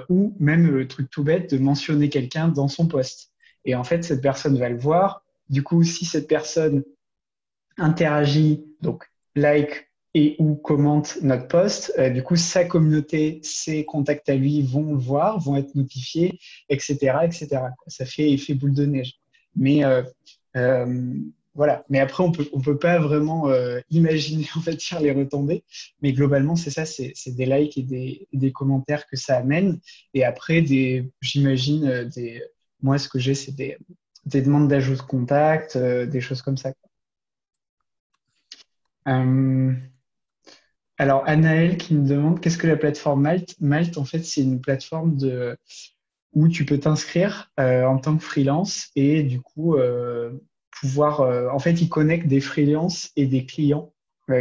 ou 0.07 0.35
même 0.39 0.67
le 0.67 0.87
truc 0.87 1.09
tout 1.09 1.23
bête, 1.23 1.51
de 1.51 1.57
mentionner 1.57 2.09
quelqu'un 2.09 2.47
dans 2.47 2.67
son 2.67 2.87
post. 2.87 3.31
Et 3.65 3.75
en 3.75 3.83
fait, 3.83 4.03
cette 4.03 4.21
personne 4.21 4.57
va 4.57 4.69
le 4.69 4.77
voir. 4.77 5.23
Du 5.49 5.63
coup, 5.63 5.83
si 5.83 6.05
cette 6.05 6.27
personne 6.27 6.83
interagit, 7.77 8.65
donc 8.81 9.05
like 9.35 9.89
et 10.15 10.35
ou 10.39 10.55
commente 10.55 11.19
notre 11.21 11.47
post, 11.47 11.93
euh, 11.97 12.09
du 12.09 12.23
coup, 12.23 12.35
sa 12.35 12.65
communauté, 12.65 13.39
ses 13.43 13.85
contacts 13.85 14.27
à 14.29 14.35
lui 14.35 14.61
vont 14.63 14.93
le 14.93 14.97
voir, 14.97 15.39
vont 15.39 15.55
être 15.55 15.75
notifiés, 15.75 16.39
etc., 16.69 17.17
etc. 17.23 17.61
Ça 17.87 18.05
fait 18.05 18.31
effet 18.31 18.55
boule 18.55 18.73
de 18.73 18.85
neige. 18.85 19.19
Mais 19.55 19.83
euh, 19.83 20.01
euh, 20.55 21.13
voilà. 21.59 21.83
Mais 21.89 21.99
après, 21.99 22.23
on 22.23 22.31
peut, 22.31 22.47
on 22.53 22.61
peut 22.61 22.79
pas 22.79 22.99
vraiment 22.99 23.51
imaginer 23.91 24.47
en 24.55 24.61
fait 24.61 24.79
les 25.01 25.11
retombées. 25.11 25.63
Mais 26.01 26.13
globalement, 26.13 26.55
c'est 26.55 26.71
ça, 26.71 26.85
c'est 26.85 27.13
des 27.27 27.45
likes 27.45 27.77
et 27.77 27.83
des, 28.31 28.51
commentaires 28.53 29.05
que 29.07 29.17
ça 29.17 29.35
amène. 29.37 29.79
Et 30.13 30.23
après, 30.23 30.65
j'imagine 31.21 32.05
des 32.15 32.41
moi, 32.81 32.97
ce 32.97 33.09
que 33.09 33.19
j'ai, 33.19 33.35
c'est 33.35 33.51
des, 33.51 33.77
demandes 34.25 34.67
d'ajout 34.67 34.95
de 34.95 35.01
contact, 35.01 35.75
euh, 35.75 36.05
des 36.05 36.21
choses 36.21 36.41
comme 36.41 36.57
ça. 36.57 36.71
Euh, 39.07 39.73
alors, 40.97 41.23
Anaël 41.27 41.77
qui 41.77 41.95
me 41.95 42.07
demande 42.07 42.39
qu'est-ce 42.39 42.57
que 42.57 42.67
la 42.67 42.77
plateforme 42.77 43.21
Malte? 43.21 43.59
Malte, 43.59 43.97
en 43.97 44.05
fait, 44.05 44.23
c'est 44.23 44.41
une 44.41 44.61
plateforme 44.61 45.17
de, 45.17 45.57
où 46.33 46.47
tu 46.47 46.65
peux 46.65 46.79
t'inscrire 46.79 47.51
euh, 47.59 47.83
en 47.85 47.97
tant 47.97 48.17
que 48.17 48.23
freelance 48.23 48.91
et 48.95 49.23
du 49.23 49.41
coup 49.41 49.77
pouvoir. 50.71 51.21
en 51.53 51.59
fait, 51.59 51.81
ils 51.81 51.89
connectent 51.89 52.27
des 52.27 52.41
freelances 52.41 53.11
et 53.15 53.25
des 53.25 53.45
clients 53.45 53.93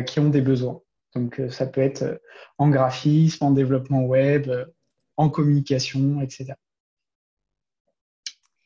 qui 0.07 0.20
ont 0.20 0.29
des 0.29 0.43
besoins. 0.43 0.81
Donc, 1.14 1.41
ça 1.51 1.66
peut 1.66 1.81
être 1.81 2.20
en 2.59 2.68
graphisme, 2.68 3.45
en 3.45 3.51
développement 3.51 4.05
web, 4.05 4.51
en 5.16 5.29
communication, 5.29 6.20
etc. 6.20 6.55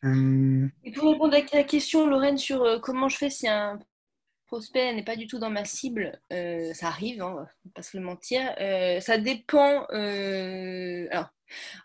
Euh, 0.05 0.69
Et 0.85 0.93
pour 0.93 1.11
répondre 1.11 1.35
à 1.35 1.57
la 1.57 1.65
question, 1.65 2.07
Lorraine, 2.07 2.39
sur 2.39 2.63
euh, 2.63 2.79
comment 2.79 3.09
je 3.09 3.17
fais 3.17 3.31
si 3.31 3.49
un 3.49 3.79
prospect 4.47 4.93
n'est 4.95 5.05
pas 5.05 5.17
du 5.17 5.27
tout 5.27 5.39
dans 5.39 5.51
ma 5.51 5.65
cible, 5.65 6.21
euh, 6.33 6.75
ça 6.75 6.89
arrive, 6.89 7.23
hein, 7.23 7.47
pas 7.75 7.83
se 7.83 7.97
le 7.97 8.03
mentir. 8.03 8.43
ça 9.01 9.19
dépend. 9.19 9.85
alors, 9.87 11.31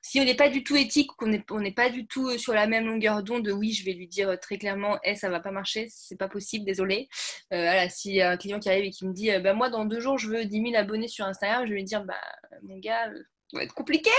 si 0.01 0.19
on 0.19 0.25
n'est 0.25 0.35
pas 0.35 0.49
du 0.49 0.63
tout 0.63 0.75
éthique, 0.75 1.11
qu'on 1.17 1.59
n'est 1.59 1.71
pas 1.71 1.89
du 1.89 2.07
tout 2.07 2.37
sur 2.37 2.53
la 2.53 2.67
même 2.67 2.85
longueur 2.85 3.23
d'onde, 3.23 3.47
oui, 3.47 3.73
je 3.73 3.85
vais 3.85 3.93
lui 3.93 4.07
dire 4.07 4.39
très 4.39 4.57
clairement, 4.57 4.97
hey, 5.03 5.15
ça 5.15 5.29
va 5.29 5.39
pas 5.39 5.51
marcher, 5.51 5.87
c'est 5.89 6.17
pas 6.17 6.27
possible, 6.27 6.65
désolé. 6.65 7.09
voilà, 7.51 7.89
si 7.89 8.21
un 8.21 8.37
client 8.37 8.59
qui 8.59 8.69
arrive 8.69 8.85
et 8.85 8.91
qui 8.91 9.05
me 9.05 9.13
dit, 9.13 9.29
bah, 9.39 9.53
moi, 9.53 9.69
dans 9.69 9.85
deux 9.85 9.99
jours, 9.99 10.17
je 10.17 10.29
veux 10.29 10.45
10 10.45 10.61
000 10.71 10.75
abonnés 10.75 11.07
sur 11.07 11.25
Instagram, 11.25 11.65
je 11.65 11.69
vais 11.69 11.77
lui 11.77 11.83
dire, 11.83 12.03
bah, 12.03 12.15
mon 12.63 12.77
gars, 12.77 13.09
ça 13.51 13.57
va 13.57 13.63
être 13.63 13.73
compliqué. 13.73 14.11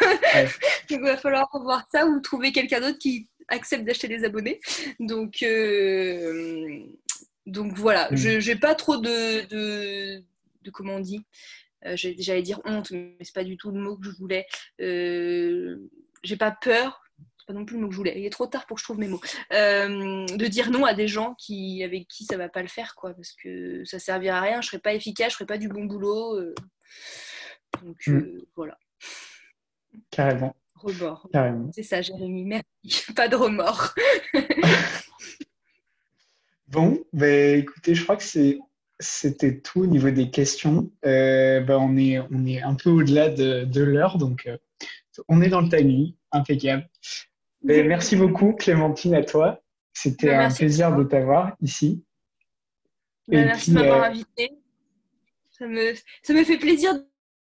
il 0.90 1.00
va 1.00 1.16
falloir 1.16 1.48
revoir 1.52 1.86
ça 1.90 2.06
ou 2.06 2.20
trouver 2.20 2.52
quelqu'un 2.52 2.80
d'autre 2.80 2.98
qui 2.98 3.28
accepte 3.48 3.84
d'acheter 3.84 4.08
des 4.08 4.24
abonnés. 4.24 4.60
Donc, 5.00 5.42
euh, 5.42 6.80
donc 7.46 7.72
voilà, 7.74 8.10
mm. 8.10 8.16
je 8.16 8.50
n'ai 8.50 8.56
pas 8.56 8.74
trop 8.74 8.96
de, 8.96 9.46
de, 9.46 10.22
comment 10.72 10.94
on 10.94 11.00
dit, 11.00 11.18
euh, 11.18 11.65
j'allais 11.82 12.42
dire 12.42 12.60
honte, 12.64 12.90
mais 12.90 13.16
c'est 13.20 13.34
pas 13.34 13.44
du 13.44 13.56
tout 13.56 13.70
le 13.70 13.80
mot 13.80 13.96
que 13.96 14.06
je 14.06 14.16
voulais. 14.16 14.46
Euh, 14.80 15.88
j'ai 16.22 16.36
pas 16.36 16.50
peur, 16.50 17.02
c'est 17.38 17.46
pas 17.46 17.52
non 17.52 17.64
plus 17.64 17.76
le 17.76 17.82
mot 17.82 17.88
que 17.88 17.94
je 17.94 17.98
voulais. 17.98 18.18
Il 18.18 18.24
est 18.24 18.30
trop 18.30 18.46
tard 18.46 18.66
pour 18.66 18.76
que 18.76 18.80
je 18.80 18.84
trouve 18.84 18.98
mes 18.98 19.08
mots. 19.08 19.20
Euh, 19.52 20.26
de 20.26 20.46
dire 20.46 20.70
non 20.70 20.84
à 20.84 20.94
des 20.94 21.08
gens 21.08 21.34
qui, 21.34 21.82
avec 21.84 22.08
qui 22.08 22.24
ça 22.24 22.36
va 22.36 22.48
pas 22.48 22.62
le 22.62 22.68
faire, 22.68 22.94
quoi, 22.94 23.14
parce 23.14 23.32
que 23.32 23.84
ça 23.84 23.98
servira 23.98 24.38
à 24.38 24.42
rien. 24.42 24.60
Je 24.60 24.68
serai 24.68 24.78
pas 24.78 24.94
efficace, 24.94 25.32
je 25.32 25.36
ferai 25.36 25.46
pas 25.46 25.58
du 25.58 25.68
bon 25.68 25.84
boulot. 25.84 26.40
donc 27.82 28.06
mm. 28.06 28.38
voilà. 28.54 28.78
Carrément. 30.10 30.54
Remords. 30.76 31.28
C'est 31.72 31.82
ça, 31.82 32.02
Jérémy. 32.02 32.44
Merci. 32.44 33.12
Pas 33.16 33.28
de 33.28 33.36
remords. 33.36 33.94
bon, 36.68 37.02
ben, 37.12 37.58
écoutez, 37.58 37.94
je 37.94 38.02
crois 38.02 38.16
que 38.16 38.22
c'est 38.22 38.58
c'était 38.98 39.60
tout 39.60 39.80
au 39.80 39.86
niveau 39.86 40.10
des 40.10 40.30
questions. 40.30 40.90
Euh, 41.04 41.60
ben, 41.60 41.78
on, 41.78 41.96
est, 41.96 42.18
on 42.30 42.46
est 42.46 42.62
un 42.62 42.74
peu 42.74 42.90
au-delà 42.90 43.28
de, 43.28 43.64
de 43.64 43.82
l'heure, 43.82 44.18
donc 44.18 44.46
euh, 44.46 44.56
on 45.28 45.40
est 45.42 45.48
dans 45.48 45.60
le 45.60 45.68
timing, 45.68 46.14
impeccable. 46.32 46.88
Ben, 47.62 47.86
merci 47.86 48.16
beaucoup, 48.16 48.52
Clémentine, 48.52 49.14
à 49.14 49.22
toi. 49.22 49.62
C'était 49.92 50.28
ben, 50.28 50.50
un 50.50 50.54
plaisir 50.54 50.94
de 50.94 51.04
t'avoir 51.04 51.56
ici. 51.60 52.04
merci 53.28 53.70
de 53.70 53.76
m'avoir 53.76 54.02
euh, 54.02 54.10
invité. 54.10 54.50
Ça 55.50 55.66
me, 55.66 55.94
ça 56.22 56.34
me 56.34 56.44
fait 56.44 56.58
plaisir 56.58 56.92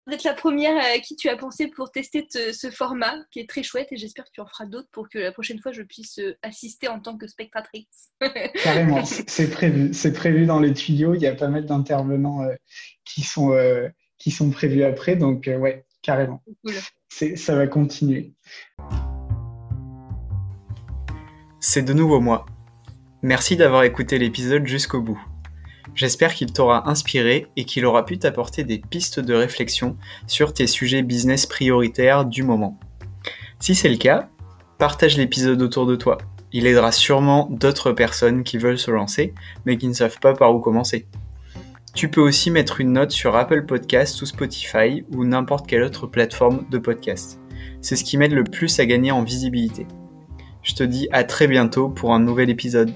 d'être 0.08 0.24
la 0.24 0.34
première 0.34 0.76
à 0.76 0.98
qui 0.98 1.16
tu 1.16 1.28
as 1.28 1.36
pensé 1.36 1.68
pour 1.68 1.90
tester 1.90 2.26
ce 2.30 2.70
format 2.70 3.14
qui 3.30 3.40
est 3.40 3.48
très 3.48 3.62
chouette 3.62 3.88
et 3.90 3.96
j'espère 3.96 4.24
que 4.24 4.30
tu 4.32 4.40
en 4.40 4.46
feras 4.46 4.66
d'autres 4.66 4.88
pour 4.92 5.08
que 5.08 5.18
la 5.18 5.32
prochaine 5.32 5.60
fois 5.60 5.72
je 5.72 5.82
puisse 5.82 6.18
euh, 6.18 6.36
assister 6.42 6.88
en 6.88 7.00
tant 7.00 7.16
que 7.16 7.26
spectatrice. 7.26 8.10
Carrément, 8.62 9.04
c'est 9.04 9.50
prévu. 9.50 9.92
C'est 9.92 10.12
prévu 10.12 10.46
dans 10.46 10.60
les 10.60 10.72
tuyaux. 10.72 11.14
Il 11.14 11.20
y 11.20 11.26
a 11.26 11.34
pas 11.34 11.48
mal 11.48 11.66
d'intervenants 11.66 12.42
euh, 12.42 12.54
qui, 13.04 13.22
sont, 13.22 13.52
euh, 13.52 13.88
qui 14.18 14.30
sont 14.30 14.50
prévus 14.50 14.84
après. 14.84 15.16
Donc, 15.16 15.48
ouais, 15.48 15.84
carrément. 16.02 16.42
Ça 17.08 17.54
va 17.54 17.66
continuer. 17.66 18.34
C'est 21.60 21.82
de 21.82 21.92
nouveau 21.92 22.20
moi. 22.20 22.46
Merci 23.22 23.56
d'avoir 23.56 23.82
écouté 23.82 24.18
l'épisode 24.18 24.66
jusqu'au 24.66 25.02
bout. 25.02 25.20
J'espère 25.98 26.32
qu'il 26.32 26.52
t'aura 26.52 26.88
inspiré 26.88 27.48
et 27.56 27.64
qu'il 27.64 27.84
aura 27.84 28.04
pu 28.04 28.18
t'apporter 28.18 28.62
des 28.62 28.78
pistes 28.78 29.18
de 29.18 29.34
réflexion 29.34 29.96
sur 30.28 30.54
tes 30.54 30.68
sujets 30.68 31.02
business 31.02 31.44
prioritaires 31.44 32.24
du 32.24 32.44
moment. 32.44 32.78
Si 33.58 33.74
c'est 33.74 33.88
le 33.88 33.96
cas, 33.96 34.28
partage 34.78 35.16
l'épisode 35.16 35.60
autour 35.60 35.86
de 35.86 35.96
toi. 35.96 36.16
Il 36.52 36.68
aidera 36.68 36.92
sûrement 36.92 37.48
d'autres 37.50 37.90
personnes 37.90 38.44
qui 38.44 38.58
veulent 38.58 38.78
se 38.78 38.92
lancer 38.92 39.34
mais 39.66 39.76
qui 39.76 39.88
ne 39.88 39.92
savent 39.92 40.20
pas 40.20 40.34
par 40.34 40.54
où 40.54 40.60
commencer. 40.60 41.08
Tu 41.96 42.08
peux 42.08 42.20
aussi 42.20 42.52
mettre 42.52 42.80
une 42.80 42.92
note 42.92 43.10
sur 43.10 43.34
Apple 43.34 43.66
Podcast 43.66 44.22
ou 44.22 44.26
Spotify 44.26 45.04
ou 45.10 45.24
n'importe 45.24 45.66
quelle 45.66 45.82
autre 45.82 46.06
plateforme 46.06 46.64
de 46.70 46.78
podcast. 46.78 47.40
C'est 47.80 47.96
ce 47.96 48.04
qui 48.04 48.18
m'aide 48.18 48.34
le 48.34 48.44
plus 48.44 48.78
à 48.78 48.86
gagner 48.86 49.10
en 49.10 49.24
visibilité. 49.24 49.84
Je 50.62 50.74
te 50.74 50.84
dis 50.84 51.08
à 51.10 51.24
très 51.24 51.48
bientôt 51.48 51.88
pour 51.88 52.14
un 52.14 52.20
nouvel 52.20 52.50
épisode. 52.50 52.92